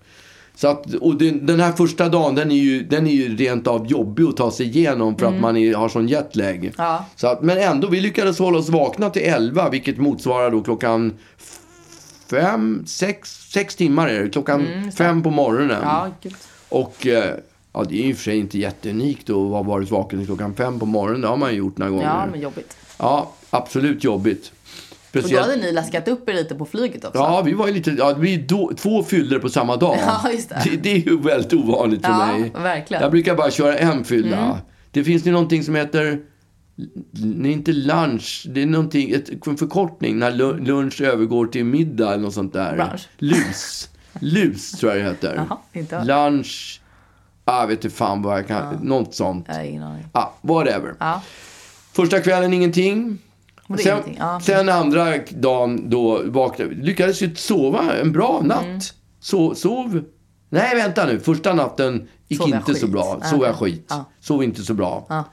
Så 0.55 0.67
att, 0.67 0.93
och 0.93 1.15
den, 1.15 1.45
den 1.45 1.59
här 1.59 1.71
första 1.71 2.09
dagen, 2.09 2.35
den 2.35 2.51
är, 2.51 2.55
ju, 2.55 2.83
den 2.83 3.07
är 3.07 3.11
ju 3.11 3.35
rent 3.35 3.67
av 3.67 3.87
jobbig 3.87 4.23
att 4.23 4.37
ta 4.37 4.51
sig 4.51 4.65
igenom 4.65 5.17
för 5.17 5.25
att 5.25 5.39
man 5.41 5.57
är, 5.57 5.75
har 5.75 5.89
sån 5.89 6.07
jetlag. 6.07 6.55
Mm. 6.55 6.71
Ja. 6.77 7.05
Så 7.15 7.27
att, 7.27 7.41
men 7.41 7.57
ändå, 7.57 7.87
vi 7.87 8.01
lyckades 8.01 8.39
hålla 8.39 8.57
oss 8.57 8.69
vakna 8.69 9.09
till 9.09 9.21
11, 9.21 9.69
vilket 9.69 9.97
motsvarar 9.97 10.51
då 10.51 10.61
klockan 10.61 11.13
fem, 12.29 12.83
sex, 12.87 13.49
sex 13.51 13.75
timmar 13.75 14.07
är 14.07 14.23
det. 14.23 14.29
Klockan 14.29 14.91
fem 14.97 15.23
på 15.23 15.29
morgonen. 15.29 15.71
Mm, 15.77 15.83
Ja. 15.87 16.09
Och 16.69 17.07
eh, 17.07 17.33
ja, 17.73 17.83
det 17.89 18.03
är 18.03 18.07
ju 18.07 18.15
för 18.15 18.23
sig 18.23 18.37
inte 18.37 18.57
jätteunikt 18.59 19.29
att 19.29 19.35
ha 19.35 19.63
varit 19.63 19.91
vaken 19.91 20.25
klockan 20.25 20.55
fem 20.55 20.79
på 20.79 20.85
morgonen. 20.85 21.21
Det 21.21 21.27
har 21.27 21.37
man 21.37 21.51
ju 21.51 21.57
gjort 21.57 21.77
några 21.77 21.91
gånger. 21.91 22.03
Ja, 22.05 22.27
men 22.31 22.39
jobbigt. 22.41 22.77
Ja, 22.97 23.31
absolut 23.49 24.03
jobbigt. 24.03 24.51
Och 24.51 25.13
då 25.15 25.19
Speciellt... 25.19 25.45
hade 25.47 25.57
ni 25.61 25.71
läskat 25.71 26.07
upp 26.07 26.29
er 26.29 26.33
lite 26.33 26.55
på 26.55 26.65
flyget 26.65 27.05
också. 27.05 27.19
Ja, 27.19 27.41
vi 27.45 27.53
var 27.53 27.67
ju 27.67 27.73
lite, 27.73 27.91
ja, 27.91 28.13
vi 28.19 28.33
är 28.33 28.39
då, 28.47 28.71
två 28.77 29.03
fyllor 29.03 29.39
på 29.39 29.49
samma 29.49 29.75
dag. 29.77 29.97
Ja, 30.23 30.31
just 30.31 30.49
det. 30.49 30.61
Det, 30.63 30.77
det 30.77 30.91
är 30.91 30.97
ju 30.97 31.19
väldigt 31.19 31.53
ovanligt 31.53 32.05
för 32.05 32.11
Ja, 32.11 32.25
mig. 32.37 32.51
verkligen. 32.55 33.03
Jag 33.03 33.11
brukar 33.11 33.35
bara 33.35 33.51
köra 33.51 33.77
en 33.77 34.03
fylla. 34.03 34.37
Mm. 34.37 34.57
Det 34.91 35.03
finns 35.03 35.27
ju 35.27 35.31
någonting 35.31 35.63
som 35.63 35.75
heter, 35.75 36.19
nej 37.11 37.51
inte 37.51 37.71
lunch, 37.73 38.45
det 38.49 38.61
är 38.61 38.65
någonting, 38.65 39.11
ett, 39.11 39.47
en 39.47 39.57
förkortning 39.57 40.19
när 40.19 40.31
lu- 40.31 40.65
lunch 40.65 41.01
övergår 41.01 41.47
till 41.47 41.65
middag 41.65 42.13
eller 42.13 42.23
något 42.23 42.33
sånt 42.33 42.53
där. 42.53 42.75
Brunch. 42.75 43.07
Lus. 43.17 43.89
Lus 44.19 44.71
tror 44.71 44.91
jag 44.91 45.01
det 45.01 45.09
heter. 45.09 45.45
Inte 45.73 45.95
hört. 45.95 46.05
Lunch, 46.07 46.81
ah, 47.45 47.65
vet 47.65 47.83
inte 47.83 47.95
fan 47.95 48.21
vad 48.21 48.37
jag 48.37 48.47
kan, 48.47 48.75
något 48.83 49.15
sånt. 49.15 49.45
Jag 49.47 49.55
har 49.55 49.63
ingen 49.63 49.83
aning. 49.83 50.05
Ah, 50.11 50.27
whatever. 50.41 50.95
Ja. 50.99 51.21
Första 51.91 52.19
kvällen 52.21 52.53
ingenting. 52.53 53.17
Det 53.67 53.73
är 53.73 53.77
Sen, 53.77 53.93
ingenting. 53.93 54.17
Ja. 54.19 54.39
sen 54.43 54.69
andra 54.69 55.13
dagen 55.29 55.89
då 55.89 56.21
vaknade 56.25 56.71
lyckades 56.75 57.21
ju 57.21 57.35
sova 57.35 57.93
en 57.95 58.11
bra 58.11 58.41
natt. 58.43 58.63
Mm. 58.65 58.79
So, 59.19 59.55
sov... 59.55 60.03
Nej, 60.49 60.75
vänta 60.75 61.05
nu. 61.05 61.19
Första 61.19 61.53
natten 61.53 62.07
gick 62.27 62.39
Sov 62.39 62.49
inte 62.49 62.73
så 62.75 62.79
skit? 62.85 62.91
bra. 62.91 63.17
Ja, 63.21 63.27
Sov 63.27 63.43
jag 63.43 63.55
skit. 63.55 63.85
Ja. 63.89 64.05
Sov 64.19 64.43
inte 64.43 64.61
så 64.61 64.73
bra. 64.73 65.25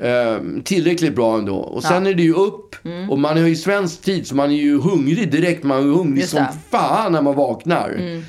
Ja. 0.00 0.06
Ehm, 0.06 0.62
tillräckligt 0.62 1.14
bra 1.14 1.38
ändå. 1.38 1.56
Och 1.56 1.82
sen 1.82 2.06
är 2.06 2.14
det 2.14 2.22
ju 2.22 2.34
upp. 2.34 2.76
Mm. 2.84 3.10
Och 3.10 3.18
man 3.18 3.38
är 3.38 3.46
ju 3.46 3.56
svensk 3.56 4.02
tid 4.02 4.26
så 4.26 4.34
man 4.34 4.50
är 4.50 4.54
ju 4.56 4.80
hungrig 4.80 5.30
direkt. 5.30 5.64
Man 5.64 5.78
är 5.78 5.82
hungrig 5.82 6.20
Just 6.20 6.30
som 6.30 6.36
det. 6.36 6.44
Mm. 6.44 6.58
fan 6.70 7.12
när 7.12 7.22
man 7.22 7.34
vaknar. 7.34 8.22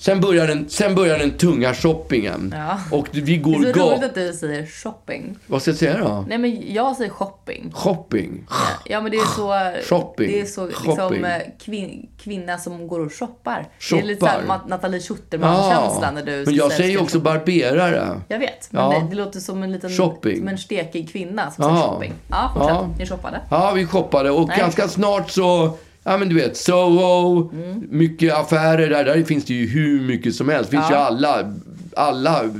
Sen, 0.00 0.20
börjar 0.20 0.46
den, 0.46 0.68
sen 0.68 0.94
börjar 0.94 1.18
den 1.18 1.30
tunga 1.30 1.74
shoppingen. 1.74 2.54
Ja. 2.56 2.78
Och 2.96 3.08
vi 3.12 3.20
Det 3.20 3.36
går 3.36 3.66
är 3.66 3.72
så 3.72 3.80
roligt 3.90 4.04
att 4.04 4.14
du 4.14 4.32
säger 4.32 4.66
shopping. 4.66 5.38
Vad 5.46 5.62
ska 5.62 5.70
jag 5.70 5.78
säga 5.78 5.98
då? 5.98 6.24
Nej 6.28 6.38
men 6.38 6.72
jag 6.74 6.96
säger 6.96 7.10
shopping. 7.10 7.72
Shopping. 7.74 8.46
Ja 8.84 9.00
men 9.00 9.10
det 9.10 9.16
är 9.16 9.26
så... 9.36 9.72
Shopping. 9.88 10.26
Det 10.28 10.40
är 10.40 10.44
så 10.44 10.70
Shopping. 10.70 10.90
liksom 11.10 11.24
eh, 11.24 11.30
kvin, 11.64 12.08
kvinna 12.18 12.58
som 12.58 12.88
går 12.88 13.00
och 13.06 13.12
shoppar. 13.14 13.68
Det 13.90 13.98
är 13.98 14.02
lite 14.02 14.20
Shoppar. 14.20 14.42
såhär 14.46 14.60
Nathalie 14.68 15.00
Schuterman-känsla 15.00 16.10
när 16.10 16.22
du 16.22 16.44
Men 16.46 16.54
jag 16.54 16.68
säger 16.72 16.82
säger 16.82 16.90
ju 16.90 16.98
också 16.98 17.18
barberare. 17.20 18.20
Jag 18.28 18.38
vet, 18.38 18.72
men 18.72 18.82
Ja. 18.82 18.90
det, 19.00 19.06
det 19.10 19.16
låter 19.16 19.40
som 19.40 19.62
en 19.62 19.72
liten 19.72 19.90
Shopping. 19.90 20.38
som 20.38 20.48
en 20.48 20.58
stekig 20.58 21.12
kvinna 21.12 21.50
som 21.50 21.64
Ja. 21.64 21.70
säger 21.70 21.82
shopping. 21.88 22.12
Ja, 22.30 22.50
fortsätt. 22.54 22.74
Ja. 22.74 22.88
Ni 22.98 23.06
shoppade. 23.06 23.40
Ja, 23.50 23.72
vi 23.74 23.86
shoppade 23.86 24.30
och 24.30 24.48
Nej. 24.48 24.58
ganska 24.58 24.88
snart 24.88 25.30
så, 25.30 25.78
ja 26.10 26.18
men 26.18 26.28
du 26.28 26.34
vet, 26.34 26.56
Soho, 26.56 27.50
Mm. 27.52 27.82
mycket 27.90 28.34
affärer 28.34 28.88
där. 28.90 29.04
Där 29.04 29.22
finns 29.22 29.44
det 29.44 29.54
ju 29.54 29.66
hur 29.66 30.00
mycket 30.00 30.34
som 30.34 30.48
helst. 30.48 30.70
Det 30.70 30.76
finns 30.76 30.90
Ja. 30.90 30.96
ju 30.96 31.02
alla, 31.02 31.54
alla 31.96 32.44
eh, 32.44 32.50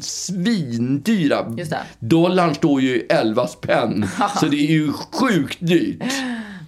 svindyra. 0.00 1.56
Dollarn 1.98 2.54
står 2.54 2.80
ju 2.80 2.88
i 2.96 3.06
11 3.08 3.46
spänn. 3.46 4.06
så 4.40 4.46
det 4.46 4.56
är 4.56 4.70
ju 4.70 4.92
sjukt 4.92 5.58
dyrt. 5.60 6.02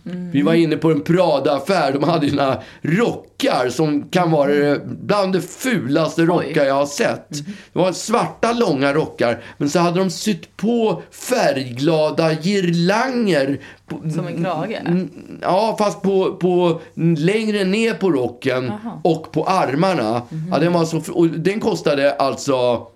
Mm. 0.07 0.31
Vi 0.31 0.43
var 0.43 0.55
inne 0.55 0.77
på 0.77 0.91
en 0.91 1.01
Prada-affär. 1.01 1.93
De 1.93 2.03
hade 2.03 2.33
några 2.33 2.63
rockar 2.83 3.69
som 3.69 4.09
kan 4.09 4.31
vara 4.31 4.79
bland 4.85 5.33
det 5.33 5.41
fulaste 5.41 6.23
rockar 6.23 6.65
jag 6.65 6.75
har 6.75 6.87
sett. 6.87 7.29
Det 7.73 7.79
var 7.79 7.93
svarta 7.93 8.53
långa 8.53 8.93
rockar. 8.95 9.43
Men 9.59 9.71
så 9.71 9.79
hade 9.79 9.99
de 9.99 10.11
sytt 10.11 10.57
på 10.57 11.03
färgglada 11.11 12.33
girlanger. 12.33 13.61
Som 14.15 14.27
en 14.27 14.45
krage? 14.45 14.81
Mm, 14.87 15.11
Ja, 15.43 15.77
fast 15.79 16.03
på, 16.03 16.35
på 16.37 16.81
längre 17.19 17.65
ner 17.65 17.95
på 17.95 18.11
rocken 18.11 18.73
och 19.05 19.33
på 19.33 19.45
armarna. 19.45 20.23
Ja, 20.51 20.59
den, 20.59 20.73
var 20.73 20.85
så, 20.85 21.25
den 21.37 21.61
kostade 21.61 22.13
alltså 22.15 22.87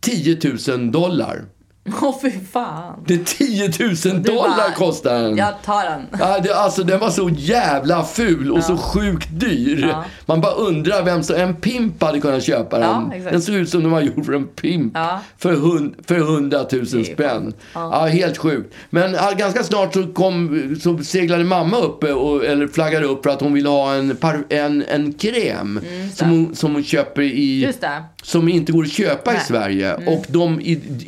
10 0.00 0.38
000 0.68 0.90
dollar. 0.92 1.44
Åh 2.02 2.14
fy 2.22 2.30
fan. 2.52 3.04
Det 3.06 3.14
är 3.14 3.24
10 3.24 3.68
000 4.12 4.22
Du 4.22 4.32
dollar 4.32 4.56
bara, 4.56 4.70
kostar 4.70 5.22
den. 5.22 5.36
Jag 5.36 5.62
tar 5.64 5.84
den. 5.84 6.06
Ja, 6.20 6.38
det, 6.40 6.54
alltså 6.54 6.82
den 6.84 7.00
var 7.00 7.10
så 7.10 7.30
jävla 7.36 8.04
ful 8.04 8.52
och 8.52 8.62
så 8.64 8.76
sjukt 8.76 9.28
dyr. 9.30 9.88
Ja. 9.92 10.04
Man 10.26 10.40
bara 10.40 10.52
undrar 10.52 11.02
vem 11.02 11.22
som, 11.22 11.36
en 11.36 11.54
pimp 11.56 12.02
hade 12.02 12.20
kunnat 12.20 12.42
köpa 12.42 12.78
den. 12.78 13.12
Ja, 13.24 13.30
den 13.30 13.42
såg 13.42 13.54
ut 13.54 13.70
som 13.70 13.80
den 13.82 13.90
var 13.90 14.00
gjord 14.00 14.26
för 14.26 14.32
en 14.32 14.46
pimp. 14.46 14.92
Ja. 14.94 15.20
För, 15.38 15.52
hund, 15.52 15.94
för 16.06 16.16
100 16.16 16.58
000 16.72 16.80
är 16.82 17.04
spänn. 17.14 17.52
Ja. 17.74 18.06
helt 18.06 18.38
sjukt. 18.38 18.74
Men 18.90 19.12
ja, 19.14 19.30
ganska 19.38 19.62
snart 19.64 19.94
så, 19.94 20.06
kom, 20.06 20.76
så 20.80 20.98
seglade 20.98 21.44
mamma 21.44 21.76
upp, 21.76 22.04
eh, 22.04 22.10
och, 22.12 22.44
eller 22.44 22.66
flaggade 22.66 23.06
upp 23.06 23.22
för 23.22 23.30
att 23.30 23.40
hon 23.40 23.52
ville 23.52 23.68
ha 23.68 23.94
en, 23.94 24.16
par, 24.16 24.44
en, 24.48 24.84
en 24.88 25.12
kräm. 25.12 25.80
som, 26.14 26.28
hon, 26.30 26.54
som 26.54 26.74
hon 26.74 26.84
köper 26.84 27.22
i... 27.22 27.64
Mm. 27.82 28.02
Som 28.22 28.48
inte 28.48 28.72
går 28.72 28.82
att 28.82 28.92
köpa 28.92 29.30
i 29.30 29.34
Nej. 29.34 29.42
Sverige. 29.46 29.94
Och 29.94 30.24
de 30.28 30.60
id- 30.60 31.04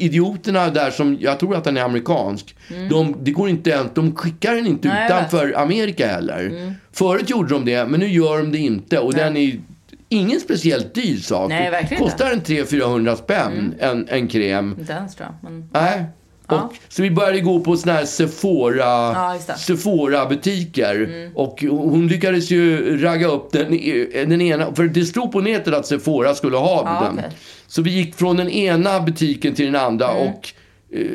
där 0.70 0.90
som, 0.90 1.16
jag 1.20 1.40
tror 1.40 1.56
att 1.56 1.64
den 1.64 1.76
är 1.76 1.82
amerikansk. 1.82 2.56
De, 2.90 3.16
det 3.24 3.30
går 3.30 3.48
inte 3.48 3.70
ens, 3.70 3.90
de 3.94 4.16
skickar 4.16 4.54
den 4.54 4.66
inte 4.66 4.88
Mm. 4.88 4.96
Nej. 5.00 5.06
Mm. 5.10 5.18
utanför 5.18 5.52
Amerika 5.58 6.06
heller. 6.06 6.74
Förut 6.92 7.30
gjorde 7.30 7.48
de 7.54 7.64
det, 7.64 7.84
men 7.86 8.00
nu 8.00 8.08
gör 8.08 8.38
de 8.38 8.52
det 8.52 8.58
inte. 8.58 8.98
Och 8.98 9.14
den 9.14 9.36
är 9.36 9.60
ingen 10.08 10.40
speciellt 10.40 10.94
dyr 10.94 11.16
sak. 11.16 11.48
Nej, 11.48 11.66
Mm. 11.90 11.98
Kostar 11.98 12.30
en 12.30 12.40
300-400 12.42 13.16
spänn, 13.16 13.74
en, 13.78 14.08
en 14.08 14.28
kräm. 14.28 14.76
Inte 14.78 14.92
ens 14.92 15.14
tror 15.14 15.28
jag. 15.42 15.50
Men... 15.50 15.68
Nej. 15.72 16.04
Och, 16.48 16.72
Så 16.88 17.02
vi 17.02 17.10
började 17.10 17.40
gå 17.40 17.60
på 17.60 17.76
såna 17.76 17.92
här 17.92 18.04
Sephora, 18.04 18.76
Ja, 18.78 19.36
det. 19.46 19.52
Mm. 19.52 19.58
Sephora-butiker. 19.58 21.30
Och 21.34 21.62
hon 21.70 22.08
lyckades 22.08 22.50
ju 22.50 22.96
ragga 23.02 23.26
upp 23.26 23.52
den, 23.52 23.74
e- 23.74 24.24
den 24.26 24.40
ena. 24.40 24.74
För 24.74 24.84
det 24.84 25.04
stod 25.04 25.32
på 25.32 25.40
nätet 25.40 25.74
att 25.74 25.86
Sephora 25.86 26.34
skulle 26.34 26.56
ha 26.56 26.82
Ja, 26.86 27.06
den. 27.08 27.18
okej. 27.18 27.30
Så 27.66 27.82
vi 27.82 27.90
gick 27.90 28.14
från 28.14 28.36
den 28.36 28.48
ena 28.50 29.00
butiken 29.00 29.54
till 29.54 29.66
den 29.66 29.76
andra. 29.76 30.10
Mm. 30.10 30.28
Och 30.28 30.48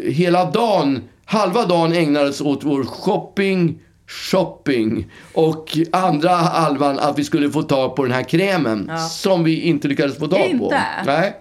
hela 0.04 0.52
dagen, 0.52 1.04
halva 1.26 1.66
dagen 1.66 1.94
ägnades 1.94 2.42
åt 2.42 2.64
vår 2.64 2.84
shopping, 2.84 3.80
shopping. 4.08 5.12
Och 5.34 5.78
andra 5.92 6.30
halvan 6.30 7.00
att 7.00 7.20
vi 7.20 7.24
skulle 7.24 7.52
få 7.52 7.64
tag 7.64 7.96
på 7.96 8.04
den 8.04 8.12
här 8.12 8.24
krämen. 8.24 8.92
Som 9.10 9.44
vi 9.44 9.62
inte 9.62 9.88
lyckades 9.88 10.18
få 10.18 10.28
tag 10.28 10.40
på. 10.40 10.64
Inte? 10.64 10.84
Nej. 11.06 11.34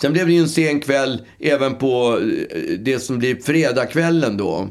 Sen 0.00 0.12
blev 0.12 0.26
det 0.26 0.32
ju 0.32 0.40
en 0.40 0.48
sen 0.48 0.80
kväll 0.80 1.26
även 1.38 1.74
på 1.74 2.20
eh, 2.50 2.78
det 2.78 2.98
som 2.98 3.18
blir 3.18 3.36
fredagskvällen 3.36 4.36
då. 4.36 4.68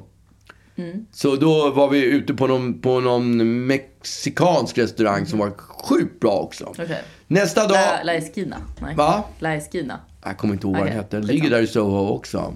Mm. 0.78 1.06
Så 1.12 1.36
då 1.36 1.72
var 1.72 1.90
vi 1.90 2.04
ute 2.04 2.34
på 2.34 2.48
någon, 2.48 2.82
på 2.82 3.00
någon 3.00 3.66
mexikansk 3.66 4.78
restaurang 4.78 5.26
som 5.26 5.40
var 5.40 5.54
sjukt 5.58 6.20
bra 6.20 6.32
också. 6.32 6.66
Okej. 6.66 7.04
Nästa 7.28 7.62
dag... 7.62 7.72
La, 7.72 8.04
La 8.04 8.14
Esquina? 8.14 8.58
Nej. 8.82 8.96
Va? 8.96 9.24
La 9.40 9.54
Esquina. 9.54 10.00
Jag 10.24 10.38
kommer 10.38 10.54
inte 10.54 10.68
ihåg 10.68 10.78
vad 10.78 10.86
den 10.86 10.96
hette. 10.96 11.18
Den 11.18 11.26
ligger 11.26 11.50
där 11.50 11.62
i 11.62 11.68
Soho 11.68 12.10
också. 12.16 12.54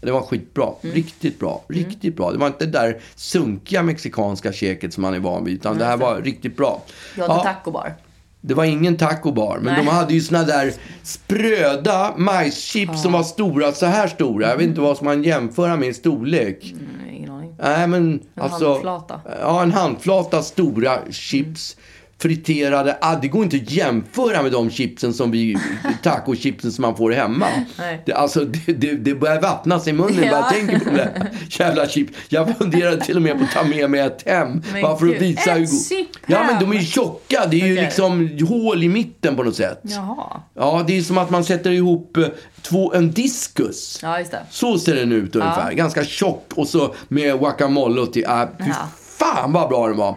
Det 0.00 0.10
var 0.10 0.20
skitbra. 0.20 0.68
Riktigt 0.80 1.38
bra. 1.38 1.64
Riktigt 1.68 2.16
bra. 2.16 2.32
Det 2.32 2.38
var 2.38 2.46
inte 2.46 2.66
det 2.66 2.72
där 2.72 3.00
sunkiga 3.14 3.82
mexikanska 3.82 4.52
käket 4.52 4.94
som 4.94 5.02
man 5.02 5.14
är 5.14 5.18
van 5.18 5.44
vid. 5.44 5.54
Utan 5.54 5.78
det 5.78 5.84
här 5.84 5.96
var 5.96 6.20
riktigt 6.20 6.56
bra. 6.56 6.82
Du 7.14 7.22
hade 7.22 7.34
Ja. 7.34 7.42
tacobar. 7.42 7.94
Det 8.40 8.54
var 8.54 8.64
ingen 8.64 8.96
tacobar, 8.96 9.58
men 9.62 9.74
Nej. 9.74 9.84
de 9.84 9.90
hade 9.90 10.14
ju 10.14 10.20
såna 10.20 10.42
där 10.42 10.72
spröda 11.02 12.14
majschips 12.16 13.02
som 13.02 13.12
var 13.12 13.22
stora, 13.22 13.72
så 13.72 13.86
här 13.86 14.08
stora. 14.08 14.48
Jag 14.48 14.56
vet 14.56 14.66
inte 14.66 14.80
vad 14.80 14.96
som 14.96 15.04
man 15.04 15.22
jämföra 15.24 15.76
med 15.76 15.88
i 15.88 15.94
storlek. 15.94 16.72
Mm, 16.72 17.14
ingen 17.14 17.30
aning. 17.30 17.54
Nej, 17.58 17.86
men 17.86 18.20
alltså... 18.34 18.70
handflata. 18.72 19.20
Ja, 19.40 19.62
en 19.62 19.72
handflata 19.72 20.42
stora 20.42 20.98
chips. 21.10 21.76
Friterade. 22.18 22.98
Ah, 23.00 23.14
det 23.22 23.28
går 23.28 23.44
inte 23.44 23.56
att 23.56 23.70
jämföra 23.70 24.42
med 24.42 24.52
de 24.52 24.70
chipsen 24.70 25.14
som 25.14 25.30
vi, 25.30 25.56
tacochipsen 26.02 26.72
som 26.72 26.82
man 26.82 26.96
får 26.96 27.10
hemma. 27.10 27.46
Nej. 27.78 28.02
Det, 28.06 28.12
alltså, 28.12 28.44
det, 28.44 28.72
det, 28.72 28.92
det 28.92 29.14
börjar 29.14 29.40
vattnas 29.40 29.88
i 29.88 29.92
munnen 29.92 30.16
bara 30.16 30.24
jag 30.26 30.38
Ja. 30.40 30.50
tänker 30.50 30.78
på 30.78 30.90
det 30.90 31.30
jävla 31.50 31.88
chips. 31.88 32.12
Jag 32.28 32.56
funderade 32.58 33.00
till 33.04 33.16
och 33.16 33.22
med 33.22 33.38
på 33.38 33.44
att 33.44 33.50
ta 33.52 33.62
med 33.64 33.90
mig 33.90 34.00
ett 34.00 34.22
hem. 34.26 34.62
Men 34.72 34.82
bara 34.82 34.96
för 34.96 35.06
att 35.06 35.22
visa 35.22 35.52
hur 35.52 35.60
go- 35.60 35.66
chip 35.88 36.08
Ja, 36.26 36.44
men 36.50 36.60
de 36.60 36.76
är 36.76 36.80
ju 36.80 36.86
tjocka. 36.86 37.46
Det 37.50 37.60
är 37.60 37.66
ju 37.66 37.72
Okej. 37.72 37.84
liksom 37.84 38.38
hål 38.48 38.82
i 38.82 38.88
mitten 38.88 39.36
på 39.36 39.42
något 39.42 39.56
sätt. 39.56 39.80
Jaha. 39.82 40.40
Ja, 40.54 40.84
det 40.86 40.98
är 40.98 41.02
som 41.02 41.18
att 41.18 41.30
man 41.30 41.44
sätter 41.44 41.70
ihop 41.70 42.16
eh, 42.16 42.24
två, 42.62 42.94
en 42.94 43.10
diskus. 43.10 43.98
Ja, 44.02 44.18
just 44.18 44.30
det. 44.30 44.40
Så 44.50 44.78
ser 44.78 44.94
den 44.96 45.12
ut 45.12 45.36
ungefär. 45.36 45.72
Ganska 45.72 46.04
tjock 46.04 46.52
och 46.54 46.68
så 46.68 46.94
med 47.08 47.38
guacamole 47.38 48.00
och 48.00 48.12
till. 48.12 48.24
Äh, 48.24 48.42
fy 48.58 48.64
Ja. 48.68 48.74
fan 49.18 49.52
vad 49.52 49.68
bra 49.68 49.88
den 49.88 49.96
var. 49.96 50.16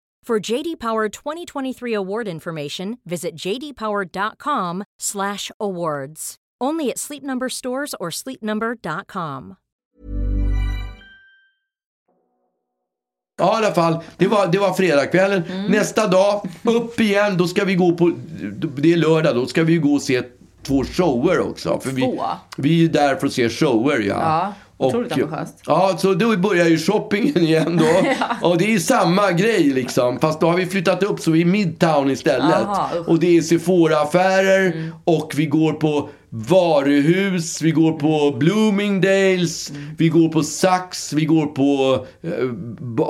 For 0.27 0.51
JD 0.51 0.79
Power 0.79 1.09
2023 1.09 1.93
award 1.93 2.27
information, 2.27 2.97
visit 3.05 3.35
jdpower.com/awards. 3.35 6.35
Only 6.63 6.91
at 6.91 6.99
Sleep 6.99 7.23
Number 7.23 7.49
stores 7.49 7.95
or 7.99 8.11
sleepnumber.com. 8.11 9.55
Ja, 13.37 13.53
i 13.53 13.57
alla 13.65 13.73
fall. 13.73 14.03
Det 14.17 14.27
var, 14.27 14.47
det 14.47 14.59
var 14.59 14.73
fredagskvällen. 14.73 15.43
Mm. 15.43 15.71
Nästa 15.71 16.07
dag, 16.07 16.49
upp 16.63 16.99
igen. 16.99 17.37
Då 17.37 17.47
ska 17.47 17.65
vi 17.65 17.75
gå 17.75 17.93
på... 17.93 18.11
Det 18.77 18.93
är 18.93 18.97
lördag. 18.97 19.35
Då 19.35 19.45
ska 19.45 19.63
vi 19.63 19.77
gå 19.77 19.93
och 19.93 20.01
se 20.01 20.23
två 20.63 20.83
shower 20.83 21.39
också. 21.39 21.79
För 21.79 21.89
vi, 21.89 22.01
Två? 22.01 22.23
vi 22.57 22.69
är 22.69 22.81
ju 22.81 22.87
där 22.87 23.15
för 23.15 23.27
att 23.27 23.33
se 23.33 23.49
shower, 23.49 23.99
ja. 23.99 24.15
Ja, 24.17 24.53
otroligt 24.87 25.11
ambitiöst. 25.11 25.61
Ja, 25.65 25.97
så 25.97 26.13
då 26.13 26.37
börjar 26.37 26.67
ju 26.67 26.77
shoppingen 26.77 27.37
igen 27.37 27.77
då. 27.77 28.09
Och 28.49 28.57
det 28.57 28.73
är 28.73 28.79
samma 28.79 29.31
grej 29.31 29.63
liksom. 29.63 30.19
Fast 30.19 30.39
då 30.39 30.47
har 30.47 30.57
vi 30.57 30.65
flyttat 30.65 31.03
upp 31.03 31.19
så 31.19 31.31
vi 31.31 31.41
är 31.41 31.45
Midtown 31.45 32.11
istället. 32.11 32.65
Aha, 32.65 32.89
och 33.07 33.19
det 33.19 33.37
är 33.37 33.41
Sephora-affärer 33.41 34.91
och 35.03 35.33
vi 35.35 35.45
går 35.45 35.73
på 35.73 36.09
varuhus, 36.29 37.61
vi 37.61 37.71
går 37.71 37.91
på 37.91 38.37
Bloomingdales, 38.37 39.71
vi 39.97 40.09
går 40.09 40.29
på 40.29 40.43
Saks, 40.43 41.13
vi 41.13 41.25
går 41.25 41.45
på, 41.45 41.93
eh, 42.23 42.31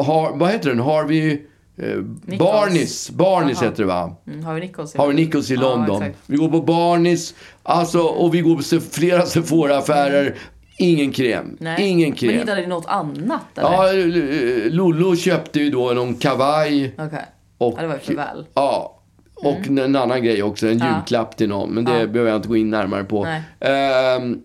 har, 0.05 0.37
vad 0.37 0.49
heter 0.49 0.69
den, 0.69 0.79
Harvey, 0.79 1.39
eh, 1.77 1.97
Barneys, 2.37 3.09
Barneys 3.09 3.57
Aha. 3.57 3.65
heter 3.69 3.83
det 3.83 3.87
va? 3.87 4.15
Mm, 4.27 4.43
har 4.43 4.53
vi 4.53 4.59
Nichols? 4.61 4.95
i 4.95 4.97
Har 4.97 5.07
vi 5.07 5.13
London? 5.13 5.25
Nichols 5.25 5.51
i 5.51 5.53
Ja, 5.53 5.61
London. 5.61 6.01
exakt. 6.03 6.19
vi 6.25 6.37
går 6.37 6.49
på 6.49 6.61
Barneys, 6.61 7.33
alltså, 7.63 7.99
och 7.99 8.35
vi 8.35 8.41
går 8.41 8.55
på 8.55 8.63
se- 8.63 8.79
flera 8.79 9.21
Sephora-affärer. 9.25 10.35
Ingen 10.77 11.11
kräm. 11.11 11.57
Nej. 11.59 11.87
Ingen 11.89 12.09
Men 12.09 12.17
kräm. 12.17 12.29
hittade 12.29 12.61
ni 12.61 12.67
något 12.67 12.85
annat 12.87 13.41
eller? 13.57 13.69
Ja, 13.71 13.93
eh, 13.93 14.71
Lollo 14.71 15.15
köpte 15.15 15.59
ju 15.59 15.69
då 15.69 15.91
någon 15.91 16.13
kavaj. 16.15 16.95
Okej. 16.97 17.19
Och, 17.57 17.73
Ja, 17.77 17.81
det 17.81 17.87
var 17.87 17.93
ju 17.95 17.99
för 18.01 18.13
väl. 18.15 18.45
Ja. 18.53 18.97
Och 19.35 19.67
en 19.67 19.95
annan 19.95 20.23
grej 20.23 20.43
också, 20.43 20.67
en 20.67 20.77
Ja. 20.77 20.85
julklapp 20.95 21.37
till 21.37 21.49
någon. 21.49 21.69
Men 21.69 21.85
det 21.85 21.99
Ja. 21.99 22.07
behöver 22.07 22.31
jag 22.31 22.37
inte 22.37 22.47
gå 22.47 22.57
in 22.57 22.69
närmare 22.69 23.03
på. 23.03 23.27
Ehm, 23.59 24.41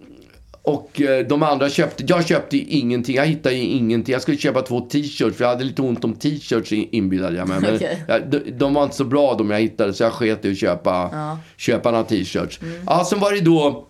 och 0.67 1.01
eh, 1.01 1.27
de 1.27 1.43
andra 1.43 1.71
köpte, 1.71 2.05
jag 2.07 2.27
köpte 2.27 2.57
ingenting, 2.57 3.17
jag 3.17 3.27
hittade 3.27 3.55
ingenting. 3.55 4.13
Jag 4.13 4.23
skulle 4.23 4.37
köpa 4.37 4.63
två 4.63 4.81
t-shirts, 4.81 5.37
för 5.37 5.45
jag 5.45 5.49
hade 5.49 5.65
lite 5.65 5.83
ont 5.83 6.05
om 6.05 6.15
t-shirts 6.15 6.73
in- 6.73 6.89
inbillade 6.93 7.37
jag 7.37 7.49
mig. 7.49 7.61
Men 7.61 7.75
Okej. 7.77 8.05
jag, 8.09 8.31
de, 8.31 8.39
de 8.39 8.75
var 8.75 8.85
inte 8.85 8.97
så 8.97 9.05
bra 9.05 9.35
de 9.35 9.51
jag 9.51 9.61
hittade, 9.61 9.95
så 9.95 10.03
jag 10.03 10.13
sket 10.13 10.45
i 10.45 10.51
att 10.51 10.59
köpa, 10.59 11.11
köpa 11.57 11.91
några 11.91 12.05
t-shirts. 12.05 12.61
Mm. 12.63 12.83
Ja, 12.87 13.05
sen 13.05 13.21
var 13.21 13.33
det 13.33 13.41
då 13.41 13.87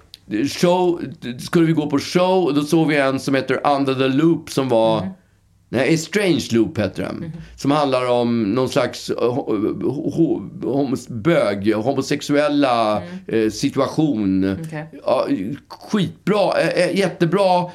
show, 0.60 1.00
skulle 1.38 1.66
vi 1.66 1.72
gå 1.72 1.86
på 1.90 1.98
show 1.98 2.44
och 2.44 2.54
då 2.54 2.62
såg 2.62 2.88
vi 2.88 2.96
en 2.96 3.20
som 3.20 3.34
heter 3.34 3.60
Under 3.76 3.94
the 3.94 4.08
Loop 4.08 4.50
som 4.50 4.68
var 4.68 4.98
Mm. 4.98 5.12
Nej, 5.76 5.98
Strange 5.98 6.46
Loop 6.52 6.78
heter 6.78 7.02
den. 7.02 7.16
Mm-hmm. 7.24 7.56
Som 7.60 7.70
handlar 7.70 8.10
om 8.10 8.42
någon 8.42 8.68
slags 8.68 9.10
eh, 9.10 9.14
ho- 9.16 10.50
ho- 10.62 11.12
bög, 11.12 11.74
homosexuella 11.74 13.02
eh, 13.26 13.50
situation. 13.50 14.44
Mm. 14.44 14.58
Okej. 14.66 14.90
Ja, 15.06 15.26
skitbra, 15.68 16.60
eh, 16.60 16.84
eh, 16.84 16.96
jättebra. 16.98 17.70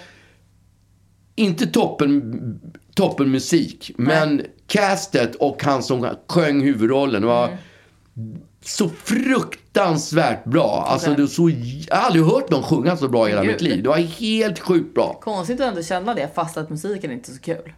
Inte 1.36 1.68
toppen, 1.68 2.60
toppen 2.95 3.32
musik, 3.32 3.91
men 3.97 4.41
castet 4.68 5.36
och 5.36 5.64
han 5.64 5.84
som 5.84 6.08
sjöng 6.28 6.62
huvudrollen 6.62 7.26
var 7.26 7.58
så 8.66 8.89
fruktansvärt 8.89 10.43
bra. 10.45 10.86
Alltså, 10.88 11.14
det 11.14 11.28
så, 11.28 11.49
jag 11.49 11.95
har 11.95 12.06
aldrig 12.06 12.26
hört 12.26 12.49
någon 12.49 12.64
sjunga 12.64 12.97
så 12.97 13.08
bra 13.08 13.28
i 13.28 13.30
hela 13.30 13.41
Gud. 13.43 13.52
mitt 13.52 13.62
liv. 13.62 13.84
Det 13.84 13.89
var 13.89 13.97
helt 13.97 14.60
sjukt 14.60 14.93
bra. 14.95 15.20
Konstigt 15.22 15.62
att 15.62 15.68
ändå 15.68 15.84
känna 15.84 16.14
det 16.14 16.30
fast 16.36 16.58
att 16.58 16.70
musiken 16.70 17.12
inte 17.12 17.32
är 17.32 17.34
så 17.34 17.41
kul. 17.41 17.74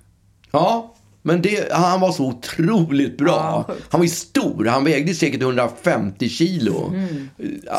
Ja, 0.53 0.93
men 1.25 1.41
det, 1.41 1.71
han 1.73 1.99
var 1.99 2.11
så 2.11 2.25
otroligt 2.25 3.17
bra. 3.17 3.65
Ja, 3.67 3.75
han 3.89 3.99
var 3.99 4.05
ju 4.05 4.11
stor. 4.11 4.65
Han 4.65 4.83
vägde 4.83 5.13
säkert 5.13 5.41
150 5.41 6.29
kilo. 6.29 6.93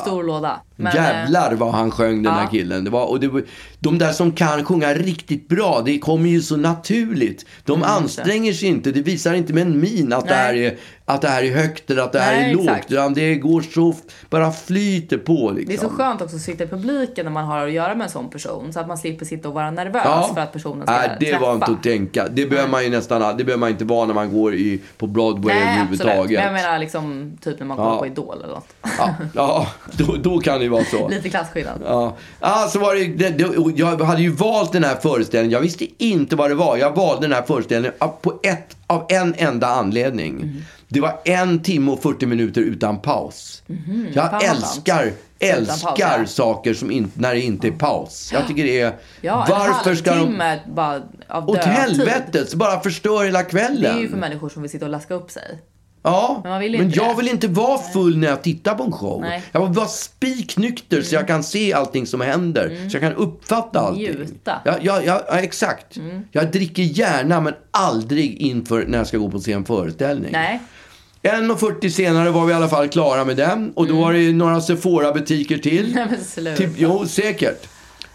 Stor 0.03 0.23
låda. 0.23 0.61
Men, 0.77 0.87
eh, 0.87 0.95
Jävlar 0.95 1.55
vad 1.55 1.73
han 1.73 1.91
sjöng 1.91 2.23
den 2.23 2.35
här 2.35 2.43
ja. 2.43 2.49
killen. 2.51 2.85
Det 2.85 2.91
var, 2.91 3.07
och 3.07 3.21
det, 3.21 3.45
de 3.79 3.99
där 3.99 4.13
som 4.13 4.33
kan 4.33 4.65
sjunga 4.65 4.95
riktigt 4.95 5.49
bra, 5.49 5.83
det 5.85 5.99
kommer 5.99 6.29
ju 6.29 6.43
så 6.43 6.57
naturligt. 6.57 7.47
De 7.65 7.83
Mm, 7.83 7.91
anstränger 7.91 8.53
sig 8.53 8.69
inte. 8.69 8.93
Det 8.93 9.03
visar 9.03 9.35
inte 9.35 9.53
med 9.53 9.63
en 9.63 9.81
min 9.81 10.13
att, 10.13 10.29
det 10.29 10.35
här, 10.35 10.53
Nej. 10.53 10.67
är, 10.67 10.77
att 11.07 11.23
det 11.23 11.29
här 11.29 11.43
är 11.43 11.51
högt 11.57 11.91
eller 11.91 12.03
att 12.03 12.13
det 12.13 12.21
här 12.21 12.37
Nej, 12.37 12.51
är 12.51 12.55
lågt. 12.55 12.69
exakt. 12.69 12.93
Utan 12.93 13.15
det 13.15 13.35
går 13.35 13.61
så, 13.63 13.95
bara 14.31 14.53
flyter 14.53 15.19
på 15.19 15.51
liksom. 15.51 15.67
Det 15.69 15.75
är 15.75 15.89
så 15.89 15.95
skönt 15.95 16.23
också 16.23 16.37
att 16.37 16.43
sitta 16.43 16.65
i 16.65 16.67
publiken 16.67 17.25
när 17.25 17.33
man 17.33 17.45
har 17.45 17.67
att 17.67 17.73
göra 17.73 17.95
med 17.95 18.05
en 18.05 18.11
sån 18.11 18.31
person. 18.31 18.73
Så 18.73 18.81
att 18.81 18.89
man 18.89 18.99
slipper 18.99 19.25
sitta 19.25 19.49
och 19.49 19.55
vara 19.55 19.71
nervös 19.71 20.03
Ja. 20.05 20.31
för 20.35 20.41
att 20.41 20.53
personen 20.53 20.83
ska 20.87 20.93
Nej, 20.97 21.17
det 21.21 21.27
träffa. 21.31 21.41
var 21.47 21.55
inte 21.55 21.67
att 21.73 21.83
tänka. 21.83 22.29
Det 22.29 22.47
behöver 22.47 22.69
man 22.71 22.85
ju 22.85 22.91
nästan 22.91 23.37
det 23.37 23.45
behöver 23.45 23.61
man 23.61 23.71
inte 23.71 23.85
vara 23.85 24.07
när 24.07 24.15
man 24.15 24.33
går 24.33 24.55
i, 24.55 24.81
på 24.99 25.07
Broadway 25.07 25.55
Nej, 25.55 25.81
absolut. 25.81 26.01
överhuvudtaget. 26.01 26.45
Men 26.45 26.55
jag 26.55 26.63
menar 26.63 26.79
liksom 26.79 27.39
typ 27.41 27.59
när 27.59 27.67
man 27.67 27.77
kollar 27.77 27.91
Ja. 27.91 27.99
på 27.99 28.07
Idol 28.07 28.37
eller 28.45 28.55
något. 28.55 28.69
Ja, 28.99 29.15
ja 29.35 29.67
då, 29.93 30.17
då 30.17 30.39
kan 30.39 30.59
det 30.59 30.65
ju 30.65 30.71
vara 30.71 30.85
så. 30.85 31.09
Lite 31.11 31.29
klasskillnad. 31.29 31.81
Ja, 31.87 32.17
ah, 32.41 32.67
så 32.69 32.79
var 32.79 32.95
det, 32.95 33.05
det, 33.05 33.31
det, 33.31 33.73
jag 33.77 34.01
hade 34.01 34.23
ju 34.23 34.31
valt 34.31 34.73
den 34.73 34.85
här 34.85 34.97
föreställningen. 34.97 35.51
Jag 35.53 35.61
visste 35.61 36.05
inte 36.05 36.37
vad 36.37 36.51
det 36.51 36.55
var. 36.55 36.77
Jag 36.77 36.97
valde 36.97 37.23
den 37.27 37.33
här 37.33 37.43
föreställningen 37.43 37.99
på 38.23 38.41
ett, 38.43 38.77
av 38.87 39.07
en 39.09 39.35
enda 39.39 39.67
anledning. 39.67 40.35
Mhm. 40.35 40.63
Det 40.95 41.01
var 41.01 41.21
en 41.25 41.63
timme 41.63 41.91
och 41.93 42.03
40 42.03 42.27
minuter 42.27 42.61
utan 42.61 43.01
paus. 43.01 43.63
Jag 43.67 43.77
Mhm. 43.77 44.13
Fan, 44.15 44.41
älskar, 44.43 45.13
älskar 45.39 45.89
paus, 45.89 45.99
ja. 45.99 46.27
saker 46.27 46.75
som 46.75 46.91
inte, 46.91 47.21
när 47.21 47.35
det 47.35 47.41
inte 47.41 47.67
är 47.67 47.73
paus. 47.73 48.31
Jag 48.33 48.47
tycker 48.49 48.65
det 48.65 48.81
är... 48.81 48.95
Ja, 49.21 49.47
varför 49.49 49.95
ska 49.95 50.15
de... 50.15 50.59
bara 50.75 51.03
av 51.29 51.51
Åt 51.51 51.65
helvete, 51.65 52.47
så 52.47 52.57
bara 52.57 52.81
förstör 52.81 53.25
hela 53.25 53.43
kvällen. 53.43 53.83
Det 53.83 53.89
är 53.89 54.01
ju 54.01 54.09
för 54.09 54.17
människor 54.17 54.49
som 54.49 54.63
vill 54.63 54.71
sitta 54.71 54.85
och 54.85 54.91
läska 54.91 55.15
upp 55.15 55.31
sig. 55.31 55.59
Ja, 56.07 56.41
Men 56.45 56.73
men 56.73 56.91
jag 56.91 57.11
det. 57.11 57.15
vill 57.17 57.29
inte 57.29 57.49
vara 57.49 57.79
full 57.79 58.19
när 58.19 58.29
jag 58.29 58.43
tittar 58.43 58.75
på 58.75 58.83
en 58.85 58.93
show. 58.93 59.21
Nej. 59.21 59.31
Mm. 59.37 59.43
Jag 59.53 59.61
vill 59.67 59.77
vara 59.77 59.87
spiknykter 59.87 61.03
så 61.03 61.15
jag 61.15 61.27
kan 61.27 61.45
se 61.45 61.73
allting 61.73 62.07
som 62.07 62.21
händer. 62.21 62.89
Så 62.91 62.97
jag 62.97 63.03
kan 63.03 63.13
uppfatta 63.13 63.81
allting. 63.81 64.03
Njuta. 64.03 64.61
Ja, 64.65 64.75
ja, 64.83 65.01
ja, 65.07 65.23
exakt. 65.39 65.97
Mm. 65.97 66.23
Jag 66.33 66.53
dricker 66.53 66.83
gärna 66.83 67.41
men 67.41 67.55
aldrig 67.71 68.37
inför 68.37 68.85
när 68.87 68.99
jag 68.99 69.07
ska 69.07 69.19
gå 69.19 69.31
på 69.31 69.41
se 69.41 69.53
en 69.53 69.65
föreställning. 69.65 70.33
Nej. 70.33 70.61
1.40 71.25 71.89
senare 71.89 72.31
var 72.31 72.47
vi 72.47 72.53
i 72.53 72.55
alla 72.55 72.69
fall 72.69 72.89
klara 72.89 73.25
med 73.25 73.37
den. 73.37 73.73
Och 73.75 73.87
då 73.87 74.01
var 74.01 74.13
det 74.13 74.33
några 74.33 74.61
Sephora-butiker 74.61 75.59
till. 75.59 75.99
Mm. 76.05 76.15
Nej. 76.37 76.57
Typ, 76.57 76.71
jo, 76.77 77.07
säkert. 77.07 77.67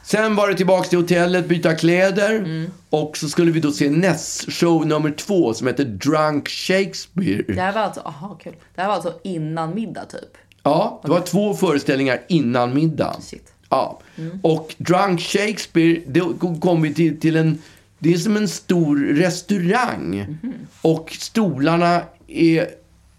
Sen 0.03 0.35
var 0.35 0.47
det 0.47 0.55
tillbaks 0.55 0.89
till 0.89 0.97
hotellet, 0.99 1.47
byta 1.47 1.75
kläder. 1.75 2.35
Mm. 2.35 2.71
Och 2.89 3.17
så 3.17 3.29
skulle 3.29 3.51
vi 3.51 3.59
då 3.59 3.71
se 3.71 3.89
näst 3.89 4.51
show 4.51 4.87
nummer 4.87 5.11
två 5.11 5.53
som 5.53 5.67
heter 5.67 5.85
Drunk 5.85 6.49
Shakespeare. 6.49 7.43
Det 7.47 7.61
här 7.61 7.73
var 7.73 7.81
alltså, 7.81 8.01
aha, 8.01 8.39
kul. 8.43 8.55
Det 8.75 8.81
här 8.81 8.87
var 8.87 8.95
alltså 8.95 9.13
innan 9.23 9.75
middag 9.75 10.05
typ. 10.05 10.37
Ja, 10.63 11.01
det 11.03 11.11
var 11.11 11.21
två 11.21 11.53
föreställningar 11.53 12.21
innan 12.27 12.73
middag. 12.73 13.15
Shit. 13.21 13.53
Ja. 13.69 13.99
Och 14.41 14.75
Drunk 14.77 15.21
Shakespeare, 15.21 16.01
då 16.07 16.33
kom 16.61 16.81
vi 16.81 16.93
till, 16.93 17.19
till 17.19 17.35
en... 17.35 17.61
Det 17.99 18.13
är 18.13 18.17
som 18.17 18.37
en 18.37 18.47
stor 18.47 18.97
restaurang. 18.97 20.37
Och 20.81 21.11
stolarna 21.19 22.01
är... 22.27 22.67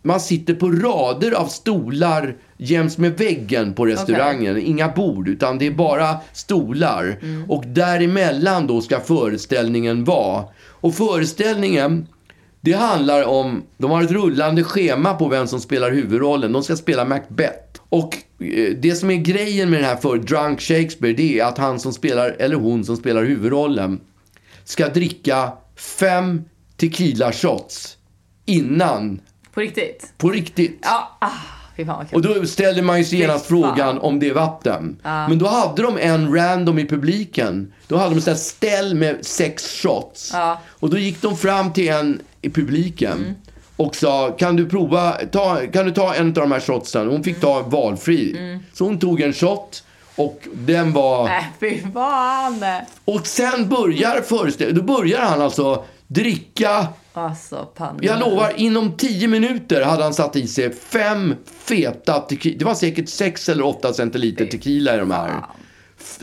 Man 0.02 0.20
sitter 0.20 0.54
på 0.54 0.70
rader 0.70 1.32
av 1.32 1.46
stolar 1.46 2.36
jäms 2.56 2.98
med 2.98 3.18
väggen 3.18 3.74
på 3.74 3.86
restaurangen. 3.86 4.58
Inga 4.58 4.88
bord, 4.88 5.28
utan 5.28 5.58
det 5.58 5.66
är 5.66 5.70
bara 5.70 6.16
stolar. 6.32 7.18
Och 7.48 7.64
däremellan 7.66 8.66
då 8.66 8.80
ska 8.80 9.00
föreställningen 9.00 10.04
vara. 10.04 10.44
Och 10.68 10.94
föreställningen, 10.94 12.06
det 12.60 12.72
handlar 12.72 13.24
om... 13.24 13.62
De 13.78 13.90
har 13.90 14.02
ett 14.02 14.10
rullande 14.10 14.64
schema 14.64 15.14
på 15.14 15.28
vem 15.28 15.46
som 15.46 15.60
spelar 15.60 15.90
huvudrollen. 15.90 16.52
De 16.52 16.62
ska 16.62 16.76
spela 16.76 17.04
Macbeth. 17.04 17.80
Och 17.88 18.16
eh, 18.44 18.74
det 18.80 18.94
som 18.94 19.10
är 19.10 19.16
grejen 19.16 19.70
med 19.70 19.78
den 19.78 19.88
här 19.88 19.96
för 19.96 20.16
Drunk 20.16 20.60
Shakespeare, 20.60 21.14
det 21.14 21.38
är 21.38 21.44
att 21.44 21.58
han 21.58 21.80
som 21.80 21.92
spelar, 21.92 22.36
eller 22.38 22.56
hon 22.56 22.84
som 22.84 22.96
spelar 22.96 23.24
huvudrollen, 23.24 24.00
ska 24.64 24.88
dricka 24.88 25.52
fem 25.76 26.42
tequila 26.76 27.32
shots 27.32 27.96
innan, 28.46 29.20
På 29.54 29.60
riktigt. 29.60 30.12
på 30.18 30.30
riktigt. 30.30 30.78
Ja, 30.82 31.16
ah, 31.20 31.28
fy 31.76 31.84
fan 31.84 31.96
vad 31.96 32.10
kul. 32.10 32.16
Och 32.16 32.40
då 32.40 32.46
ställer 32.46 32.82
man 32.82 32.98
ju 32.98 33.04
sig 33.04 33.18
genast 33.18 33.46
frågan 33.46 33.98
om 33.98 34.20
det 34.20 34.28
är 34.28 34.34
vatten. 34.34 34.96
Men 35.02 35.38
då 35.38 35.46
hade 35.46 35.82
de 35.82 35.98
en 35.98 36.34
random 36.34 36.78
i 36.78 36.86
publiken. 36.86 37.72
Då 37.88 37.96
hade 37.96 38.14
de 38.14 38.20
så 38.20 38.30
här 38.30 38.36
ställ 38.36 38.94
med 38.94 39.26
sex 39.26 39.82
shots. 39.82 40.30
Ja. 40.32 40.60
Och 40.68 40.90
då 40.90 40.98
gick 40.98 41.22
de 41.22 41.36
fram 41.36 41.72
till 41.72 41.88
en 41.88 42.20
i 42.42 42.50
publiken. 42.50 43.34
Och 43.76 43.96
sa, 43.96 44.30
kan 44.30 44.56
du 44.56 44.68
prova, 44.68 45.12
ta, 45.12 45.60
kan 45.72 45.86
du 45.86 45.92
ta 45.92 46.14
en 46.14 46.26
av 46.26 46.32
de 46.32 46.52
här 46.52 46.60
shotsen? 46.60 47.08
Hon 47.08 47.24
fick 47.24 47.40
ta 47.40 47.62
valfri. 47.62 48.58
Så 48.72 48.84
hon 48.84 48.98
tog 48.98 49.20
en 49.20 49.32
shot. 49.32 49.84
Och 50.16 50.40
den 50.52 50.92
var... 50.92 51.24
Nej 51.24 51.46
fy 51.60 51.80
fan. 51.92 52.64
Och 53.04 53.26
sen 53.26 53.68
börjar 53.68 54.22
föreställningen, 54.22 54.86
då 54.86 54.94
börjar 54.94 55.20
han 55.20 55.40
alltså 55.40 55.84
dricka 56.06 56.86
Alltså 57.28 57.68
panik. 57.76 58.04
jag 58.04 58.20
lovar, 58.20 58.52
inom 58.56 58.92
10 58.96 59.28
minuter 59.28 59.82
hade 59.84 60.02
han 60.02 60.14
satt 60.14 60.36
i 60.36 60.46
sig 60.46 60.72
fem 60.72 61.34
feta 61.64 62.18
tequila. 62.20 62.58
Det 62.58 62.64
var 62.64 62.74
säkert 62.74 63.08
6 63.08 63.48
eller 63.48 63.64
8 63.64 63.92
centiliter 63.92 64.46
tequila 64.46 64.94
i 64.94 64.98
de 64.98 65.10
här. 65.10 65.30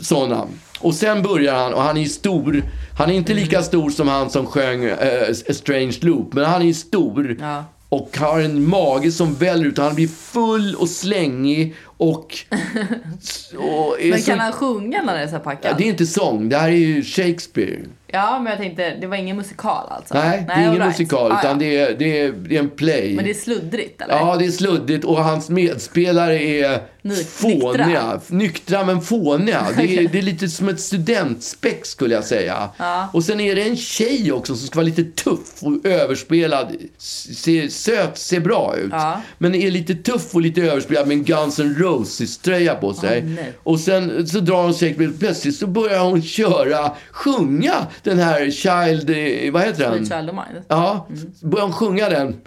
Såna. 0.00 0.46
Och 0.80 0.94
sen 0.94 1.22
börjar 1.22 1.54
han, 1.54 1.74
och 1.74 1.82
han 1.82 1.96
är 1.96 2.00
ju 2.00 2.08
stor. 2.08 2.62
Han 2.98 3.10
är 3.10 3.14
inte 3.14 3.32
Mm. 3.32 3.44
lika 3.44 3.62
stor 3.62 3.90
som 3.90 4.08
han 4.08 4.30
som 4.30 4.46
sjöng 4.46 4.84
eh, 4.84 5.30
A 5.50 5.52
Strange 5.54 5.96
Loop. 6.00 6.32
Men 6.34 6.44
han 6.44 6.62
är 6.62 6.66
ju 6.66 6.74
stor. 6.74 7.36
Ja. 7.40 7.64
Och 7.88 8.18
har 8.18 8.40
en 8.40 8.68
mage 8.68 9.12
som 9.12 9.34
väller 9.34 9.64
ut. 9.66 9.78
Han 9.78 9.94
blir 9.94 10.08
full 10.08 10.74
och 10.74 10.88
slängig. 10.88 11.74
Och... 11.84 12.36
och 13.58 13.96
Men 14.10 14.20
så, 14.20 14.30
kan 14.30 14.38
han 14.38 14.52
sjunga 14.52 15.02
när 15.02 15.14
det 15.16 15.20
är 15.22 15.26
så 15.26 15.30
här 15.32 15.38
ja, 15.38 15.44
packat? 15.44 15.78
det 15.78 15.84
är 15.84 15.88
inte 15.88 16.06
sång, 16.06 16.48
det 16.48 16.56
här 16.56 16.68
är 16.68 16.72
ju 16.72 17.02
Shakespeare. 17.02 17.78
Ja, 18.12 18.38
men 18.38 18.50
jag 18.50 18.58
tänkte, 18.60 18.94
det 19.00 19.06
var 19.06 19.16
ingen 19.16 19.36
musikal 19.36 19.86
alltså? 19.90 20.14
Nej, 20.14 20.44
det 20.46 20.52
är 20.52 20.60
ingen 20.60 20.72
right. 20.74 20.86
musikal, 20.86 21.32
Ah, 21.32 21.38
utan 21.40 21.50
ja. 21.50 21.56
det, 21.58 21.76
är, 21.78 21.94
det, 21.98 22.20
är, 22.20 22.32
det 22.32 22.56
är 22.56 22.60
en 22.60 22.70
play. 22.70 23.14
Men 23.16 23.24
det 23.24 23.30
är 23.30 23.34
sluddrigt 23.34 24.00
eller? 24.02 24.14
Ja, 24.14 24.36
det 24.38 24.44
är 24.44 24.50
sluddigt 24.50 25.04
och 25.04 25.24
hans 25.24 25.48
medspelare 25.48 26.42
är 26.42 26.82
Ny- 27.02 27.14
fåniga. 27.24 27.86
nyktra. 27.86 28.20
Nyktra 28.28 28.84
men 28.84 29.00
fåniga. 29.00 29.66
Det 29.76 29.96
är, 29.98 30.08
det 30.12 30.18
är 30.18 30.22
lite 30.22 30.48
som 30.48 30.68
ett 30.68 30.80
studentspex 30.80 31.88
skulle 31.88 32.14
jag 32.14 32.24
säga. 32.24 32.68
Och 33.12 33.24
sen 33.24 33.40
är 33.40 33.54
det 33.54 33.62
en 33.62 33.76
tjej 33.76 34.32
också 34.32 34.54
som 34.56 34.66
ska 34.66 34.76
vara 34.76 34.86
lite 34.86 35.04
tuff 35.04 35.62
och 35.62 35.86
överspelad. 35.86 36.72
Se, 36.98 37.70
söt, 37.70 38.18
ser 38.18 38.40
bra 38.40 38.76
ut. 38.76 38.88
Ja. 38.92 39.20
Men 39.38 39.54
är 39.54 39.70
lite 39.70 39.94
tuff 39.94 40.34
och 40.34 40.40
lite 40.40 40.62
överspelad 40.62 41.08
med 41.08 41.16
en 41.16 41.24
Guns 41.24 41.58
N' 41.58 41.74
Roses-tröja 41.78 42.74
på 42.74 42.94
sig. 42.94 43.22
nej. 43.22 43.52
och 43.62 43.80
sen 43.80 44.26
så 44.26 44.40
drar 44.40 44.62
hon 44.62 44.74
Shakespeare 44.74 45.12
plötsligt 45.20 45.56
så 45.56 45.66
börjar 45.66 46.00
hon 46.00 46.22
köra, 46.22 46.92
sjunga 47.10 47.86
den 48.02 48.18
här 48.18 48.50
Child, 48.50 49.10
eh, 49.10 49.52
vad 49.52 49.62
heter 49.62 49.90
den? 49.90 50.06
Child 50.06 50.30
of 50.30 50.36
Mine. 50.36 50.62
Ja, 50.68 51.06
börjar 51.42 51.64
hon 51.64 51.72
sjunga 51.72 52.08
den. 52.08 52.40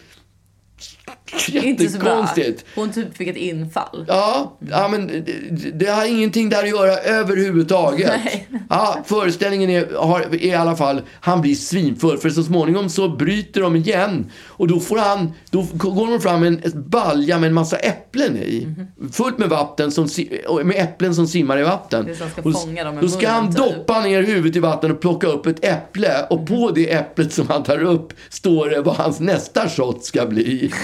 Inte 1.51 1.89
så 1.89 1.99
bra. 1.99 2.07
Jättekonstigt. 2.09 2.65
Hon 2.75 2.91
typ 2.91 3.17
fick 3.17 3.27
ett 3.27 3.35
infall. 3.37 4.05
Ja, 4.07 4.57
ja 4.71 4.87
men 4.87 5.07
det, 5.07 5.71
det 5.73 5.85
har 5.85 6.05
ingenting 6.05 6.49
där 6.49 6.63
att 6.63 6.69
göra 6.69 6.97
överhuvudtaget. 6.97 8.11
Nej. 8.25 8.47
Ja, 8.69 8.97
föreställningen 9.05 9.69
är, 9.69 9.95
har, 9.95 10.19
är 10.21 10.35
i 10.45 10.53
alla 10.53 10.75
fall, 10.75 11.01
han 11.21 11.41
blir 11.41 11.55
svinfull. 11.55 12.17
För 12.17 12.29
så 12.29 12.43
småningom 12.43 12.89
så 12.89 13.09
bryter 13.09 13.61
de 13.61 13.75
igen. 13.75 14.31
Och 14.47 14.67
då 14.67 14.79
får 14.79 14.97
han, 14.97 15.31
då 15.49 15.67
går 15.73 16.11
de 16.11 16.21
fram 16.21 16.39
med 16.39 16.47
en 16.65 16.83
balja 16.89 17.39
med 17.39 17.47
en 17.47 17.53
massa 17.53 17.77
äpplen 17.77 18.37
i. 18.37 18.67
Fullt 19.11 19.37
med 19.37 19.49
vatten, 19.49 19.91
som, 19.91 20.07
med 20.63 20.75
äpplen 20.77 21.15
som 21.15 21.27
simmar 21.27 21.59
i 21.59 21.63
vatten. 21.63 21.99
Mhm. 21.99 22.07
Det 22.07 22.13
är 22.13 22.17
som 22.17 22.29
ska 22.29 22.41
Och 22.41 22.61
fånga 22.61 22.83
dem 22.83 22.95
med 22.95 23.03
Då 23.03 23.07
ska 23.07 23.29
han 23.29 23.43
munnen, 23.45 23.55
typ. 23.63 23.75
doppa 23.77 24.01
ner 24.01 24.23
huvudet 24.23 24.55
i 24.55 24.59
vatten 24.59 24.91
och 24.91 25.01
plocka 25.01 25.27
upp 25.27 25.45
ett 25.45 25.65
äpple. 25.65 26.11
Och 26.29 26.47
på 26.47 26.71
det 26.75 26.91
äpplet 26.93 27.33
som 27.33 27.47
han 27.49 27.63
tar 27.63 27.83
upp 27.83 28.13
står 28.29 28.69
det 28.69 28.81
vad 28.81 28.95
hans 28.95 29.19
nästa 29.19 29.69
shot 29.69 30.05
ska 30.05 30.25
bli. 30.25 30.71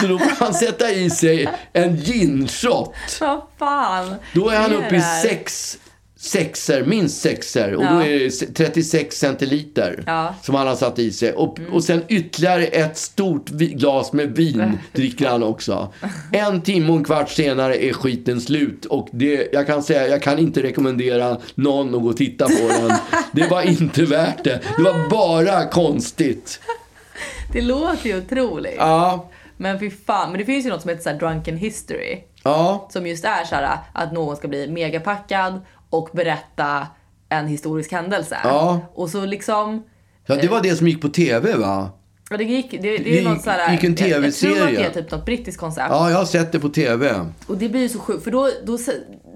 Så 0.00 0.06
då 0.06 0.18
får 0.18 0.44
han 0.44 0.54
sätta 0.54 0.90
i 0.90 1.10
sig 1.10 1.48
en 1.72 1.96
gin-shot. 1.96 2.94
Vad 3.20 3.40
fan. 3.58 4.14
Då 4.34 4.48
är 4.48 4.56
han 4.60 4.72
uppe 4.74 4.96
i 4.96 5.02
sex 5.22 5.78
sexer, 6.18 6.84
minst 6.84 7.20
sexer. 7.20 7.74
Och 7.74 7.82
då 7.82 7.88
Ja. 7.88 8.06
är 8.06 8.18
det 8.18 8.54
36 8.54 9.16
centiliter 9.18 10.02
Ja. 10.06 10.34
som 10.42 10.54
han 10.54 10.66
har 10.66 10.76
satt 10.76 10.98
i 10.98 11.12
sig. 11.12 11.32
Och, 11.32 11.58
och 11.72 11.84
sen 11.84 12.02
ytterligare 12.08 12.66
ett 12.66 12.96
stort 12.98 13.48
glas 13.48 14.12
med 14.12 14.36
vin 14.36 14.78
dricker 14.92 15.28
han 15.28 15.42
också. 15.42 15.92
En 16.32 16.60
timme 16.62 16.90
och 16.90 16.96
en 16.96 17.04
kvart 17.04 17.30
senare 17.30 17.84
är 17.84 17.92
skiten 17.92 18.40
slut. 18.40 18.84
Och 18.84 19.08
det, 19.12 19.48
jag 19.52 19.66
kan 19.66 19.82
säga, 19.82 20.08
jag 20.08 20.22
kan 20.22 20.38
inte 20.38 20.62
rekommendera 20.62 21.36
någon 21.54 21.94
att 21.94 22.02
gå 22.02 22.08
och 22.08 22.16
titta 22.16 22.46
på 22.46 22.68
den. 22.68 22.92
Det 23.32 23.46
var 23.50 23.62
inte 23.62 24.02
värt 24.02 24.44
det. 24.44 24.60
Det 24.76 24.82
var 24.82 25.08
bara 25.10 25.64
konstigt. 25.68 26.60
Det 27.52 27.62
låter 27.62 28.06
ju 28.08 28.18
otroligt. 28.18 28.74
Ja, 28.78 29.30
Men 29.56 29.78
fy 29.80 29.90
fan. 29.90 30.30
Men 30.30 30.38
det 30.38 30.44
finns 30.44 30.66
ju 30.66 30.70
något 30.70 30.80
som 30.82 30.88
heter 30.88 31.02
så 31.12 31.18
drunken 31.18 31.56
history. 31.56 32.18
ja, 32.44 32.88
Som 32.92 33.06
just 33.06 33.24
är 33.24 33.44
så 33.44 33.54
här 33.54 33.78
att 33.92 34.12
någon 34.12 34.36
ska 34.36 34.48
bli 34.48 34.68
megapackad 34.70 35.60
och 35.90 36.08
berätta 36.12 36.86
en 37.28 37.46
historisk 37.46 37.92
händelse. 37.92 38.36
Ja. 38.44 38.80
Och 38.94 39.10
så 39.10 39.26
liksom... 39.26 39.82
ja. 40.26 40.36
Det 40.36 40.48
var 40.48 40.60
det 40.62 40.76
som 40.76 40.88
gick 40.88 41.02
på 41.02 41.08
tv 41.08 41.56
va? 41.56 41.90
Ja, 42.30 42.36
det 42.36 42.44
gick, 42.44 42.70
det, 42.70 42.78
det 42.78 42.94
är 42.94 43.04
Det 43.04 43.10
ju 43.10 43.28
något 43.28 43.42
så 43.42 43.50
här, 43.50 43.72
gick 43.72 43.84
en 43.84 43.94
Jag, 43.98 44.08
jag 44.08 44.10
tror 44.10 44.26
att 44.26 44.34
TV-serie. 44.40 44.78
det 44.78 44.84
är 44.98 45.02
typ 45.02 45.10
något 45.10 45.24
brittiskt 45.24 45.60
koncept. 45.60 45.86
Ja, 45.90 46.10
jag 46.10 46.18
har 46.18 46.24
sett 46.24 46.52
det 46.52 46.60
på 46.60 46.68
tv. 46.68 47.26
Och 47.46 47.56
det 47.56 47.68
blir 47.68 47.80
ju 47.80 47.88
så 47.88 47.98
sjukt, 47.98 48.24
för 48.24 48.30
då, 48.30 48.50
då 48.64 48.78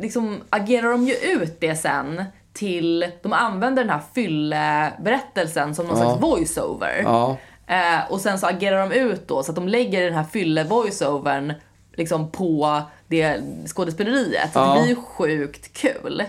liksom 0.01 0.41
agerar 0.51 0.91
de 0.91 1.07
ju 1.07 1.15
ut 1.15 1.57
det 1.61 1.77
sen 1.77 2.25
till, 2.53 3.07
de 3.23 3.33
använder 3.33 3.83
den 3.85 3.91
här 3.93 4.01
fylleberättelsen 4.15 5.75
som 5.75 5.87
någon 5.87 5.99
Ja. 5.99 6.05
slags 6.05 6.23
voiceover. 6.23 7.01
Ja. 7.05 7.37
Eh, 7.71 8.11
och 8.13 8.21
sen 8.21 8.39
så 8.39 8.47
agerar 8.47 8.81
de 8.89 8.93
ut 8.95 9.29
då 9.29 9.43
så 9.43 9.53
att 9.53 9.57
de 9.57 9.69
lägger 9.69 10.05
den 10.05 10.15
här 10.15 10.25
fylle-voiceovern 10.33 11.55
liksom 11.95 12.31
på 12.31 12.83
det 13.09 13.41
skådespeleriet. 13.67 14.53
Så 14.53 14.59
Ja. 14.59 14.75
det 14.75 14.81
blir 14.81 14.89
ju 14.91 14.97
sjukt 14.97 15.73
kul. 15.73 16.23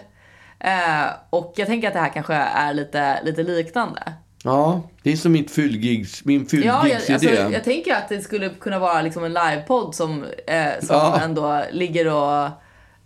Eh, 0.60 1.06
och 1.30 1.54
jag 1.56 1.68
tänker 1.68 1.88
att 1.88 1.94
det 1.94 2.00
här 2.00 2.10
kanske 2.14 2.34
är 2.34 2.74
lite, 2.74 3.24
lite 3.24 3.44
liknande. 3.44 4.14
Ja, 4.44 4.82
det 5.04 5.12
är 5.12 5.16
som 5.18 5.32
mitt 5.32 5.52
fyllgigs, 5.52 6.26
min 6.26 6.48
Ja, 6.52 6.58
jag, 6.64 6.82
fyllgigsidé. 7.02 7.38
alltså, 7.38 7.54
jag 7.54 7.64
tänker 7.64 7.96
att 7.96 8.10
det 8.10 8.22
skulle 8.22 8.50
kunna 8.50 8.80
vara 8.80 9.02
liksom 9.02 9.24
en 9.24 9.34
livepodd 9.34 9.96
som, 9.96 10.24
eh, 10.48 10.70
som 10.82 10.96
Ja. 10.96 11.20
ändå 11.24 11.64
ligger 11.72 12.14
och... 12.14 12.50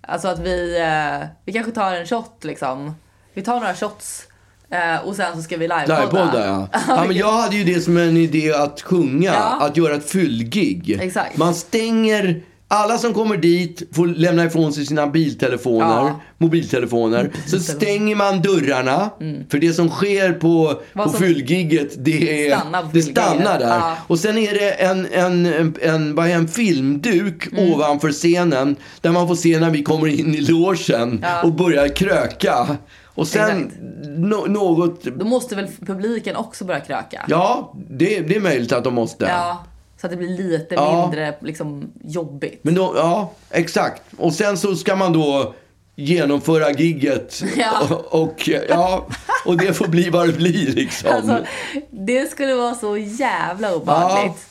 Alltså 0.07 0.27
att 0.27 0.39
vi, 0.39 0.77
eh, 0.79 1.27
vi 1.45 1.53
kanske 1.53 1.71
tar 1.71 1.93
en 1.95 2.05
shot 2.05 2.43
liksom. 2.43 2.95
Vi 3.33 3.41
tar 3.41 3.59
några 3.59 3.73
shots 3.75 4.27
eh, 4.72 5.07
och 5.07 5.16
sen 5.16 5.36
så 5.36 5.41
ska 5.41 5.57
vi 5.57 5.68
livepodda. 5.68 5.99
Livepodda, 5.99 6.45
ja. 6.45 6.68
ja. 6.88 7.03
men 7.07 7.18
jag 7.18 7.32
hade 7.32 7.55
ju 7.55 7.63
det 7.74 7.82
som 7.82 7.97
en 7.97 8.18
idé 8.18 8.53
att 8.53 8.82
sjunga, 8.82 9.34
Ja. 9.34 9.57
att 9.66 9.78
göra 9.78 9.95
ett 9.95 10.09
fyllgig. 10.09 10.97
Exakt. 11.01 11.38
Man 11.38 11.53
stänger, 11.55 12.41
alla 12.68 12.97
som 12.97 13.13
kommer 13.13 13.38
dit 13.38 13.82
får 13.95 14.07
lämna 14.07 14.45
ifrån 14.45 14.74
sig 14.74 14.86
sina 14.86 15.07
biltelefoner, 15.07 15.86
Ja. 15.88 16.20
mobiltelefoner. 16.38 17.32
Så 17.47 17.59
stänger 17.59 18.16
man 18.16 18.41
dörrarna, 18.41 19.09
för 19.49 19.57
det 19.59 19.74
som 19.74 19.89
sker 19.89 20.34
på, 20.34 20.68
Mm. 20.70 20.78
Vad 20.93 21.05
på 21.05 21.11
som- 21.11 21.20
fyllgigget, 21.22 22.05
det, 22.05 22.47
är, 22.51 22.57
Stannar 22.57 22.86
det 22.93 23.01
stannar 23.01 23.59
där. 23.59 23.68
Ja. 23.80 23.97
Och 24.07 24.20
sen 24.20 24.38
är 24.38 24.53
det 24.53 24.70
en, 24.72 25.05
en, 25.11 25.45
en, 25.45 25.76
en, 25.82 26.16
vad 26.16 26.28
är 26.28 26.36
en 26.36 26.47
filmduk 26.47 27.47
Mm. 27.51 27.74
ovanför 27.74 28.11
scenen, 28.11 28.76
där 29.01 29.11
man 29.11 29.28
får 29.28 29.36
se 29.36 29.59
när 29.59 29.70
vi 29.70 29.84
kommer 29.84 30.07
in 30.07 30.36
i 30.36 30.41
logen 30.41 31.20
Ja. 31.24 31.41
och 31.43 31.53
börjar 31.53 31.95
kröka. 31.95 32.78
Och 33.16 33.28
sen 33.28 33.72
no, 34.18 34.45
något 34.47 35.03
Då 35.03 35.26
måste 35.26 35.55
väl 35.55 35.68
publiken 35.86 36.36
också 36.36 36.66
börja 36.66 36.80
kröka? 36.80 37.26
Ja, 37.28 37.74
det, 37.89 38.20
det 38.20 38.36
är 38.36 38.39
möjligt 38.39 38.72
att 38.72 38.84
de 38.84 38.93
måste. 38.93 39.26
Ja, 39.26 39.63
Så 40.01 40.07
att 40.07 40.11
det 40.11 40.18
blir 40.18 40.38
lite 40.38 40.76
Ja. 40.76 41.01
mindre 41.01 41.36
liksom, 41.41 41.91
jobbigt. 42.03 42.59
Men 42.63 42.76
då, 42.76 42.93
ja, 42.97 43.32
exakt. 43.51 44.01
Och 44.18 44.34
sen 44.34 44.57
så 44.57 44.76
ska 44.76 44.95
man 44.95 45.13
då 45.13 45.53
genomföra 45.95 46.72
gigget. 46.72 47.41
Ja. 47.57 47.82
Och, 47.89 48.22
och, 48.24 48.49
ja, 48.70 49.07
och 49.45 49.57
det 49.57 49.74
får 49.74 49.88
bli 49.88 50.09
vad 50.09 50.28
det 50.28 50.34
blir 50.34 50.68
liksom. 50.72 51.09
Alltså, 51.13 51.45
det 51.91 52.32
skulle 52.32 52.55
vara 52.55 52.76
så 52.76 52.97
jävla 52.97 53.76
obehagligt. 53.76 54.47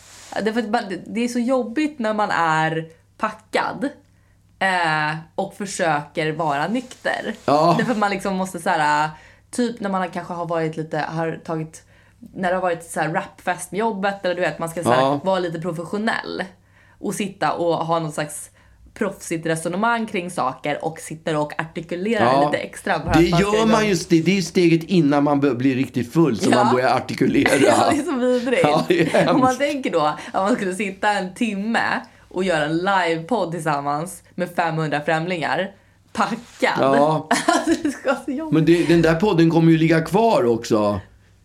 Man- 0.71 0.83
Det 1.07 1.21
är 1.25 1.29
så 1.29 1.39
jobbigt 1.39 1.99
när 1.99 2.15
man 2.15 2.31
är 2.31 2.85
packad 3.19 3.89
eh, 4.65 5.17
och 5.35 5.55
försöker 5.55 6.33
vara 6.33 6.69
nykter. 6.69 7.35
Ja. 7.45 7.75
Därför 7.79 7.95
man 7.95 8.11
liksom 8.11 8.37
måste 8.37 8.59
så 8.59 8.71
här, 8.71 9.11
typ 9.51 9.81
när 9.81 9.91
man 9.91 10.11
kanske 10.11 10.33
har 10.35 10.47
varit 10.47 10.77
lite, 10.77 10.99
har 10.99 11.41
tagit, 11.45 11.83
när 12.35 12.49
det 12.49 12.55
har 12.55 12.63
varit 12.63 12.85
så 12.85 13.01
här 13.01 13.09
rapfest 13.13 13.73
med 13.73 13.79
jobbet 13.79 14.25
eller 14.25 14.35
du 14.35 14.41
vet, 14.41 14.59
man 14.59 14.69
ska 14.69 14.83
så 14.83 14.91
här, 14.93 15.01
Ja. 15.01 15.21
vara 15.25 15.39
lite 15.39 15.61
professionell 15.61 16.45
och 17.01 17.15
sitta 17.15 17.53
och 17.53 17.75
ha 17.87 17.99
någon 17.99 18.13
slags 18.13 18.51
proffsigt 18.95 19.47
resonemang 19.47 20.07
kring 20.07 20.31
saker 20.31 20.85
och 20.85 20.99
sitter 20.99 21.37
och 21.37 21.61
artikulerar 21.61 22.25
Ja. 22.33 22.51
lite 22.51 22.63
extra. 22.63 22.99
Det 22.99 23.23
gör 23.25 23.67
man 23.67 23.89
just 23.89 24.11
det. 24.11 24.21
Det 24.23 24.39
är 24.39 24.43
steget 24.43 24.83
innan 24.85 25.25
man 25.25 25.41
blir 25.41 25.75
riktigt 25.75 26.13
full 26.13 26.37
som 26.39 26.53
Ja. 26.53 26.65
man 26.65 26.75
börjar 26.75 26.97
artikulera. 26.97 27.51
Ja, 27.67 27.91
det 27.91 27.99
är 27.99 28.03
så 28.03 28.13
vidrigt. 28.17 28.61
Ja, 28.63 28.85
är. 28.89 29.31
Om 29.31 29.41
man 29.41 29.59
tänker 29.59 29.91
då 29.91 30.01
att 30.01 30.35
man 30.35 30.55
skulle 30.55 30.75
sitta 30.75 31.11
en 31.13 31.35
timme 31.35 31.81
och 32.35 32.45
göra 32.45 32.65
en 32.65 32.77
livepodd 32.77 33.53
tillsammans 33.53 34.23
med 34.35 34.49
500 34.57 35.01
främlingar 35.05 35.71
packad. 36.13 36.73
Ja. 36.81 37.29
Alltså 37.47 38.23
det. 38.27 38.43
Men 38.53 38.65
det, 38.65 38.89
den 38.89 39.03
där 39.03 39.15
podden 39.15 39.51
kommer 39.51 39.73
ju 39.73 39.79
ligga 39.79 40.01
kvar 40.01 40.45
också. 40.47 41.01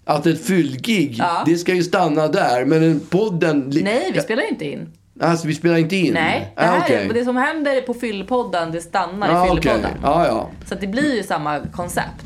Att 0.05 0.25
ett 0.25 0.45
fyllgig, 0.45 1.15
Ja. 1.19 1.43
det 1.45 1.55
ska 1.57 1.73
ju 1.73 1.83
stanna 1.83 2.27
där. 2.27 2.65
Men 2.65 2.81
den 2.81 2.99
podden... 2.99 3.71
Nej, 3.83 4.11
vi 4.13 4.21
spelar 4.21 4.49
inte 4.51 4.65
in. 4.65 4.93
Alltså 5.21 5.47
vi 5.47 5.55
spelar 5.55 5.77
inte 5.77 5.95
in? 5.95 6.13
Nej, 6.13 6.53
det, 6.55 6.61
Ah, 6.61 6.65
här, 6.65 6.79
okej. 6.79 7.09
det 7.13 7.25
som 7.25 7.37
händer 7.37 7.81
på 7.81 7.93
fyllpodden, 7.93 8.71
det 8.71 8.81
stannar 8.81 9.31
Ja, 9.33 9.45
i 9.45 9.49
fyllpodden. 9.49 9.91
Ja, 10.03 10.27
ja. 10.27 10.49
Så 10.69 10.75
det 10.75 10.87
blir 10.87 11.15
ju 11.15 11.23
samma 11.23 11.59
koncept. 11.59 12.25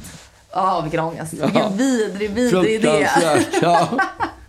Ja, 0.52 0.82
vilken 0.82 1.00
ångest. 1.00 1.34
Vilken 1.34 1.78
vidrig, 1.78 2.30
vidrig 2.30 2.76
idé. 2.76 3.08
Fruktansvärt. 3.08 4.02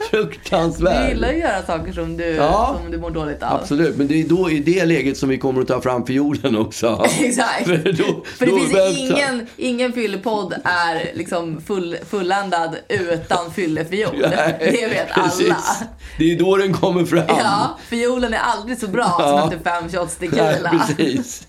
Ja. 0.00 0.04
Du 0.10 0.16
Fruktansvärt. 0.24 1.08
gillar 1.08 1.28
att 1.28 1.38
göra 1.38 1.62
saker 1.62 1.92
som 1.92 2.16
du, 2.16 2.24
Ja. 2.24 2.76
som 2.82 2.90
du 2.90 2.98
mår 2.98 3.10
dåligt 3.10 3.42
av. 3.42 3.60
Absolut, 3.60 3.96
men 3.96 4.06
det 4.08 4.20
är 4.22 4.28
då 4.28 4.50
i 4.50 4.58
det 4.58 4.84
läget 4.84 5.16
som 5.18 5.28
vi 5.28 5.38
kommer 5.38 5.60
att 5.60 5.68
ta 5.68 5.80
fram 5.80 6.06
fiolen 6.06 6.56
också. 6.56 7.06
Exakt. 7.20 7.64
För 7.66 7.76
då- 7.92 8.24
För 8.24 8.46
det 8.46 8.52
finns 8.52 8.98
ingen, 8.98 9.46
ingen 9.56 9.92
fyllepodd 9.92 10.54
är 10.64 11.10
liksom 11.14 11.60
full, 11.66 11.96
fulländad 12.10 12.76
utan 12.88 13.52
fyllefiol. 13.52 14.10
Nej, 14.36 14.56
det 14.80 14.86
vet 14.88 15.10
alla. 15.10 15.24
precis. 15.28 15.82
Det 16.18 16.32
är 16.32 16.38
då 16.38 16.56
den 16.56 16.72
kommer 16.72 17.04
fram. 17.04 17.24
Ja, 17.28 17.78
fiolen 17.88 18.34
är 18.34 18.38
aldrig 18.38 18.78
så 18.78 18.88
bra 18.88 19.04
som 19.04 19.24
Ja. 19.28 19.44
efter 19.52 19.70
fem 19.70 19.88
shots 19.88 20.16
Nej, 20.20 20.30
tequila. 20.30 20.70
precis. 20.96 21.46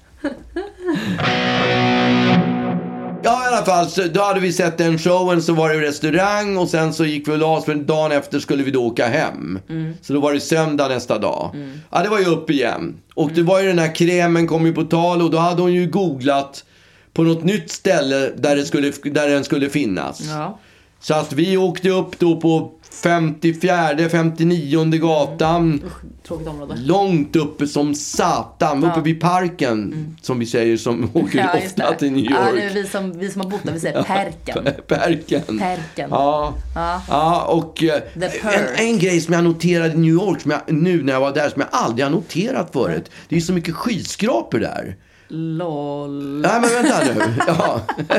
Ja, 3.24 3.44
i 3.44 3.56
alla 3.56 3.66
fall. 3.66 3.90
Så 3.90 4.04
då 4.04 4.22
hade 4.22 4.40
vi 4.40 4.54
sett 4.54 4.78
den 4.78 4.98
showen, 4.98 5.42
så 5.42 5.54
var 5.54 5.70
det 5.70 5.82
restaurang 5.82 6.58
och 6.58 6.70
sen 6.70 6.94
så 6.94 7.06
gick 7.06 7.28
vi 7.28 7.32
och 7.32 7.38
la 7.38 7.58
oss 7.58 7.66
för 7.66 7.76
dagen 7.76 8.12
efter 8.12 8.40
skulle 8.40 8.64
vi 8.64 8.72
då 8.72 8.86
åka 8.86 9.08
hem. 9.08 9.60
Så 10.02 10.14
då 10.14 10.20
var 10.20 10.34
det 10.34 10.40
söndag 10.40 10.88
nästa 10.88 11.18
dag. 11.18 11.56
Ja, 11.92 12.04
det 12.04 12.10
var 12.10 12.20
ju 12.20 12.26
upp 12.26 12.50
igen. 12.50 12.96
Och 13.14 13.32
det 13.32 13.42
var 13.42 13.62
ju 13.62 13.68
den 13.68 13.80
här 13.80 13.96
krämen 13.96 14.48
kom 14.48 14.66
ju 14.66 14.74
på 14.74 14.84
tal 14.84 15.22
och 15.22 15.32
då 15.32 15.38
hade 15.38 15.62
hon 15.62 15.74
ju 15.74 15.88
googlat 15.88 16.64
på 17.14 17.24
något 17.24 17.44
nytt 17.44 17.72
ställe 17.72 18.32
där, 18.38 18.56
det 18.56 18.66
skulle, 18.66 18.92
där 19.04 19.30
den 19.30 19.44
skulle 19.44 19.70
finnas. 19.70 20.22
Ja. 20.22 20.60
Så 21.00 21.14
att 21.14 21.34
vi 21.34 21.58
åkte 21.58 21.90
upp 21.90 22.20
då 22.20 22.42
på 22.42 22.72
54, 22.92 24.10
59 24.10 24.86
gatan. 25.00 25.82
Område. 26.30 26.76
Långt 26.78 27.36
uppe 27.36 27.68
som 27.68 27.96
satan. 27.96 28.84
Uppe 28.84 29.02
vid 29.02 29.22
parken. 29.22 30.16
Som 30.22 30.40
vi 30.40 30.46
säger 30.46 30.78
som 30.78 31.04
åker 31.14 31.40
Mm. 31.40 31.50
Ja, 31.54 31.66
ofta 31.66 31.94
till 31.94 32.12
New 32.12 32.26
Ja, 32.32 32.50
York. 32.50 32.56
det 32.56 32.64
är 32.64 32.74
vi, 32.74 32.86
som, 32.88 33.20
vi 33.20 33.30
som 33.30 33.42
har 33.42 33.50
bott 33.50 33.64
där, 33.64 33.74
vi 33.74 33.80
säger 33.80 34.04
Perken. 34.04 34.64
Perken. 34.88 35.60
Perken. 35.60 36.10
Ja. 36.10 36.54
Ja. 36.76 37.02
ja, 37.10 37.42
och 37.44 37.84
eh, 37.84 38.02
en, 38.56 38.86
en 38.86 39.00
grej 39.00 39.22
som 39.22 39.34
jag 39.34 39.44
noterade 39.44 39.94
i 39.94 39.98
New 39.98 40.14
York 40.14 40.40
jag, 40.46 40.62
nu 40.68 41.04
när 41.04 41.14
jag 41.14 41.20
var 41.20 41.34
där 41.34 41.50
som 41.50 41.62
jag 41.62 41.70
aldrig 41.72 42.06
har 42.06 42.12
noterat 42.12 42.74
förut. 42.74 43.12
Det 43.30 43.36
är 43.36 43.40
så 43.42 43.54
mycket 43.54 43.76
skyskrapor 43.76 44.60
där. 44.60 44.96
LOL. 45.30 46.42
Nej 46.42 46.62
men 46.62 46.70
vänta 46.70 47.04
nu. 47.04 47.34
Ja. 47.48 47.82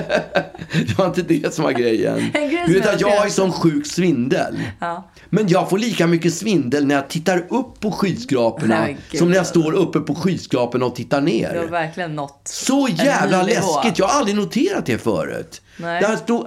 Det 0.72 0.98
var 0.98 1.06
inte 1.06 1.22
det 1.22 1.54
som 1.54 1.64
var 1.64 1.72
grejen. 1.72 2.18
En 2.34 2.50
grej 2.50 2.64
Du 2.66 2.72
vet 2.74 2.84
jag 2.84 2.94
att 2.94 3.00
jag 3.00 3.11
har 3.11 3.28
sån 3.28 3.52
sjuk 3.52 3.86
svindel. 3.86 4.61
Ja. 4.78 5.11
Men 5.30 5.48
jag 5.48 5.70
får 5.70 5.78
lika 5.78 6.06
mycket 6.06 6.34
svindel 6.34 6.86
när 6.86 6.94
jag 6.94 7.08
tittar 7.08 7.38
upp 7.48 7.80
på 7.80 7.92
skyskraporna 7.92 8.80
Nej, 8.80 8.96
som 9.18 9.28
när 9.30 9.36
jag 9.36 9.46
står 9.46 9.72
uppe 9.72 10.00
på 10.00 10.14
skyskraporna 10.14 10.86
och 10.86 10.94
tittar 10.94 11.20
Det 11.20 11.46
har 11.46 11.54
ner. 11.54 11.68
verkligen 11.70 12.14
nått 12.16 12.40
Så 12.44 12.88
jävla 12.90 13.42
läskigt. 13.42 13.98
Jag 13.98 14.06
har 14.06 14.18
aldrig 14.18 14.36
noterat 14.36 14.86
det 14.86 14.98
förut. 14.98 15.62
Nej. 15.76 16.02
Där 16.02 16.16
stod, 16.16 16.46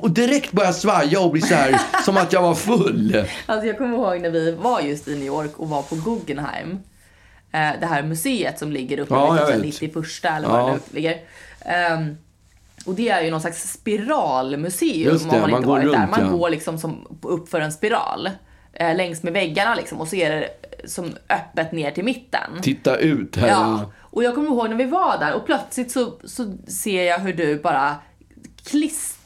och 0.00 0.10
direkt 0.10 0.52
började 0.52 0.68
jag 0.68 0.74
svaja 0.80 1.20
och 1.20 1.30
bli 1.30 1.40
så 1.40 1.54
här 1.54 1.80
som 2.04 2.16
att 2.16 2.32
jag 2.32 2.42
var 2.42 2.54
full. 2.54 3.24
Alltså 3.46 3.66
jag 3.66 3.78
kommer 3.78 3.96
ihåg 3.96 4.20
när 4.20 4.30
vi 4.30 4.52
var 4.52 4.80
just 4.80 5.08
i 5.08 5.14
New 5.14 5.26
York 5.26 5.52
och 5.56 5.68
var 5.68 5.82
på 5.82 5.94
Guggenheim. 5.94 6.78
Eh, 7.52 7.70
det 7.80 7.86
här 7.86 8.02
museet 8.02 8.58
som 8.58 8.72
ligger 8.72 8.98
uppe 8.98 9.14
Ja, 9.14 9.30
vid 9.32 9.40
jag 9.40 9.46
typ 9.48 9.56
vet. 9.56 9.64
91 9.64 10.24
eller 10.36 10.48
vad 10.48 10.60
Ja. 10.60 10.66
det 10.66 10.72
nu 10.72 10.80
ligger. 10.94 11.20
Ehm, 11.60 12.16
och 12.86 12.94
det 12.94 13.08
är 13.08 13.22
ju 13.22 13.30
någon 13.30 13.40
slags 13.40 13.72
spiralmuseum 13.72 15.12
Just 15.12 15.30
det, 15.30 15.36
om 15.36 15.40
man, 15.40 15.50
man 15.50 15.58
inte 15.58 15.66
går 15.66 15.72
varit 15.74 15.92
där. 15.92 15.98
runt, 16.00 16.10
Man 16.10 16.20
ja. 16.26 16.32
går 16.36 16.50
liksom 16.50 16.78
som 16.78 17.18
upp 17.22 17.48
för 17.48 17.60
en 17.60 17.72
spiral. 17.72 18.30
Eh, 18.72 18.96
längs 18.96 19.22
med 19.22 19.32
väggarna 19.32 19.74
liksom 19.74 20.00
och 20.00 20.08
så 20.08 20.16
är 20.16 20.30
det 20.30 20.48
som 20.88 21.12
öppet 21.28 21.72
ner 21.72 21.90
till 21.90 22.04
mitten. 22.04 22.50
Titta 22.62 22.96
ut 22.96 23.36
här. 23.36 23.48
Ja, 23.48 23.92
och 24.00 24.24
jag 24.24 24.34
kommer 24.34 24.48
ihåg 24.48 24.68
när 24.70 24.76
vi 24.76 24.84
var 24.84 25.18
där 25.18 25.34
och 25.34 25.46
plötsligt 25.46 25.90
så, 25.92 26.12
så 26.24 26.54
ser 26.68 27.02
jag 27.04 27.18
hur 27.18 27.32
du 27.32 27.58
bara 27.58 27.94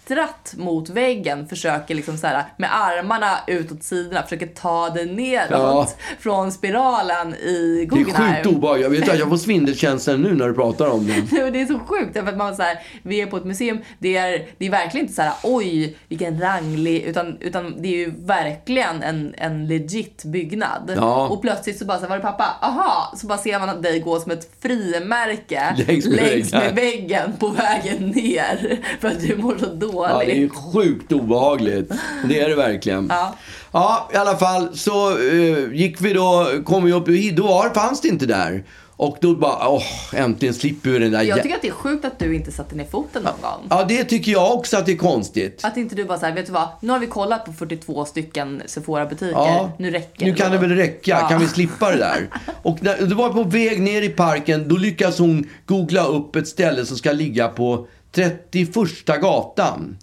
klistrat 0.06 0.54
mot 0.56 0.88
väggen 0.88 1.48
försöker 1.48 1.94
liksom 1.94 2.16
så 2.18 2.26
här 2.26 2.44
med 2.56 2.70
armarna 2.74 3.30
utåt 3.46 3.82
sidorna 3.82 4.22
försöker 4.22 4.46
ta 4.46 4.90
dig 4.90 5.06
neråt 5.06 5.50
Ja. 5.50 5.88
från 6.20 6.52
spiralen 6.52 7.34
i 7.34 7.76
Det 7.90 7.96
är 7.96 7.98
Guggenheim. 7.98 8.34
sjukt 8.44 8.56
obehagligt. 8.56 8.82
Jag 8.84 8.90
vet 8.90 9.08
att 9.08 9.18
jag 9.18 9.28
får 9.28 9.36
svindelkänslan 9.36 10.22
nu 10.22 10.34
när 10.34 10.48
du 10.48 10.54
pratar 10.54 10.88
om 10.88 11.06
det. 11.06 11.50
Det 11.50 11.60
är 11.60 11.66
så 11.66 11.78
sjukt 11.78 12.14
därför 12.14 12.28
att 12.32 12.36
man 12.38 12.56
så 12.56 12.62
här, 12.62 12.78
vi 13.02 13.20
är 13.20 13.26
på 13.26 13.36
ett 13.36 13.44
museum, 13.44 13.78
det 13.98 14.16
är, 14.16 14.46
det 14.58 14.66
är 14.66 14.70
verkligen 14.70 15.04
inte 15.06 15.14
så 15.16 15.22
här 15.22 15.32
oj 15.42 15.96
vilken 16.08 16.40
ranglig, 16.40 17.02
utan, 17.02 17.36
utan 17.40 17.82
det 17.82 17.88
är 17.88 17.96
ju 17.96 18.12
verkligen 18.26 19.02
en, 19.02 19.34
en 19.38 19.66
legit 19.66 20.24
byggnad. 20.24 20.92
Ja. 20.96 21.28
Och 21.28 21.42
plötsligt 21.42 21.78
så 21.78 21.84
bara 21.84 21.98
så 21.98 22.02
här, 22.02 22.08
var 22.08 22.16
det 22.16 22.22
pappa? 22.22 22.56
Aha! 22.62 23.12
Så 23.16 23.26
bara 23.26 23.38
ser 23.38 23.58
man 23.58 23.82
dig 23.82 24.00
gå 24.00 24.20
som 24.20 24.32
ett 24.32 24.50
frimärke 24.62 25.74
Längs 25.86 26.06
med 26.06 26.16
väggen. 26.16 26.46
med 26.52 26.74
väggen 26.74 27.32
på 27.38 27.48
vägen 27.48 28.08
ner 28.10 28.78
för 29.00 29.08
att 29.08 29.20
du 29.20 29.36
mår 29.36 29.56
så 29.58 29.66
dåligt. 29.66 29.95
Ja, 30.04 30.18
det 30.26 30.42
är 30.42 30.48
sjukt 30.48 31.12
obehagligt. 31.12 31.92
Det 32.28 32.40
är 32.40 32.48
det 32.48 32.54
verkligen. 32.56 33.06
Ja. 33.10 33.34
Ja, 33.72 34.10
i 34.14 34.16
alla 34.16 34.36
fall 34.36 34.76
så 34.76 35.10
eh, 35.18 35.72
gick 35.72 36.00
vi 36.00 36.12
då, 36.12 36.46
kom 36.64 36.84
vi 36.84 36.92
upp 36.92 37.08
hit, 37.08 37.36
då 37.36 37.46
var, 37.46 37.70
fanns 37.74 38.00
det 38.00 38.08
inte 38.08 38.26
där. 38.26 38.64
Och 38.98 39.16
då 39.20 39.34
bara, 39.34 39.68
åh, 39.68 39.82
äntligen 40.14 40.54
slipper 40.54 40.90
vi 40.90 40.98
den 40.98 41.12
där 41.12 41.22
Jag 41.22 41.42
tycker 41.42 41.56
att 41.56 41.62
det 41.62 41.68
är 41.68 41.72
sjukt 41.72 42.04
att 42.04 42.18
du 42.18 42.34
inte 42.34 42.52
satte 42.52 42.74
ner 42.76 42.84
foten 42.84 43.22
någon 43.22 43.40
gång. 43.42 43.66
Ja, 43.70 43.84
det 43.88 44.04
tycker 44.04 44.32
jag 44.32 44.54
också 44.54 44.76
att 44.76 44.86
det 44.86 44.92
är 44.92 44.96
konstigt. 44.96 45.60
Att 45.64 45.76
inte 45.76 45.94
du 45.94 46.04
bara 46.04 46.18
såhär, 46.18 46.34
vet 46.34 46.46
du 46.46 46.52
vad? 46.52 46.68
Nu 46.80 46.92
har 46.92 46.98
vi 46.98 47.06
kollat 47.06 47.44
på 47.44 47.52
42 47.52 48.04
stycken 48.04 48.62
Sephora-butiker. 48.66 49.32
Ja, 49.32 49.70
nu 49.78 49.90
räcker 49.90 50.26
Nu 50.26 50.34
kan 50.34 50.52
det 50.52 50.58
väl 50.58 50.70
räcka, 50.70 51.18
Ja. 51.22 51.28
kan 51.28 51.40
vi 51.40 51.48
slippa 51.48 51.90
det 51.90 51.96
där? 51.96 52.28
Och 52.62 52.82
när 52.82 52.96
det 52.96 53.14
var 53.14 53.28
på 53.28 53.42
väg 53.42 53.80
ner 53.80 54.02
i 54.02 54.08
parken, 54.08 54.68
då 54.68 54.76
lyckas 54.76 55.18
hon 55.18 55.48
googla 55.66 56.04
upp 56.06 56.36
ett 56.36 56.48
ställe 56.48 56.86
som 56.86 56.96
ska 56.96 57.12
ligga 57.12 57.48
på 57.48 57.86
31 58.16 59.04
gatan. 59.20 59.96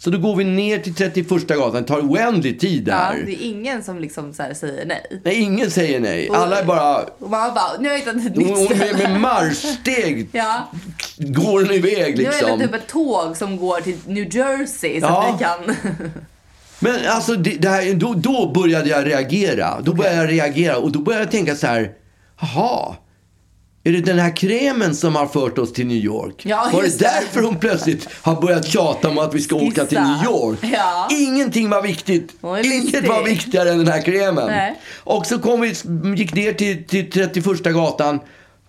Så 0.00 0.10
då 0.10 0.18
går 0.18 0.36
vi 0.36 0.44
ner 0.44 0.78
till 0.78 0.94
31 0.94 1.28
gatan, 1.48 1.82
det 1.82 1.88
tar 1.88 2.00
oändlig 2.00 2.60
tid 2.60 2.88
Ja, 2.88 2.94
där. 2.94 3.22
det 3.26 3.32
är 3.32 3.46
ingen 3.50 3.82
som 3.82 3.98
liksom 3.98 4.32
säger 4.32 4.84
nej. 4.86 5.20
Nej, 5.24 5.34
ingen 5.40 5.70
säger 5.70 6.00
nej. 6.00 6.28
Alla 6.32 6.60
är 6.60 6.64
bara... 6.64 6.96
Och 6.96 7.30
man 7.30 7.54
bara, 7.54 7.78
nu 7.80 7.88
har 7.88 7.94
jag 7.96 7.98
hittat 7.98 8.16
ett 8.26 8.36
nytt 8.36 8.58
ställe. 8.76 9.08
med 9.08 9.20
marschsteg 9.20 10.28
Ja, 10.32 10.70
går 11.16 11.60
den 11.62 11.72
iväg 11.72 12.16
nu 12.18 12.24
är 12.24 12.30
det 12.30 12.36
liksom. 12.38 12.60
typ 12.60 12.74
ett 12.74 12.86
tåg 12.88 13.36
som 13.36 13.56
går 13.56 13.80
till 13.80 13.96
New 14.06 14.36
Jersey 14.36 15.00
så 15.00 15.06
Ja. 15.06 15.28
att 15.28 15.34
vi 15.40 15.44
kan... 15.44 15.76
Men 16.80 16.96
alltså, 17.08 17.34
det, 17.34 17.50
det 17.50 17.68
här, 17.68 17.94
då, 17.94 18.14
då 18.14 18.52
började 18.54 18.88
jag 18.88 19.06
reagera. 19.06 19.80
Då 19.80 19.94
började 19.94 20.16
jag 20.16 20.30
reagera 20.32 20.76
och 20.76 20.92
då 20.92 20.98
började 20.98 21.24
jag 21.24 21.30
tänka 21.30 21.56
så 21.56 21.66
här. 21.66 21.92
Jaha, 22.40 22.94
är 23.88 23.92
det 23.92 24.00
den 24.00 24.18
här 24.18 24.36
krämen 24.36 24.94
som 24.94 25.16
har 25.16 25.26
fört 25.26 25.58
oss 25.58 25.72
till 25.72 25.86
New 25.86 25.96
York? 25.96 26.34
Ja, 26.46 26.70
var 26.72 26.82
det 26.82 26.98
därför 26.98 27.42
hon 27.42 27.56
plötsligt 27.58 28.08
har 28.22 28.40
börjat 28.40 28.66
tjata 28.66 29.08
om 29.08 29.18
att 29.18 29.34
vi 29.34 29.40
ska 29.40 29.56
åka 29.56 29.84
till 29.84 30.00
New 30.00 30.24
York? 30.24 30.58
Ja. 30.62 31.08
Ingenting 31.10 31.70
var 31.70 31.82
viktigt. 31.82 32.32
Inget 32.64 33.08
var 33.08 33.24
viktigare 33.24 33.70
än 33.70 33.78
den 33.78 33.88
här 33.88 34.02
krämen. 34.02 34.46
Nej. 34.46 34.80
Och 34.96 35.26
så 35.26 35.38
kom 35.38 35.60
vi, 35.60 35.74
gick 36.16 36.34
ner 36.34 36.52
till, 36.52 36.84
till 36.84 37.10
31 37.10 37.62
gatan. 37.62 38.20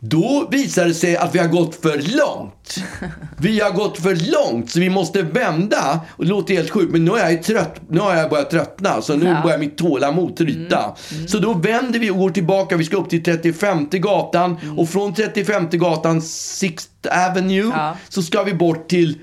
Då 0.02 0.47
visade 0.52 0.88
det 0.88 0.93
sig 0.93 1.18
att 1.18 1.36
vi 1.36 1.39
har 1.39 1.47
gått 1.47 1.76
för 1.76 2.18
långt. 2.18 2.76
Vi 3.38 3.60
har 3.60 3.72
gått 3.72 3.97
för 3.97 4.16
långt 4.32 4.70
så 4.72 4.80
vi 4.80 4.89
måste 4.89 5.22
vända. 5.22 6.00
Och 6.10 6.24
det 6.24 6.30
låter 6.30 6.54
helt 6.54 6.70
sjukt 6.70 6.91
men 6.91 7.06
nu 7.06 7.12
är 7.12 7.30
jag 7.32 7.43
trött. 7.43 7.76
Nu 7.89 8.00
har 8.00 8.16
jag 8.16 8.30
börjat 8.30 8.50
tröttna 8.50 9.02
så 9.02 9.16
nu 9.16 9.26
Ja. 9.26 9.41
börjar 9.43 9.58
mitt 9.58 9.78
tålamod 9.78 10.36
tryta. 10.36 10.95
Så 11.28 11.39
då 11.39 11.54
vänder 11.54 12.00
vi 12.00 12.10
och 12.12 12.18
går 12.18 12.30
tillbaka. 12.30 12.78
Vi 12.78 12.84
ska 12.86 12.97
upp 12.97 13.10
till 13.10 13.24
35 13.24 13.88
gatan 13.91 14.58
och 14.78 14.89
från 14.89 15.14
35 15.14 15.68
gatan 15.72 16.20
6th 16.22 16.88
Avenue 17.30 17.72
Ja. 17.76 17.95
så 18.10 18.22
ska 18.24 18.43
vi 18.43 18.54
bort 18.54 18.88
till 18.89 19.18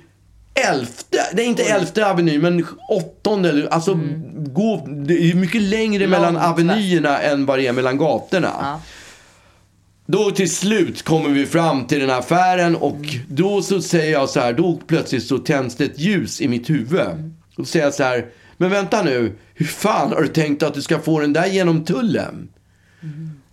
elfte, 0.70 1.18
det 1.33 1.43
är 1.43 1.47
inte 1.47 1.62
elfte 1.62 2.11
aveny 2.11 2.39
men 2.39 2.66
åttonde, 2.91 3.49
eller- 3.49 3.66
alltså 3.68 3.99
gå, 4.37 4.87
det 5.07 5.14
är 5.31 5.35
mycket 5.35 5.62
längre 5.62 6.07
mellan 6.07 6.35
Långt 6.35 6.47
avenyerna 6.47 7.18
än 7.18 7.47
vad 7.47 7.59
det 7.59 7.66
är 7.66 7.72
mellan 7.72 7.99
gatorna. 7.99 8.51
Ja. 8.62 8.81
Då 10.07 10.31
till 10.31 10.51
slut 10.51 11.03
kommer 11.03 11.29
vi 11.29 11.47
fram 11.47 11.87
till 11.87 12.01
den 12.01 12.11
här 12.11 12.19
affären 12.19 12.77
och 12.77 13.01
då 13.29 13.63
så 13.63 13.83
säger 13.83 14.13
jag 14.13 14.29
så 14.29 14.41
här, 14.41 14.53
då 14.53 14.81
plötsligt 14.87 15.27
så 15.27 15.39
tänds 15.39 15.77
det 15.77 15.85
ett 15.85 15.99
ljus 15.99 16.41
i 16.41 16.49
mitt 16.49 16.71
huvud. 16.71 17.33
Då 17.57 17.65
säger 17.65 17.85
jag 17.85 17.95
så 17.95 18.03
här, 18.03 18.27
men 18.57 18.71
vänta 18.71 19.03
nu, 19.03 19.33
hur 19.55 19.67
fan 19.67 20.13
har 20.13 20.23
du 20.23 20.29
tänkt 20.29 20.63
att 20.63 20.75
du 20.75 20.83
ska 20.83 20.99
få 20.99 21.21
den 21.21 21.33
där 21.33 21.47
genom 21.47 21.85
tullen? 21.85 22.49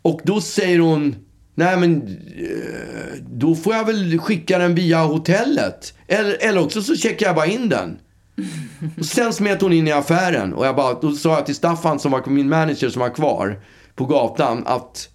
Och 0.01 0.21
då 0.23 0.41
säger 0.41 0.79
hon, 0.79 1.15
nej 1.55 1.77
men 1.77 2.01
eh, 2.37 3.23
då 3.29 3.55
får 3.55 3.75
jag 3.75 3.85
väl 3.85 4.19
skicka 4.19 4.57
den 4.57 4.75
via 4.75 5.03
hotellet. 5.03 5.93
Eller, 6.07 6.37
eller 6.39 6.61
också 6.63 6.81
så 6.81 6.95
checkar 6.95 7.25
jag 7.25 7.35
bara 7.35 7.45
in 7.45 7.69
den. 7.69 7.99
Och 8.99 9.05
sen 9.05 9.33
smet 9.33 9.61
hon 9.61 9.73
in 9.73 9.87
i 9.87 9.91
affären 9.91 10.53
och 10.53 10.65
jag 10.65 10.75
bara, 10.75 10.93
då 10.93 11.11
sa 11.11 11.35
jag 11.35 11.45
till 11.45 11.55
Staffan 11.55 11.99
som 11.99 12.11
var 12.11 12.25
min 12.25 12.49
manager 12.49 12.89
som 12.89 12.99
var 12.99 13.09
kvar 13.09 13.59
på 13.95 14.05
gatan 14.05 14.63
att 14.65 15.09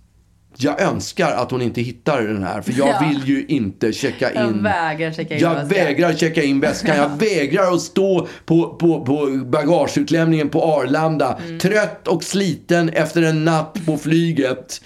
jag 0.60 0.80
önskar 0.80 1.30
att 1.32 1.50
hon 1.50 1.62
inte 1.62 1.80
hittar 1.80 2.22
den 2.22 2.42
här 2.44 2.62
för 2.62 2.72
jag 2.72 2.88
Ja. 2.88 3.08
vill 3.08 3.28
ju 3.28 3.44
inte 3.46 3.92
checka 3.92 4.30
Jag 4.34 4.44
in. 4.46 4.62
vägrar 4.62 5.12
checka 5.12 5.34
in 5.34 5.40
Jag 5.40 5.50
väskan. 5.54 5.68
vägrar 5.68 6.12
checka 6.14 6.42
in 6.42 6.60
väskan. 6.60 6.96
Jag 6.96 7.08
vägrar 7.18 7.72
att 7.74 7.80
stå 7.80 8.28
på, 8.46 8.68
på, 8.74 9.04
på 9.04 9.26
bagageutlämningen 9.44 10.48
på 10.48 10.62
Arlanda. 10.62 11.38
Mm. 11.46 11.58
Trött 11.58 12.08
och 12.08 12.22
sliten 12.24 12.88
efter 12.88 13.22
en 13.22 13.44
natt 13.44 13.76
på 13.86 13.98
flyget. 13.98 14.80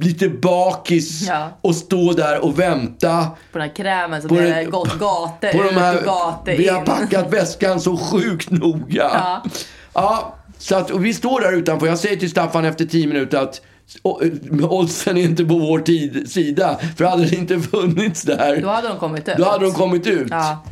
Lite 0.00 0.28
bakis 0.28 1.28
Ja. 1.28 1.58
och 1.60 1.74
stå 1.74 2.12
där 2.12 2.44
och 2.44 2.58
vänta. 2.58 3.26
På 3.52 3.58
den 3.58 3.68
här 3.68 3.74
krämen 3.76 4.20
den- 4.28 4.36
det 4.44 4.64
gått 4.64 4.98
gator 4.98 5.52
På 5.52 5.64
ut 5.64 5.74
de 5.74 5.80
här, 5.80 5.96
och 5.98 6.04
gator 6.04 6.52
vi 6.52 6.68
har 6.68 6.78
in. 6.78 6.84
packat 6.84 7.32
väskan 7.32 7.80
så 7.80 7.96
sjukt 7.96 8.50
noga. 8.50 8.86
Ja. 9.14 9.42
Ja, 9.94 10.34
så 10.58 10.76
att, 10.76 10.90
vi 10.90 11.14
står 11.14 11.40
där 11.40 11.52
utanför. 11.52 11.86
Jag 11.86 11.98
säger 11.98 12.16
till 12.16 12.30
Staffan 12.30 12.64
efter 12.64 12.84
tio 12.84 13.06
minuter 13.06 13.38
att 13.38 13.60
oddsen 14.02 15.16
är 15.16 15.22
inte 15.22 15.44
på 15.44 15.58
vår 15.58 15.78
tid, 15.78 16.30
sida. 16.30 16.78
För 16.96 17.04
hade 17.04 17.24
det 17.24 17.36
inte 17.36 17.60
funnits 17.60 18.22
där, 18.22 18.60
Då 18.62 18.68
hade 18.68 18.88
de 18.88 18.98
kommit 18.98 19.28
ut. 19.28 19.36
då 19.38 19.44
hade 19.44 19.64
de 19.64 19.72
kommit 19.72 20.06
ut. 20.06 20.28
Ja. 20.30 20.64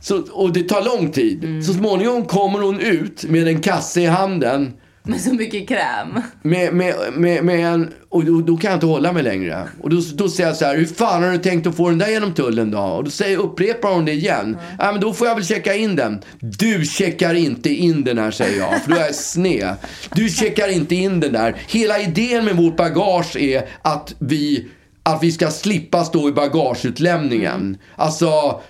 Så, 0.00 0.22
och 0.32 0.52
det 0.52 0.62
tar 0.68 0.82
lång 0.84 1.12
tid. 1.12 1.44
Mm. 1.44 1.62
Så 1.62 1.72
småningom 1.72 2.24
kommer 2.24 2.58
hon 2.58 2.80
ut 2.80 3.24
med 3.24 3.48
en 3.48 3.60
kasse 3.60 4.00
i 4.00 4.06
handen. 4.06 4.72
Med 5.08 5.20
så 5.20 5.34
mycket 5.34 5.68
kräm. 5.68 6.22
med, 6.42 6.74
med, 6.74 6.94
med, 7.12 7.44
med 7.44 7.66
en, 7.66 7.92
och 8.08 8.24
då, 8.24 8.40
då 8.40 8.56
kan 8.56 8.70
jag 8.70 8.76
inte 8.76 8.86
hålla 8.86 9.12
mig 9.12 9.22
längre. 9.22 9.68
Och 9.80 9.90
då, 9.90 10.00
då 10.14 10.28
säger 10.28 10.48
jag 10.48 10.56
så 10.56 10.64
här, 10.64 10.76
hur 10.76 10.86
fan 10.86 11.22
har 11.22 11.30
du 11.30 11.38
tänkt 11.38 11.66
att 11.66 11.76
få 11.76 11.88
den 11.88 11.98
där 11.98 12.08
genom 12.08 12.34
tullen 12.34 12.70
då? 12.70 12.78
Och 12.78 13.04
då 13.04 13.10
säger, 13.10 13.38
upprepar 13.38 13.92
hon 13.92 14.04
det 14.04 14.12
igen. 14.12 14.56
Ja, 14.78 14.92
men 14.92 15.00
då 15.00 15.12
får 15.12 15.26
jag 15.26 15.34
väl 15.34 15.44
checka 15.44 15.74
in 15.74 15.96
den. 15.96 16.22
Du 16.40 16.84
checkar 16.84 17.34
inte 17.34 17.70
in 17.70 18.04
den 18.04 18.18
här, 18.18 18.30
säger 18.30 18.58
jag, 18.58 18.82
för 18.82 18.90
då 18.90 18.96
är 18.96 19.00
jag 19.00 19.14
sned. 19.14 19.74
Du 20.14 20.28
checkar 20.28 20.68
inte 20.68 20.94
in 20.94 21.20
den 21.20 21.32
där. 21.32 21.56
Hela 21.68 22.00
idén 22.00 22.44
med 22.44 22.56
vårt 22.56 22.76
bagage 22.76 23.36
är 23.36 23.68
att 23.82 24.14
vi, 24.18 24.68
att 25.02 25.22
vi 25.22 25.32
ska 25.32 25.50
slippa 25.50 26.04
stå 26.04 26.28
i 26.28 26.32
bagageutlämningen. 26.32 27.76
Alltså, 27.96 28.60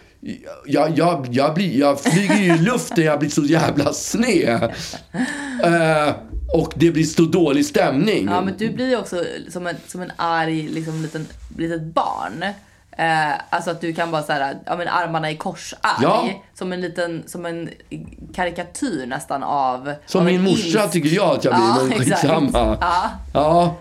jag, 0.67 0.99
jag, 0.99 1.27
jag, 1.31 1.55
blir, 1.55 1.79
jag 1.79 2.01
flyger 2.01 2.37
ju 2.37 2.55
i 2.55 2.59
luften, 2.59 3.05
jag 3.05 3.19
blir 3.19 3.31
så 3.31 3.43
jävla 3.43 3.93
sned. 3.93 4.73
Eh, 5.65 6.15
och 6.55 6.73
det 6.77 6.91
blir 6.91 7.05
så 7.05 7.23
dålig 7.23 7.67
stämning. 7.67 8.29
Ja, 8.31 8.41
men 8.41 8.55
du 8.59 8.71
blir 8.71 8.89
ju 8.89 8.97
också 8.97 9.25
som 9.51 9.67
en, 9.67 9.77
som 9.87 10.03
en 10.03 10.13
arg 10.17 10.63
liksom, 10.69 11.03
liten, 11.03 11.27
litet 11.59 11.83
barn. 11.83 12.43
Eh, 12.99 13.33
alltså 13.51 13.71
att 13.71 13.81
du 13.81 13.93
kan 13.93 14.11
bara 14.11 14.23
såhär, 14.23 14.57
ja 14.67 14.77
men 14.77 14.89
armarna 14.89 15.31
i 15.31 15.37
kors 15.37 15.75
arg. 15.81 16.03
Ja. 16.03 16.29
Som 16.55 16.73
en 16.73 16.81
liten, 16.81 17.23
som 17.27 17.47
en 17.47 17.71
karikatyr 18.35 19.07
nästan 19.07 19.43
av 19.43 19.93
Som 20.07 20.21
av 20.21 20.27
min 20.27 20.43
morsa 20.43 20.79
ilsk- 20.79 20.91
tycker 20.91 21.09
jag 21.17 21.37
att 21.37 21.45
jag 21.45 21.55
blir, 21.55 21.65
Ja, 21.65 21.77
men 21.83 21.93
exakt. 22.01 22.21
skitsamma. 22.21 22.77
Ja. 22.81 23.11
Ja. 23.35 23.77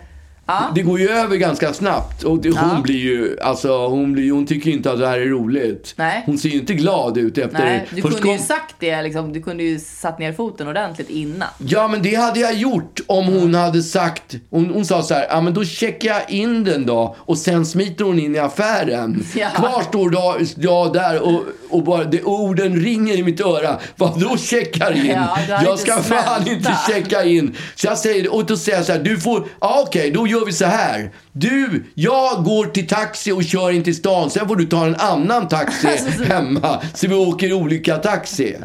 Ja. 0.45 0.71
Det 0.75 0.81
går 0.81 0.99
ju 0.99 1.09
över 1.09 1.35
ganska 1.37 1.73
snabbt. 1.73 2.23
Och 2.23 2.37
det, 2.41 2.49
hon 2.49 2.69
Ja. 2.75 2.81
blir 2.83 2.95
ju, 2.97 3.39
alltså 3.41 3.87
hon, 3.87 4.13
blir, 4.13 4.31
hon 4.31 4.45
tycker 4.45 4.69
ju 4.69 4.75
inte 4.75 4.91
att 4.91 4.99
det 4.99 5.07
här 5.07 5.19
är 5.19 5.25
roligt. 5.25 5.93
Nej. 5.97 6.23
Hon 6.25 6.37
ser 6.37 6.49
ju 6.49 6.59
inte 6.59 6.73
glad 6.73 7.17
ut 7.17 7.37
efter... 7.37 7.59
Nej, 7.59 7.87
du 7.89 8.01
kunde 8.01 8.17
ju 8.17 8.23
kom- 8.23 8.37
sagt 8.45 8.75
det 8.79 9.01
liksom, 9.01 9.33
du 9.33 9.41
kunde 9.41 9.63
ju 9.63 9.79
satt 9.79 10.19
ner 10.19 10.33
foten 10.33 10.67
ordentligt 10.67 11.09
innan. 11.09 11.47
Ja, 11.57 11.87
men 11.87 12.01
det 12.01 12.15
hade 12.15 12.39
jag 12.39 12.53
gjort 12.53 12.99
om 13.07 13.25
hon 13.25 13.55
hade 13.55 13.83
sagt... 13.83 14.35
Hon, 14.49 14.69
hon 14.73 14.85
sa 14.85 15.03
så 15.03 15.13
här, 15.13 15.25
ja 15.29 15.41
men 15.41 15.53
då 15.53 15.65
checkar 15.65 16.09
jag 16.09 16.29
in 16.29 16.63
den 16.63 16.85
då 16.85 17.15
och 17.19 17.37
sen 17.37 17.65
smiter 17.65 18.05
hon 18.05 18.19
in 18.19 18.35
i 18.35 18.39
affären. 18.39 19.23
Ja. 19.35 19.49
Kvar 19.55 19.81
står 19.81 20.13
jag 20.57 20.93
där 20.93 21.21
och, 21.21 21.43
och 21.69 21.83
bara, 21.83 22.03
det, 22.03 22.23
orden 22.23 22.75
ringer 22.75 23.13
i 23.17 23.23
mitt 23.23 23.41
öra. 23.41 23.79
Vad 23.95 24.19
då 24.19 24.37
checkar 24.37 24.91
in? 25.05 25.05
Ja, 25.05 25.37
jag 25.63 25.79
ska 25.79 25.91
fan 25.93 26.03
smälta. 26.03 26.51
inte 26.53 26.77
checka 26.87 27.23
in. 27.23 27.55
Så 27.75 27.87
jag 27.87 27.97
säger, 27.97 28.33
och 28.33 28.45
då 28.45 28.57
säger 28.57 28.77
jag 28.77 28.85
så 28.85 28.91
här, 28.91 28.99
du 28.99 29.17
får, 29.19 29.47
ja 29.61 29.83
okej, 29.87 30.11
då 30.11 30.27
gör 30.33 30.45
vi 30.45 30.53
så 30.53 30.65
här. 30.65 31.11
Du, 31.31 31.83
jag 31.93 32.43
går 32.43 32.65
till 32.65 32.87
taxi 32.87 33.31
och 33.31 33.43
kör 33.43 33.71
in 33.71 33.83
till 33.83 33.95
stan, 33.95 34.29
sen 34.29 34.47
får 34.47 34.55
du 34.55 34.65
ta 34.65 34.85
en 34.85 34.95
annan 34.95 35.47
taxi 35.47 35.87
hemma. 36.27 36.81
Så 36.93 37.07
vi 37.07 37.15
åker 37.15 37.53
olika 37.53 37.97
taxi. 37.97 38.55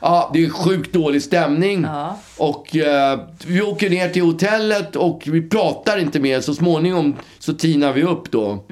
Ja, 0.00 0.30
det 0.34 0.44
är 0.44 0.50
sjukt 0.50 0.92
dålig 0.92 1.22
stämning. 1.22 1.82
Ja. 1.82 2.18
Och 2.36 2.76
eh, 2.76 3.20
vi 3.46 3.62
åker 3.62 3.90
ner 3.90 4.08
till 4.08 4.22
hotellet 4.22 4.96
och 4.96 5.22
vi 5.26 5.48
pratar 5.48 5.98
inte 5.98 6.20
mer. 6.20 6.40
Så 6.40 6.54
småningom 6.54 7.16
så 7.38 7.54
tinar 7.54 7.92
vi 7.92 8.02
upp 8.02 8.30
då. 8.30 8.64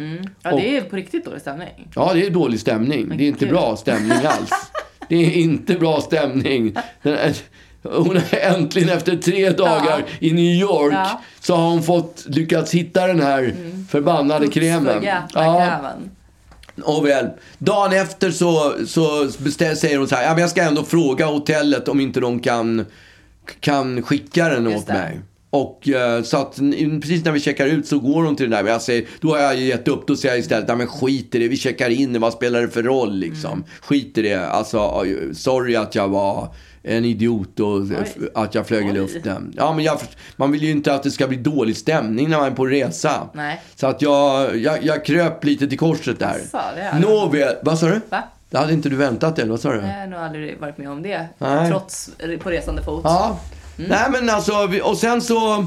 Ja, 0.43 0.51
det 0.57 0.77
är 0.77 0.81
på 0.81 0.97
riktigt 0.97 1.25
dålig 1.25 1.41
stämning. 1.41 1.89
Ja, 1.95 2.11
det 2.15 2.27
är 2.27 2.31
dålig 2.31 2.61
stämning. 2.61 3.09
det 3.17 3.25
är 3.25 3.29
inte 3.29 3.45
gud. 3.45 3.55
bra 3.55 3.77
stämning 3.77 4.19
alls. 4.25 4.51
Det 5.09 5.17
är 5.17 5.31
inte 5.31 5.75
bra 5.75 6.01
stämning. 6.01 6.75
Den 7.03 7.19
hon 7.83 8.17
har 8.17 8.39
äntligen 8.41 8.89
efter 8.89 9.17
tre 9.17 9.51
dagar 9.51 10.05
i 10.19 10.33
New 10.33 10.45
York 10.61 10.93
Ja. 10.93 11.21
så 11.41 11.55
har 11.57 11.69
hon 11.71 11.83
fått 11.83 12.25
lyckats 12.27 12.75
hitta 12.75 13.07
den 13.07 13.21
här 13.23 13.55
förbannade 13.91 14.47
kremen. 14.49 14.85
Spaghetti, 14.85 15.33
Ja, 15.35 15.57
krämen. 15.59 16.11
och 16.83 17.07
väl. 17.07 17.27
Dagen 17.59 17.93
efter 17.93 18.31
så, 18.31 18.73
så 18.87 19.31
säger 19.77 19.99
hon 19.99 20.09
så 20.09 20.15
här, 20.15 20.23
ja, 20.23 20.31
men 20.31 20.41
jag 20.41 20.51
ska 20.51 20.63
ändå 20.63 20.85
fråga 20.85 21.27
hotellet 21.27 21.89
om 21.89 22.01
inte 22.01 22.21
de 22.21 22.41
kan, 22.41 22.87
kan 23.61 24.03
skicka 24.03 24.49
den 24.49 24.65
Just 24.65 24.77
åt 24.79 24.87
det. 24.87 24.93
mig. 24.93 25.21
Och 25.51 25.89
eh, 25.89 26.23
så 26.23 26.37
att 26.37 26.57
precis 27.03 27.25
när 27.25 27.33
vi 27.33 27.41
checkar 27.41 27.67
ut 27.67 27.87
så 27.87 27.99
går 27.99 28.23
hon 28.25 28.37
till 28.37 28.45
den 28.45 28.51
där. 28.51 28.63
Men 28.63 28.73
jag 28.73 28.83
säger, 28.83 29.05
då 29.21 29.31
har 29.31 29.39
jag 29.39 29.57
gett 29.57 29.89
upp. 29.89 30.07
Då 30.07 30.17
säger 30.17 30.35
jag 30.35 30.41
istället, 30.41 30.69
nej 30.69 30.77
men 30.77 30.87
skit 30.87 31.35
i 31.35 31.39
det. 31.39 31.49
Vi 31.49 31.57
checkar 31.57 31.91
in. 31.91 32.21
Vad 32.21 32.33
spelar 32.33 32.63
det 32.63 32.69
för 32.69 32.83
roll 32.83 33.15
liksom? 33.17 33.53
Mm. 33.53 33.65
Skit 33.81 34.19
i 34.19 34.23
det. 34.23 34.47
Alltså, 34.47 35.05
sorry 35.35 35.77
att 35.77 35.95
jag 35.95 36.09
var 36.09 36.55
en 36.85 37.05
idiot 37.05 37.61
och 37.61 37.83
f- 38.03 38.17
att 38.35 38.55
jag 38.55 38.67
flög 38.67 38.87
i 38.87 38.91
Oj. 38.91 38.95
luften. 38.95 39.53
Ja, 39.57 39.73
men 39.73 39.85
jag, 39.85 39.99
man 40.37 40.53
vill 40.53 40.63
ju 40.63 40.71
inte 40.71 40.95
att 40.95 41.03
det 41.03 41.11
ska 41.11 41.27
bli 41.29 41.37
dålig 41.37 41.77
stämning 41.77 42.31
när 42.31 42.39
man 42.39 42.47
är 42.47 42.51
på 42.57 42.67
resa. 42.67 43.29
Nej. 43.35 43.61
Så 43.77 43.87
att 43.87 44.03
jag, 44.03 44.57
jag, 44.57 44.85
jag 44.85 45.05
kröp 45.05 45.45
lite 45.45 45.69
till 45.69 45.79
korset 45.79 46.19
där. 46.19 46.39
Nåväl, 47.01 47.55
vad 47.63 47.79
sa 47.79 47.87
du? 47.87 48.01
Va? 48.11 48.23
Det 48.51 48.59
hade 48.59 48.73
inte 48.73 48.89
du 48.89 48.97
väntat 48.97 49.39
eller 49.39 49.51
vad 49.51 49.61
sa 49.61 49.73
du? 49.73 49.77
Jag 49.79 50.01
har 50.01 50.07
nog 50.07 50.21
aldrig 50.21 50.59
varit 50.61 50.79
med 50.79 50.91
om 50.91 51.03
det. 51.03 51.27
Nej. 51.39 51.69
Trots 51.71 52.11
på 52.43 52.51
resande 52.51 52.83
fot. 52.83 53.01
Ja. 53.05 53.39
Mm. 53.79 53.91
Nej 53.91 54.07
men 54.11 54.31
alltså, 54.31 54.53
och 54.83 54.97
sen 54.99 55.21
så... 55.23 55.67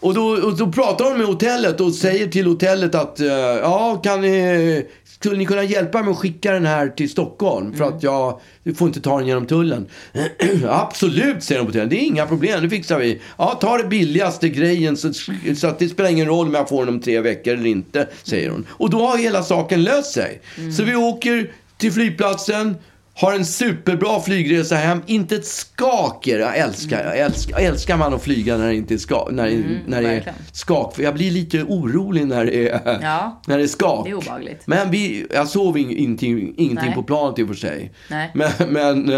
Och 0.00 0.14
då, 0.14 0.22
och 0.28 0.56
då 0.56 0.72
pratar 0.72 1.04
hon 1.04 1.18
med 1.18 1.26
hotellet 1.26 1.80
och 1.80 1.94
säger 1.94 2.26
till 2.26 2.46
hotellet 2.46 2.94
att 2.94 3.20
eh, 3.20 3.26
ja, 3.62 4.00
kan 4.04 4.20
ni, 4.20 4.86
skulle 5.20 5.36
ni 5.36 5.46
kunna 5.46 5.62
hjälpa 5.64 6.02
mig 6.02 6.10
att 6.10 6.18
skicka 6.18 6.52
den 6.52 6.66
här 6.66 6.88
till 6.88 7.10
Stockholm? 7.10 7.72
För 7.72 7.84
Mm. 7.84 7.96
att 7.96 8.02
jag, 8.02 8.40
du 8.64 8.74
får 8.74 8.88
inte 8.88 9.00
ta 9.00 9.18
den 9.18 9.26
genom 9.26 9.46
tullen. 9.46 9.86
Absolut, 10.68 11.42
säger 11.42 11.58
de 11.60 11.64
på 11.64 11.68
hotellet. 11.70 11.90
Det 11.90 11.96
är 11.96 12.06
inga 12.06 12.26
problem, 12.26 12.62
det 12.62 12.70
fixar 12.70 12.98
vi. 12.98 13.20
Ja, 13.38 13.58
ta 13.60 13.76
det 13.78 13.84
billigaste 13.88 14.48
grejen 14.48 14.96
så, 14.96 15.12
så 15.56 15.66
att 15.66 15.78
det 15.78 15.88
spelar 15.88 16.10
ingen 16.10 16.26
roll 16.26 16.46
om 16.46 16.54
jag 16.54 16.68
får 16.68 16.84
den 16.84 16.94
om 16.94 17.00
tre 17.00 17.20
veckor 17.20 17.54
eller 17.54 17.66
inte, 17.66 18.08
säger 18.22 18.50
hon. 18.50 18.66
Och 18.70 18.90
då 18.90 19.06
har 19.06 19.16
hela 19.18 19.42
saken 19.42 19.82
löst 19.82 20.12
sig. 20.12 20.40
Mm. 20.58 20.72
Så 20.72 20.82
vi 20.84 20.94
åker 20.96 21.50
till 21.78 21.92
flygplatsen. 21.92 22.76
Har 23.20 23.32
en 23.34 23.44
superbra 23.44 24.20
flygresa 24.20 24.74
hem. 24.76 25.02
Inte 25.06 25.36
ett 25.36 25.46
skaker. 25.46 26.38
Jag 26.38 26.56
älskar, 26.56 27.04
jag 27.04 27.18
älskar, 27.18 27.52
jag 27.60 27.62
älskar 27.66 27.96
man 27.96 28.14
att 28.14 28.22
flyga 28.22 28.56
när 28.56 28.68
det 28.68 28.74
inte 28.74 28.94
är, 28.94 28.98
ska, 28.98 29.28
när, 29.30 29.46
det- 29.50 29.78
när 29.86 30.02
det 30.02 30.08
är 30.08 30.32
skak. 30.52 30.96
För 30.96 31.02
jag 31.02 31.14
blir 31.14 31.30
lite 31.30 31.62
orolig 31.62 32.26
när 32.26 32.44
det 32.44 32.68
är, 32.68 32.98
Ja. 33.02 33.40
när 33.46 33.58
det 33.58 33.64
är 33.64 33.68
skak. 33.68 34.04
Det 34.04 34.10
är 34.10 34.14
obehagligt. 34.14 34.62
Men 34.66 34.90
vi, 34.90 35.26
jag 35.34 35.48
sov 35.48 35.78
in, 35.78 35.90
ingenting, 35.90 36.38
ingenting 36.56 36.76
Nej. 36.86 36.94
på 36.94 37.02
planet 37.02 37.38
i 37.38 37.42
och 37.42 37.48
för 37.48 37.54
sig. 37.54 37.92
Nej. 38.10 38.30
Men, 38.34 38.50
men 38.68 39.10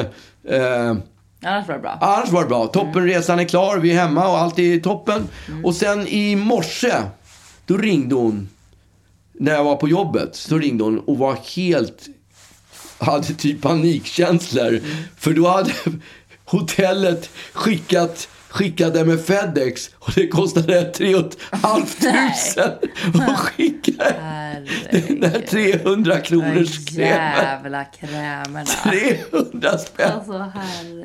eh, 0.48 0.96
Annars 1.44 1.68
var 1.68 1.74
det 1.74 1.80
bra. 1.80 1.98
annars 2.00 2.30
var 2.30 2.42
det 2.42 2.48
bra. 2.48 2.66
Toppenresan 2.66 3.38
är 3.40 3.44
klar, 3.44 3.78
vi 3.78 3.92
är 3.92 3.96
hemma 3.96 4.28
och 4.28 4.38
allt 4.38 4.58
är 4.58 4.80
toppen. 4.80 5.28
Mm. 5.48 5.64
Och 5.64 5.74
sen 5.74 6.06
i 6.08 6.36
morse, 6.36 6.92
då 7.66 7.76
ringde 7.76 8.14
hon. 8.14 8.48
När 9.34 9.52
jag 9.54 9.64
var 9.64 9.76
på 9.76 9.88
jobbet 9.88 10.36
så 10.36 10.58
ringde 10.58 10.84
hon 10.84 10.98
och 10.98 11.18
var 11.18 11.36
helt 11.56 12.06
hade 13.02 13.34
typ 13.34 13.62
panikkänslor. 13.62 14.80
För 15.18 15.32
då 15.32 15.48
hade 15.48 15.72
hotellet 16.44 17.30
skickat 17.52 18.28
skickade 18.52 19.04
med 19.04 19.24
Fedex 19.24 19.90
och 19.98 20.12
det 20.14 20.28
kostade 20.28 20.84
3 20.84 21.14
500 21.14 21.32
att 23.32 23.38
skicka 23.38 23.92
den 24.90 25.20
där 25.20 25.46
300 25.48 26.20
kronors 26.20 26.86
krämen. 26.86 27.84
Krämerna. 28.00 28.64
300 28.84 29.78
spänn. 29.78 30.12
Alltså. 30.12 30.52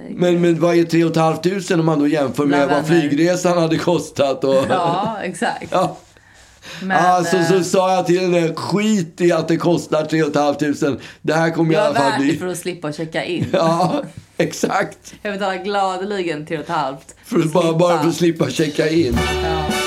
Men, 0.10 0.42
men 0.42 0.60
vad 0.60 0.76
är 0.76 0.84
3 0.84 1.14
500 1.14 1.76
om 1.80 1.86
man 1.86 2.00
då 2.00 2.08
jämför 2.08 2.46
med 2.46 2.70
vad 2.70 2.88
flygresan 2.88 3.58
hade 3.58 3.78
kostat? 3.78 4.44
Och, 4.44 4.66
Ja, 4.70 5.18
exakt. 5.24 5.68
Ja. 5.72 5.98
Men, 6.82 7.06
Alltså 7.06 7.44
så 7.44 7.56
eh, 7.56 7.62
sa 7.62 7.96
jag 7.96 8.06
till 8.06 8.20
henne, 8.20 8.54
skit 8.56 9.22
i 9.22 9.32
att 9.32 9.48
det 9.48 9.58
kostar 9.58 10.06
3 10.06 10.24
500. 10.80 11.00
Det 11.22 11.34
här 11.34 11.52
kommer 11.52 11.72
i 11.72 11.76
det 11.76 11.82
var 11.82 11.88
alla 11.88 11.96
fall 11.96 12.12
värt 12.12 12.20
det 12.20 12.26
bli... 12.26 12.38
för 12.38 12.48
att 12.48 12.58
slippa 12.58 12.94
checka 12.94 13.24
in. 13.24 13.46
Ja, 13.54 14.04
exakt. 14.38 15.14
Jag 15.22 15.34
betalar 15.34 15.64
gladeligen 15.64 16.46
till 16.46 16.60
ett 16.60 16.70
halvt. 16.70 17.16
För 17.26 17.40
att 17.40 17.54
bara, 17.54 17.74
bara 17.74 18.02
för 18.02 18.10
att 18.10 18.16
slippa 18.16 18.50
checka 18.50 18.90
in. 18.90 19.18
Ja. 19.44 19.87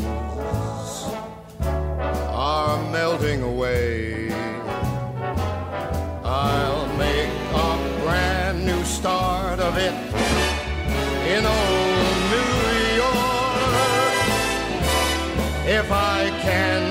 are 2.41 2.81
melting 2.91 3.43
away. 3.43 4.31
I'll 6.23 6.87
make 6.97 7.29
a 7.53 8.01
brand 8.01 8.65
new 8.65 8.83
start 8.83 9.59
of 9.59 9.77
it 9.77 9.93
in 11.33 11.45
old 11.45 12.17
New 12.33 12.55
York 13.03 13.61
if 15.67 15.91
I 15.91 16.31
can 16.41 16.90